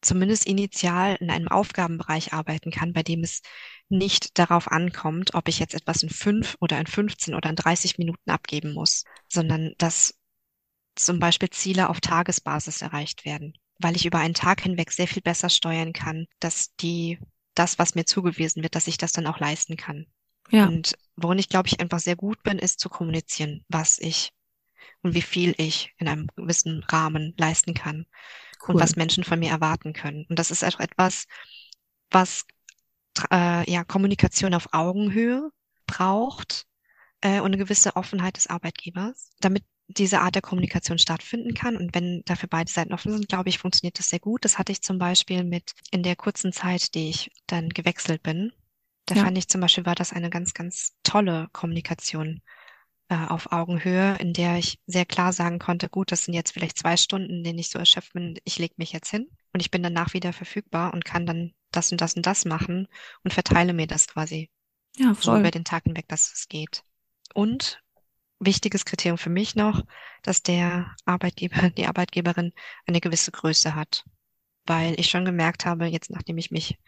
zumindest 0.00 0.46
initial 0.46 1.16
in 1.16 1.30
einem 1.30 1.48
Aufgabenbereich 1.48 2.32
arbeiten 2.32 2.70
kann, 2.70 2.94
bei 2.94 3.02
dem 3.02 3.22
es 3.22 3.42
nicht 3.90 4.38
darauf 4.38 4.68
ankommt, 4.68 5.34
ob 5.34 5.46
ich 5.46 5.58
jetzt 5.58 5.74
etwas 5.74 6.02
in 6.02 6.08
fünf 6.08 6.56
oder 6.60 6.80
in 6.80 6.86
15 6.86 7.34
oder 7.34 7.50
in 7.50 7.56
30 7.56 7.98
Minuten 7.98 8.30
abgeben 8.30 8.72
muss, 8.72 9.04
sondern 9.28 9.74
dass 9.76 10.14
zum 10.94 11.18
Beispiel 11.18 11.50
Ziele 11.50 11.90
auf 11.90 12.00
Tagesbasis 12.00 12.80
erreicht 12.80 13.26
werden, 13.26 13.52
weil 13.78 13.94
ich 13.94 14.06
über 14.06 14.20
einen 14.20 14.32
Tag 14.32 14.62
hinweg 14.62 14.90
sehr 14.90 15.06
viel 15.06 15.20
besser 15.20 15.50
steuern 15.50 15.92
kann, 15.92 16.28
dass 16.40 16.74
die, 16.76 17.18
das, 17.54 17.78
was 17.78 17.94
mir 17.94 18.06
zugewiesen 18.06 18.62
wird, 18.62 18.74
dass 18.74 18.86
ich 18.86 18.96
das 18.96 19.12
dann 19.12 19.26
auch 19.26 19.38
leisten 19.38 19.76
kann. 19.76 20.06
Ja. 20.48 20.66
Und 20.66 20.94
worin 21.14 21.38
ich, 21.38 21.50
glaube 21.50 21.68
ich, 21.68 21.78
einfach 21.78 21.98
sehr 21.98 22.16
gut 22.16 22.42
bin, 22.42 22.58
ist 22.58 22.80
zu 22.80 22.88
kommunizieren, 22.88 23.66
was 23.68 23.98
ich 23.98 24.32
und 25.02 25.14
wie 25.14 25.22
viel 25.22 25.54
ich 25.58 25.92
in 25.98 26.08
einem 26.08 26.28
gewissen 26.36 26.84
Rahmen 26.84 27.34
leisten 27.36 27.74
kann 27.74 28.06
cool. 28.66 28.74
und 28.74 28.80
was 28.80 28.96
Menschen 28.96 29.24
von 29.24 29.38
mir 29.38 29.50
erwarten 29.50 29.92
können. 29.92 30.26
Und 30.28 30.38
das 30.38 30.50
ist 30.50 30.64
auch 30.64 30.80
etwas, 30.80 31.26
was 32.10 32.44
äh, 33.30 33.70
ja 33.70 33.84
Kommunikation 33.84 34.54
auf 34.54 34.68
Augenhöhe 34.72 35.50
braucht 35.86 36.66
äh, 37.20 37.40
und 37.40 37.46
eine 37.46 37.58
gewisse 37.58 37.96
Offenheit 37.96 38.36
des 38.36 38.46
Arbeitgebers, 38.46 39.30
damit 39.40 39.64
diese 39.88 40.20
Art 40.20 40.34
der 40.34 40.42
Kommunikation 40.42 40.98
stattfinden 40.98 41.54
kann. 41.54 41.76
Und 41.76 41.94
wenn 41.94 42.22
dafür 42.26 42.48
beide 42.48 42.70
Seiten 42.70 42.92
offen 42.92 43.12
sind, 43.12 43.28
glaube 43.28 43.48
ich, 43.48 43.58
funktioniert 43.58 43.98
das 43.98 44.10
sehr 44.10 44.20
gut. 44.20 44.44
Das 44.44 44.58
hatte 44.58 44.72
ich 44.72 44.82
zum 44.82 44.98
Beispiel 44.98 45.44
mit 45.44 45.72
in 45.90 46.02
der 46.02 46.14
kurzen 46.14 46.52
Zeit, 46.52 46.94
die 46.94 47.08
ich 47.08 47.30
dann 47.46 47.70
gewechselt 47.70 48.22
bin, 48.22 48.52
Da 49.06 49.14
ja. 49.14 49.24
fand 49.24 49.38
ich 49.38 49.48
zum 49.48 49.62
Beispiel, 49.62 49.86
war 49.86 49.94
das 49.94 50.12
eine 50.12 50.28
ganz, 50.28 50.52
ganz 50.52 50.92
tolle 51.02 51.48
Kommunikation 51.52 52.42
äh, 53.08 53.26
auf 53.26 53.52
Augenhöhe, 53.52 54.16
in 54.18 54.32
der 54.32 54.58
ich 54.58 54.78
sehr 54.86 55.06
klar 55.06 55.32
sagen 55.32 55.58
konnte, 55.58 55.88
gut, 55.88 56.12
das 56.12 56.24
sind 56.24 56.34
jetzt 56.34 56.52
vielleicht 56.52 56.78
zwei 56.78 56.96
Stunden, 56.96 57.30
in 57.30 57.44
denen 57.44 57.58
ich 57.58 57.70
so 57.70 57.78
erschöpft 57.78 58.12
bin, 58.12 58.38
ich 58.44 58.58
lege 58.58 58.74
mich 58.76 58.92
jetzt 58.92 59.10
hin 59.10 59.28
und 59.52 59.60
ich 59.60 59.70
bin 59.70 59.82
danach 59.82 60.12
wieder 60.12 60.32
verfügbar 60.32 60.92
und 60.92 61.04
kann 61.04 61.26
dann 61.26 61.52
das 61.70 61.92
und 61.92 62.00
das 62.00 62.14
und 62.14 62.26
das 62.26 62.44
machen 62.44 62.88
und 63.24 63.32
verteile 63.32 63.72
mir 63.72 63.86
das 63.86 64.08
quasi 64.08 64.50
ja, 64.96 65.14
voll. 65.14 65.22
so 65.22 65.38
über 65.38 65.50
den 65.50 65.64
Tag 65.64 65.84
hinweg, 65.84 66.08
dass 66.08 66.32
es 66.32 66.48
geht. 66.48 66.82
Und 67.34 67.82
wichtiges 68.40 68.84
Kriterium 68.84 69.18
für 69.18 69.30
mich 69.30 69.54
noch, 69.54 69.84
dass 70.22 70.42
der 70.42 70.94
Arbeitgeber, 71.04 71.70
die 71.70 71.86
Arbeitgeberin 71.86 72.52
eine 72.86 73.00
gewisse 73.00 73.30
Größe 73.30 73.74
hat. 73.74 74.04
Weil 74.66 75.00
ich 75.00 75.08
schon 75.08 75.24
gemerkt 75.24 75.64
habe, 75.64 75.86
jetzt 75.86 76.10
nachdem 76.10 76.36
ich 76.36 76.50
mich 76.50 76.78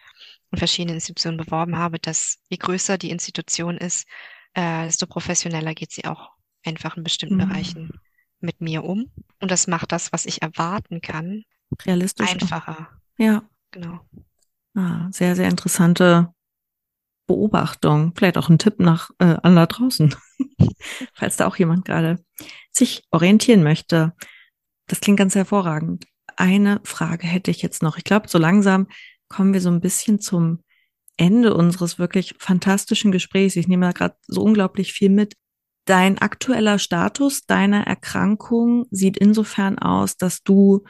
in 0.51 0.59
verschiedenen 0.59 0.97
Institutionen 0.97 1.39
beworben 1.39 1.79
habe, 1.79 1.99
dass 1.99 2.39
je 2.49 2.59
größer 2.59 2.99
die 2.99 3.11
Institution 3.11 3.79
ist, 3.79 4.07
äh, 4.55 4.85
desto 4.85 5.07
professioneller 5.07 5.75
geht 5.75 5.93
sie 5.93 6.05
auch 6.05 6.31
einfach 6.65 6.97
in 6.97 7.05
bestimmten 7.05 7.37
mhm. 7.37 7.49
Bereichen 7.49 8.01
mit 8.41 8.61
mir 8.61 8.85
um. 8.85 9.11
Und 9.41 9.51
das 9.51 9.67
macht 9.67 9.93
das, 9.93 10.13
was 10.13 10.27
ich 10.27 10.43
erwarten 10.43 11.01
kann, 11.01 11.45
realistisch 11.85 12.31
einfacher. 12.31 12.89
Ja. 13.17 13.43
Genau. 13.71 14.01
Ah, 14.75 15.09
sehr, 15.13 15.37
sehr 15.37 15.49
interessante 15.49 16.33
Beobachtung. 17.27 18.13
Vielleicht 18.17 18.39
auch 18.39 18.49
ein 18.49 18.59
Tipp 18.59 18.81
nach 18.81 19.11
äh, 19.19 19.37
an 19.43 19.57
da 19.57 19.67
draußen, 19.67 20.15
falls 21.15 21.37
da 21.37 21.47
auch 21.47 21.57
jemand 21.57 21.85
gerade 21.85 22.25
sich 22.73 23.05
orientieren 23.11 23.63
möchte. 23.63 24.15
Das 24.87 25.01
klingt 25.01 25.19
ganz 25.19 25.35
hervorragend. 25.35 26.07
Eine 26.37 26.81
Frage 26.85 27.27
hätte 27.27 27.51
ich 27.51 27.63
jetzt 27.63 27.83
noch. 27.83 27.99
Ich 27.99 28.05
glaube, 28.05 28.29
so 28.29 28.39
langsam 28.39 28.89
kommen 29.29 29.53
wir 29.53 29.61
so 29.61 29.71
ein 29.71 29.81
bisschen 29.81 30.21
zum 30.21 30.63
Ende 31.21 31.55
unseres 31.55 31.99
wirklich 31.99 32.35
fantastischen 32.39 33.13
Gesprächs. 33.13 33.57
Ich 33.57 33.69
nehme 33.69 33.87
da 33.87 33.93
gerade 33.93 34.17
so 34.27 34.43
unglaublich 34.43 34.93
viel 34.93 35.11
mit. 35.11 35.35
Dein 35.85 36.19
aktueller 36.19 36.79
Status 36.79 37.43
deiner 37.47 37.87
Erkrankung 37.87 38.87
sieht 38.91 39.19
insofern 39.19 39.79
aus, 39.79 40.17
dass 40.17 40.43
du 40.43 40.85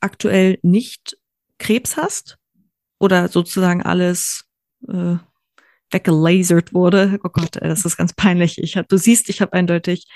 aktuell 0.00 0.58
nicht 0.62 1.16
Krebs 1.58 1.96
hast 1.96 2.38
oder 3.00 3.28
sozusagen 3.28 3.82
alles 3.82 4.44
äh, 4.86 5.16
weggelasert 5.90 6.72
wurde. 6.72 7.18
Oh 7.24 7.30
Gott, 7.30 7.56
das 7.60 7.84
ist 7.84 7.96
ganz 7.96 8.12
peinlich. 8.12 8.58
Ich 8.58 8.76
hab, 8.76 8.88
du 8.88 8.96
siehst, 8.96 9.28
ich 9.28 9.40
habe 9.40 9.54
eindeutig 9.54 10.06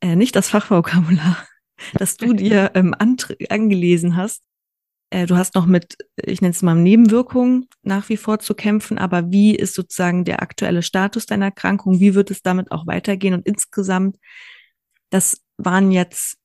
äh, 0.00 0.14
nicht 0.14 0.36
das 0.36 0.50
Fachvokabular, 0.50 1.46
das 1.94 2.18
du 2.18 2.34
dir 2.34 2.72
ähm, 2.74 2.94
angelesen 3.48 4.16
hast. 4.16 4.42
Äh, 5.12 5.26
du 5.26 5.36
hast 5.36 5.54
noch 5.54 5.66
mit, 5.66 5.98
ich 6.16 6.40
nenne 6.40 6.52
es 6.52 6.62
mal 6.62 6.74
Nebenwirkungen 6.74 7.68
nach 7.82 8.08
wie 8.08 8.16
vor 8.16 8.38
zu 8.38 8.54
kämpfen, 8.54 8.96
aber 8.96 9.30
wie 9.30 9.54
ist 9.54 9.74
sozusagen 9.74 10.24
der 10.24 10.40
aktuelle 10.40 10.82
Status 10.82 11.26
deiner 11.26 11.46
Erkrankung? 11.46 12.00
Wie 12.00 12.14
wird 12.14 12.30
es 12.30 12.40
damit 12.40 12.72
auch 12.72 12.86
weitergehen? 12.86 13.34
Und 13.34 13.46
insgesamt, 13.46 14.16
das 15.10 15.42
waren 15.58 15.90
jetzt 15.92 16.38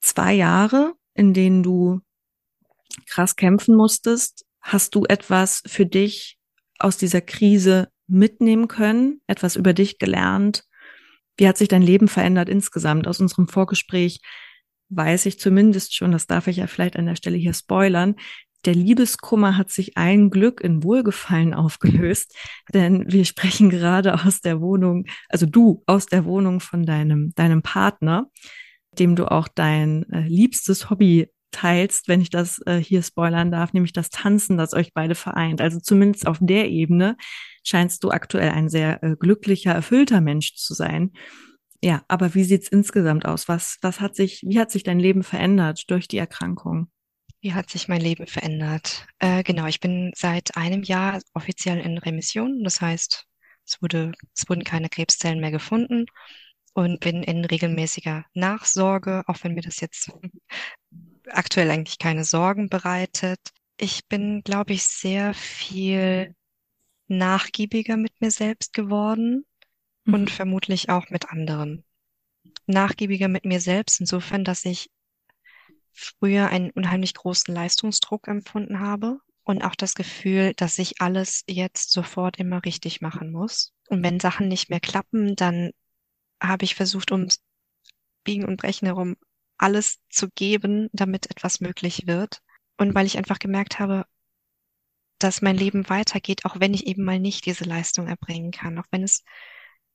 zwei 0.00 0.32
Jahre, 0.32 0.94
in 1.14 1.34
denen 1.34 1.64
du 1.64 2.00
krass 3.06 3.34
kämpfen 3.34 3.74
musstest. 3.74 4.46
Hast 4.60 4.94
du 4.94 5.04
etwas 5.06 5.62
für 5.66 5.86
dich 5.86 6.38
aus 6.78 6.98
dieser 6.98 7.20
Krise 7.20 7.88
mitnehmen 8.06 8.68
können, 8.68 9.22
etwas 9.26 9.56
über 9.56 9.72
dich 9.72 9.98
gelernt? 9.98 10.66
Wie 11.36 11.48
hat 11.48 11.58
sich 11.58 11.68
dein 11.68 11.82
Leben 11.82 12.06
verändert 12.06 12.48
insgesamt? 12.48 13.08
Aus 13.08 13.18
unserem 13.18 13.48
Vorgespräch 13.48 14.20
weiß 14.90 15.26
ich 15.26 15.38
zumindest 15.38 15.94
schon, 15.94 16.12
das 16.12 16.26
darf 16.26 16.46
ich 16.46 16.58
ja 16.58 16.66
vielleicht 16.66 16.96
an 16.96 17.06
der 17.06 17.16
Stelle 17.16 17.36
hier 17.36 17.54
spoilern, 17.54 18.16
der 18.66 18.74
Liebeskummer 18.74 19.56
hat 19.56 19.70
sich 19.70 19.96
ein 19.96 20.28
Glück 20.28 20.60
in 20.60 20.82
Wohlgefallen 20.82 21.54
aufgelöst, 21.54 22.36
denn 22.74 23.10
wir 23.10 23.24
sprechen 23.24 23.70
gerade 23.70 24.14
aus 24.24 24.40
der 24.40 24.60
Wohnung, 24.60 25.06
also 25.28 25.46
du 25.46 25.82
aus 25.86 26.06
der 26.06 26.24
Wohnung 26.24 26.60
von 26.60 26.84
deinem, 26.84 27.32
deinem 27.34 27.62
Partner, 27.62 28.26
dem 28.98 29.16
du 29.16 29.30
auch 29.30 29.48
dein 29.48 30.04
äh, 30.10 30.26
liebstes 30.26 30.90
Hobby 30.90 31.28
teilst, 31.52 32.06
wenn 32.08 32.20
ich 32.20 32.30
das 32.30 32.60
äh, 32.66 32.76
hier 32.76 33.02
spoilern 33.02 33.50
darf, 33.50 33.72
nämlich 33.72 33.92
das 33.92 34.10
Tanzen, 34.10 34.56
das 34.56 34.74
euch 34.74 34.92
beide 34.92 35.14
vereint. 35.14 35.60
Also 35.60 35.80
zumindest 35.80 36.26
auf 36.26 36.38
der 36.40 36.68
Ebene 36.68 37.16
scheinst 37.64 38.04
du 38.04 38.10
aktuell 38.10 38.50
ein 38.50 38.68
sehr 38.68 39.02
äh, 39.02 39.16
glücklicher, 39.18 39.72
erfüllter 39.72 40.20
Mensch 40.20 40.54
zu 40.54 40.74
sein. 40.74 41.12
Ja, 41.82 42.04
aber 42.08 42.34
wie 42.34 42.44
sieht's 42.44 42.68
insgesamt 42.68 43.24
aus? 43.24 43.48
Was, 43.48 43.78
was 43.80 44.00
hat 44.00 44.14
sich, 44.14 44.42
wie 44.46 44.58
hat 44.60 44.70
sich 44.70 44.82
dein 44.82 45.00
Leben 45.00 45.22
verändert 45.22 45.90
durch 45.90 46.08
die 46.08 46.18
Erkrankung? 46.18 46.90
Wie 47.40 47.54
hat 47.54 47.70
sich 47.70 47.88
mein 47.88 48.02
Leben 48.02 48.26
verändert? 48.26 49.06
Äh, 49.18 49.42
genau, 49.42 49.66
ich 49.66 49.80
bin 49.80 50.12
seit 50.14 50.56
einem 50.56 50.82
Jahr 50.82 51.22
offiziell 51.32 51.78
in 51.78 51.96
Remission. 51.96 52.62
Das 52.64 52.82
heißt, 52.82 53.26
es 53.66 53.80
wurde, 53.80 54.12
es 54.36 54.46
wurden 54.48 54.62
keine 54.62 54.90
Krebszellen 54.90 55.40
mehr 55.40 55.50
gefunden 55.50 56.04
und 56.74 57.00
bin 57.00 57.22
in 57.22 57.46
regelmäßiger 57.46 58.26
Nachsorge, 58.34 59.22
auch 59.26 59.38
wenn 59.42 59.54
mir 59.54 59.62
das 59.62 59.80
jetzt 59.80 60.12
aktuell 61.28 61.70
eigentlich 61.70 61.98
keine 61.98 62.24
Sorgen 62.24 62.68
bereitet. 62.68 63.40
Ich 63.78 64.06
bin, 64.06 64.42
glaube 64.42 64.74
ich, 64.74 64.82
sehr 64.82 65.32
viel 65.32 66.34
nachgiebiger 67.08 67.96
mit 67.96 68.12
mir 68.20 68.30
selbst 68.30 68.74
geworden 68.74 69.46
mhm. 70.10 70.14
und 70.14 70.30
vermutlich 70.30 70.88
auch 70.88 71.10
mit 71.10 71.30
anderen. 71.30 71.84
Nachgiebiger 72.66 73.28
mit 73.28 73.44
mir 73.44 73.60
selbst 73.60 74.00
insofern, 74.00 74.44
dass 74.44 74.64
ich 74.64 74.90
früher 75.92 76.48
einen 76.48 76.70
unheimlich 76.70 77.14
großen 77.14 77.52
Leistungsdruck 77.54 78.28
empfunden 78.28 78.80
habe 78.80 79.18
und 79.44 79.62
auch 79.62 79.74
das 79.74 79.94
Gefühl, 79.94 80.54
dass 80.54 80.78
ich 80.78 81.00
alles 81.00 81.44
jetzt 81.48 81.90
sofort 81.90 82.38
immer 82.38 82.64
richtig 82.64 83.00
machen 83.00 83.32
muss. 83.32 83.72
Und 83.88 84.02
wenn 84.02 84.20
Sachen 84.20 84.48
nicht 84.48 84.70
mehr 84.70 84.80
klappen, 84.80 85.34
dann 85.34 85.72
habe 86.40 86.64
ich 86.64 86.74
versucht, 86.74 87.10
ums 87.12 87.42
Biegen 88.24 88.44
und 88.44 88.56
Brechen 88.56 88.86
herum 88.86 89.16
alles 89.58 89.98
zu 90.08 90.28
geben, 90.30 90.88
damit 90.92 91.30
etwas 91.30 91.60
möglich 91.60 92.06
wird. 92.06 92.40
Und 92.78 92.94
weil 92.94 93.06
ich 93.06 93.18
einfach 93.18 93.38
gemerkt 93.38 93.78
habe, 93.78 94.06
dass 95.18 95.42
mein 95.42 95.56
Leben 95.56 95.88
weitergeht, 95.90 96.44
auch 96.44 96.60
wenn 96.60 96.72
ich 96.72 96.86
eben 96.86 97.04
mal 97.04 97.18
nicht 97.18 97.44
diese 97.44 97.64
Leistung 97.64 98.08
erbringen 98.08 98.52
kann, 98.52 98.78
auch 98.78 98.86
wenn 98.90 99.02
es, 99.02 99.22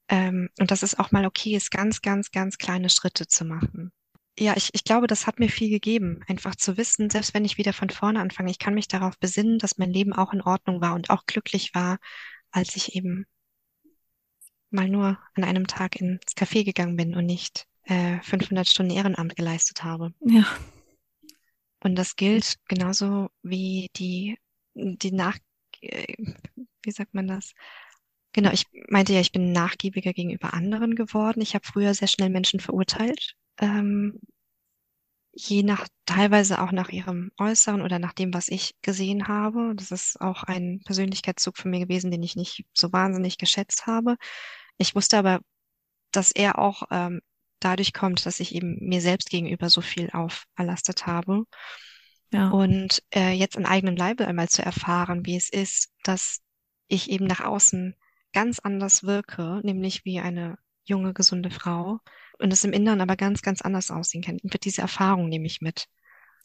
ähm, 0.09 0.49
und 0.59 0.71
dass 0.71 0.83
es 0.83 0.97
auch 0.97 1.11
mal 1.11 1.25
okay 1.25 1.55
ist, 1.55 1.71
ganz, 1.71 2.01
ganz, 2.01 2.31
ganz 2.31 2.57
kleine 2.57 2.89
Schritte 2.89 3.27
zu 3.27 3.45
machen. 3.45 3.91
Ja, 4.37 4.53
ich, 4.57 4.69
ich 4.73 4.83
glaube, 4.83 5.07
das 5.07 5.27
hat 5.27 5.39
mir 5.39 5.49
viel 5.49 5.69
gegeben, 5.69 6.21
einfach 6.27 6.55
zu 6.55 6.77
wissen, 6.77 7.09
selbst 7.09 7.33
wenn 7.33 7.45
ich 7.45 7.57
wieder 7.57 7.71
von 7.71 7.89
vorne 7.89 8.19
anfange, 8.19 8.51
ich 8.51 8.59
kann 8.59 8.73
mich 8.73 8.87
darauf 8.87 9.17
besinnen, 9.17 9.59
dass 9.59 9.77
mein 9.77 9.91
Leben 9.91 10.11
auch 10.13 10.33
in 10.33 10.41
Ordnung 10.41 10.81
war 10.81 10.93
und 10.93 11.09
auch 11.09 11.25
glücklich 11.25 11.73
war, 11.73 11.99
als 12.51 12.75
ich 12.75 12.95
eben 12.95 13.25
mal 14.71 14.89
nur 14.89 15.17
an 15.35 15.43
einem 15.43 15.67
Tag 15.67 15.95
ins 15.95 16.35
Café 16.35 16.65
gegangen 16.65 16.97
bin 16.97 17.15
und 17.15 17.25
nicht 17.25 17.65
äh, 17.83 18.19
500 18.21 18.67
Stunden 18.67 18.91
Ehrenamt 18.91 19.35
geleistet 19.35 19.83
habe. 19.83 20.13
Ja. 20.19 20.45
Und 21.81 21.95
das 21.95 22.15
gilt 22.15 22.57
genauso 22.67 23.29
wie 23.41 23.89
die, 23.95 24.37
die 24.73 25.11
nach, 25.11 25.37
äh, 25.81 26.15
wie 26.83 26.91
sagt 26.91 27.13
man 27.13 27.27
das? 27.27 27.53
Genau, 28.35 28.51
ich 28.51 28.65
meinte 28.89 29.13
ja, 29.13 29.21
ich 29.21 29.31
bin 29.31 29.53
nachgiebiger 29.53 30.11
gegenüber 30.11 30.53
anderen 30.53 30.95
geworden. 30.95 31.39
Ich 31.39 31.55
habe 31.55 31.65
früher 31.65 31.93
sehr 31.93 32.09
schnell 32.09 32.29
Menschen 32.29 32.59
verurteilt, 32.59 33.33
ähm, 33.61 34.19
je 35.31 35.63
nach, 35.63 35.87
teilweise 36.05 36.61
auch 36.61 36.73
nach 36.73 36.89
ihrem 36.89 37.31
Äußeren 37.37 37.81
oder 37.81 37.97
nach 37.97 38.11
dem, 38.11 38.33
was 38.33 38.49
ich 38.49 38.75
gesehen 38.81 39.29
habe. 39.29 39.71
Das 39.77 39.91
ist 39.91 40.19
auch 40.19 40.43
ein 40.43 40.81
Persönlichkeitszug 40.83 41.55
für 41.57 41.69
mich 41.69 41.83
gewesen, 41.83 42.11
den 42.11 42.23
ich 42.23 42.35
nicht 42.35 42.65
so 42.73 42.91
wahnsinnig 42.91 43.37
geschätzt 43.37 43.87
habe. 43.87 44.17
Ich 44.77 44.95
wusste 44.95 45.17
aber, 45.17 45.39
dass 46.11 46.33
er 46.33 46.59
auch 46.59 46.83
ähm, 46.91 47.21
dadurch 47.61 47.93
kommt, 47.93 48.25
dass 48.25 48.41
ich 48.41 48.53
eben 48.53 48.79
mir 48.81 48.99
selbst 48.99 49.29
gegenüber 49.29 49.69
so 49.69 49.79
viel 49.79 50.09
auferlastet 50.09 51.07
habe. 51.07 51.45
Ja. 52.33 52.49
Und 52.49 53.01
äh, 53.13 53.31
jetzt 53.31 53.55
im 53.55 53.65
eigenen 53.65 53.95
Leibe 53.95 54.27
einmal 54.27 54.49
zu 54.49 54.61
erfahren, 54.61 55.25
wie 55.25 55.37
es 55.37 55.49
ist, 55.49 55.93
dass 56.03 56.41
ich 56.89 57.09
eben 57.09 57.27
nach 57.27 57.39
außen 57.39 57.95
ganz 58.35 58.59
anders 58.59 59.03
wirke, 59.03 59.61
nämlich 59.63 60.03
wie 60.03 60.19
eine 60.19 60.57
junge, 60.83 61.13
gesunde 61.13 61.49
Frau 61.49 61.99
und 62.37 62.51
es 62.51 62.65
im 62.65 62.73
Inneren 62.73 63.01
aber 63.01 63.15
ganz, 63.15 63.41
ganz 63.41 63.61
anders 63.61 63.89
aussehen 63.89 64.21
kann. 64.21 64.37
Und 64.43 64.65
diese 64.65 64.81
Erfahrung 64.81 65.29
nehme 65.29 65.47
ich 65.47 65.61
mit. 65.61 65.87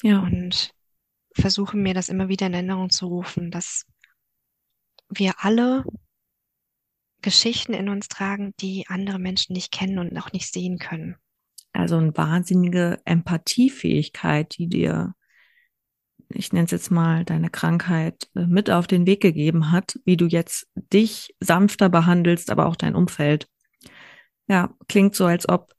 Ja. 0.02 0.20
Und 0.20 0.72
versuche 1.34 1.76
mir 1.76 1.92
das 1.92 2.08
immer 2.08 2.28
wieder 2.28 2.46
in 2.46 2.54
Erinnerung 2.54 2.90
zu 2.90 3.06
rufen, 3.08 3.50
dass 3.50 3.86
wir 5.08 5.34
alle 5.38 5.84
Geschichten 7.22 7.74
in 7.74 7.88
uns 7.88 8.08
tragen, 8.08 8.54
die 8.60 8.86
andere 8.88 9.18
Menschen 9.18 9.52
nicht 9.52 9.72
kennen 9.72 9.98
und 9.98 10.16
auch 10.16 10.32
nicht 10.32 10.50
sehen 10.50 10.78
können. 10.78 11.16
Also 11.72 11.96
eine 11.96 12.16
wahnsinnige 12.16 13.00
Empathiefähigkeit, 13.04 14.56
die 14.56 14.68
dir, 14.68 15.14
ich 16.32 16.52
nenne 16.52 16.64
es 16.64 16.70
jetzt 16.70 16.90
mal, 16.90 17.24
deine 17.24 17.50
Krankheit 17.50 18.28
äh, 18.34 18.46
mit 18.46 18.70
auf 18.70 18.86
den 18.86 19.06
Weg 19.06 19.20
gegeben 19.20 19.72
hat, 19.72 19.98
wie 20.04 20.16
du 20.16 20.26
jetzt 20.26 20.68
dich 20.92 21.34
sanfter 21.40 21.88
behandelst, 21.88 22.50
aber 22.50 22.66
auch 22.66 22.76
dein 22.76 22.94
Umfeld. 22.94 23.48
Ja, 24.48 24.74
klingt 24.88 25.14
so, 25.14 25.26
als 25.26 25.48
ob 25.48 25.72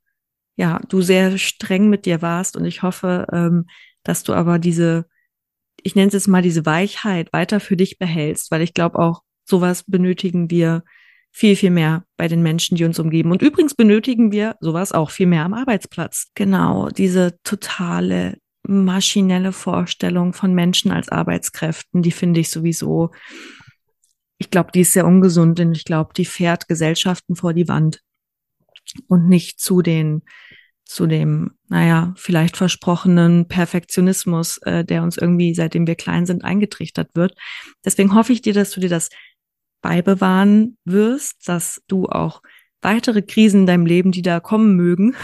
ja 0.55 0.79
du 0.89 1.01
sehr 1.01 1.37
streng 1.37 1.89
mit 1.89 2.05
dir 2.05 2.21
warst 2.21 2.55
und 2.55 2.65
ich 2.65 2.83
hoffe, 2.83 3.27
ähm, 3.31 3.65
dass 4.03 4.23
du 4.23 4.33
aber 4.33 4.59
diese, 4.59 5.05
ich 5.81 5.95
nenne 5.95 6.07
es 6.07 6.13
jetzt 6.13 6.27
mal 6.27 6.41
diese 6.41 6.65
Weichheit 6.65 7.31
weiter 7.33 7.59
für 7.59 7.77
dich 7.77 7.97
behältst, 7.97 8.51
weil 8.51 8.61
ich 8.61 8.73
glaube 8.73 8.99
auch, 8.99 9.23
sowas 9.45 9.83
benötigen 9.85 10.49
wir 10.49 10.83
viel, 11.31 11.55
viel 11.55 11.71
mehr 11.71 12.03
bei 12.17 12.27
den 12.27 12.43
Menschen, 12.43 12.75
die 12.75 12.85
uns 12.85 12.99
umgeben. 12.99 13.31
Und 13.31 13.41
übrigens 13.41 13.73
benötigen 13.73 14.31
wir 14.31 14.55
sowas 14.59 14.91
auch 14.91 15.09
viel 15.09 15.27
mehr 15.27 15.45
am 15.45 15.53
Arbeitsplatz. 15.53 16.29
Genau, 16.35 16.89
diese 16.89 17.37
totale 17.43 18.37
maschinelle 18.63 19.51
Vorstellung 19.51 20.33
von 20.33 20.53
Menschen 20.53 20.91
als 20.91 21.09
Arbeitskräften, 21.09 22.01
die 22.01 22.11
finde 22.11 22.39
ich 22.39 22.49
sowieso, 22.49 23.11
ich 24.37 24.49
glaube, 24.49 24.71
die 24.73 24.81
ist 24.81 24.93
sehr 24.93 25.05
ungesund 25.05 25.59
und 25.59 25.73
ich 25.73 25.85
glaube, 25.85 26.13
die 26.15 26.25
fährt 26.25 26.67
Gesellschaften 26.67 27.35
vor 27.35 27.53
die 27.53 27.67
Wand 27.67 28.01
und 29.07 29.27
nicht 29.27 29.59
zu 29.59 29.81
den 29.81 30.23
zu 30.91 31.07
dem, 31.07 31.51
naja, 31.69 32.13
vielleicht 32.17 32.57
versprochenen 32.57 33.47
Perfektionismus, 33.47 34.57
äh, 34.63 34.83
der 34.83 35.03
uns 35.03 35.17
irgendwie, 35.17 35.55
seitdem 35.55 35.87
wir 35.87 35.95
klein 35.95 36.25
sind, 36.25 36.43
eingetrichtert 36.43 37.15
wird. 37.15 37.33
Deswegen 37.85 38.13
hoffe 38.13 38.33
ich 38.33 38.41
dir, 38.41 38.53
dass 38.53 38.71
du 38.71 38.81
dir 38.81 38.89
das 38.89 39.09
beibewahren 39.81 40.77
wirst, 40.83 41.47
dass 41.47 41.81
du 41.87 42.07
auch 42.07 42.41
weitere 42.81 43.21
Krisen 43.21 43.61
in 43.61 43.65
deinem 43.67 43.85
Leben, 43.85 44.11
die 44.11 44.21
da 44.21 44.41
kommen 44.41 44.75
mögen, 44.75 45.15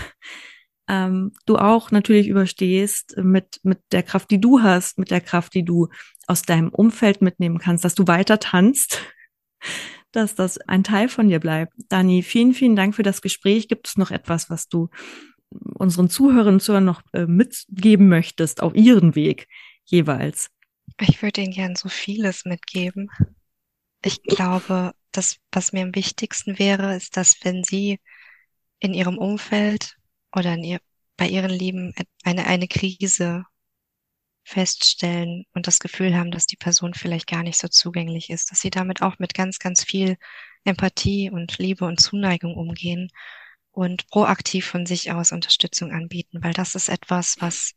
ähm, 0.88 1.34
du 1.46 1.58
auch 1.58 1.92
natürlich 1.92 2.28
überstehst 2.28 3.16
mit, 3.18 3.60
mit 3.64 3.80
der 3.92 4.04
Kraft, 4.04 4.32
die 4.32 4.40
du 4.40 4.62
hast, 4.62 4.98
mit 4.98 5.12
der 5.12 5.22
Kraft, 5.22 5.54
die 5.54 5.64
du 5.64 5.90
aus 6.28 6.42
deinem 6.42 6.70
Umfeld 6.70 7.22
mitnehmen 7.22 7.60
kannst, 7.60 7.84
dass 7.86 7.96
du 7.96 8.08
weiter 8.08 8.40
tanzt, 8.40 9.02
dass 10.12 10.36
das 10.36 10.58
ein 10.58 10.84
Teil 10.84 11.10
von 11.10 11.28
dir 11.28 11.40
bleibt. 11.40 11.74
Dani, 11.90 12.24
vielen, 12.24 12.54
vielen 12.54 12.76
Dank 12.76 12.96
für 12.96 13.04
das 13.04 13.22
Gespräch. 13.22 13.68
Gibt 13.68 13.88
es 13.88 13.98
noch 13.98 14.12
etwas, 14.12 14.50
was 14.50 14.68
du 14.68 14.90
unseren 15.50 16.10
Zuhörern 16.10 16.60
und 16.60 16.86
noch 16.86 17.02
äh, 17.14 17.26
mitgeben 17.26 18.08
möchtest 18.08 18.62
auf 18.62 18.76
ihren 18.76 19.16
Weg 19.16 19.48
jeweils? 19.86 20.50
Ich 21.00 21.22
würde 21.22 21.42
ihnen 21.42 21.54
gern 21.54 21.76
so 21.76 21.90
vieles 21.90 22.46
mitgeben. 22.46 23.10
Ich 24.04 24.24
glaube, 24.24 24.94
das, 25.12 25.38
was 25.52 25.74
mir 25.74 25.84
am 25.84 25.96
wichtigsten 25.96 26.60
wäre, 26.60 26.96
ist, 26.96 27.18
dass 27.18 27.38
wenn 27.44 27.64
sie 27.64 28.00
in 28.80 28.94
ihrem 28.94 29.18
Umfeld 29.18 29.97
oder 30.38 30.54
in 30.54 30.64
ihr, 30.64 30.80
bei 31.18 31.28
ihren 31.28 31.50
Lieben 31.50 31.94
eine, 32.24 32.46
eine 32.46 32.68
Krise 32.68 33.46
feststellen 34.44 35.46
und 35.54 35.68
das 35.68 35.80
Gefühl 35.80 36.16
haben, 36.16 36.32
dass 36.32 36.46
die 36.46 36.56
Person 36.56 36.94
vielleicht 36.94 37.28
gar 37.28 37.44
nicht 37.44 37.60
so 37.60 37.68
zugänglich 37.68 38.30
ist, 38.30 38.50
dass 38.50 38.62
sie 38.62 38.70
damit 38.70 39.02
auch 39.02 39.20
mit 39.20 39.34
ganz, 39.34 39.60
ganz 39.60 39.84
viel 39.84 40.18
Empathie 40.64 41.30
und 41.30 41.58
Liebe 41.58 41.84
und 41.86 42.00
Zuneigung 42.00 42.56
umgehen 42.56 43.10
und 43.72 44.08
proaktiv 44.08 44.66
von 44.66 44.86
sich 44.86 45.12
aus 45.12 45.34
Unterstützung 45.34 45.92
anbieten, 45.92 46.44
weil 46.44 46.54
das 46.54 46.76
ist 46.76 46.88
etwas, 46.88 47.36
was, 47.40 47.74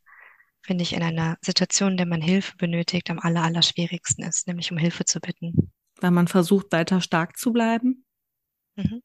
finde 0.63 0.83
ich, 0.83 0.93
in 0.93 1.03
einer 1.03 1.39
Situation, 1.41 1.93
in 1.93 1.97
der 1.97 2.07
man 2.07 2.23
Hilfe 2.23 2.57
benötigt, 2.57 3.11
am 3.11 3.19
aller, 3.19 3.43
aller 3.43 3.63
schwierigsten 3.63 4.23
ist, 4.23 4.47
nämlich 4.47 4.71
um 4.71 4.79
Hilfe 4.79 5.05
zu 5.05 5.19
bitten. 5.21 5.73
Weil 5.97 6.13
man 6.13 6.29
versucht, 6.29 6.71
weiter 6.71 7.01
stark 7.01 7.37
zu 7.37 7.53
bleiben. 7.53 8.05
Mhm. 8.77 9.03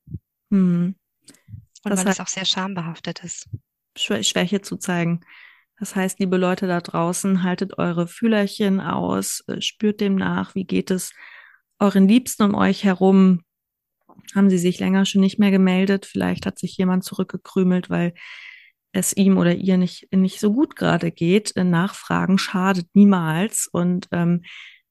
Hm. 0.52 0.96
Und 1.86 1.92
das 1.92 2.04
weil 2.04 2.12
es 2.12 2.20
auch 2.20 2.28
sehr 2.28 2.46
schambehaftet 2.46 3.24
ist. 3.24 3.48
Schwäche 3.96 4.62
zu 4.62 4.78
zeigen. 4.78 5.22
Das 5.80 5.96
heißt, 5.96 6.20
liebe 6.20 6.38
Leute 6.38 6.68
da 6.68 6.82
draußen, 6.82 7.44
haltet 7.44 7.78
eure 7.78 8.08
Fühlerchen 8.08 8.82
aus, 8.82 9.44
äh, 9.48 9.62
spürt 9.62 10.02
dem 10.02 10.16
nach, 10.16 10.56
wie 10.56 10.66
geht 10.66 10.90
es 10.90 11.12
euren 11.80 12.08
Liebsten 12.08 12.44
um 12.44 12.56
euch 12.56 12.84
herum. 12.84 13.44
Haben 14.34 14.50
sie 14.50 14.58
sich 14.58 14.80
länger 14.80 15.06
schon 15.06 15.22
nicht 15.22 15.38
mehr 15.38 15.52
gemeldet? 15.52 16.06
Vielleicht 16.06 16.46
hat 16.46 16.58
sich 16.58 16.76
jemand 16.78 17.04
zurückgekrümelt, 17.04 17.90
weil 17.90 18.14
es 18.94 19.16
ihm 19.16 19.38
oder 19.38 19.54
ihr 19.54 19.78
nicht, 19.78 20.12
nicht 20.12 20.40
so 20.40 20.54
gut 20.54 20.76
gerade 20.76 21.12
geht. 21.12 21.56
Äh, 21.56 21.66
Nachfragen 21.66 22.40
schadet 22.40 22.88
niemals. 22.94 23.68
Und 23.72 24.08
ähm, 24.12 24.44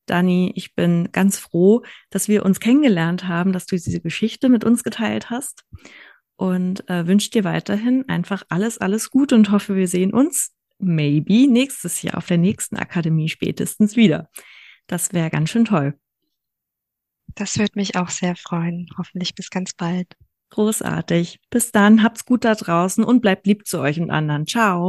Dani, 0.07 0.53
ich 0.55 0.75
bin 0.75 1.09
ganz 1.11 1.39
froh, 1.39 1.83
dass 2.11 2.29
wir 2.29 2.45
uns 2.45 2.61
kennengelernt 2.61 3.27
haben, 3.27 3.53
dass 3.53 3.67
du 3.67 3.75
diese 3.75 4.01
Geschichte 4.01 4.49
mit 4.49 4.63
uns 4.63 4.85
geteilt 4.85 5.31
hast 5.31 5.65
und 6.37 6.89
äh, 6.89 7.07
wünsche 7.07 7.31
dir 7.31 7.45
weiterhin 7.45 8.09
einfach 8.09 8.43
alles, 8.49 8.79
alles 8.79 9.11
Gute 9.11 9.35
und 9.35 9.51
hoffe, 9.51 9.77
wir 9.77 9.89
sehen 9.89 10.13
uns 10.13 10.53
maybe 10.79 11.47
nächstes 11.51 12.03
Jahr 12.03 12.19
auf 12.19 12.27
der 12.27 12.39
nächsten 12.39 12.77
Akademie 12.77 13.29
spätestens 13.29 13.97
wieder. 13.97 14.29
Das 14.87 15.13
wäre 15.13 15.31
ganz 15.31 15.51
schön 15.51 15.65
toll. 15.65 15.99
Das 17.35 17.59
würde 17.59 17.73
mich 17.75 17.97
auch 17.97 18.11
sehr 18.11 18.37
freuen. 18.37 18.89
Hoffentlich 18.97 19.35
bis 19.35 19.51
ganz 19.51 19.73
bald. 19.75 20.15
Großartig. 20.51 21.41
Bis 21.51 21.73
dann, 21.73 22.03
habt's 22.03 22.25
gut 22.25 22.45
da 22.45 22.55
draußen 22.55 23.03
und 23.03 23.21
bleibt 23.21 23.47
lieb 23.47 23.67
zu 23.67 23.81
euch 23.81 24.01
und 24.01 24.11
anderen. 24.11 24.47
Ciao. 24.47 24.89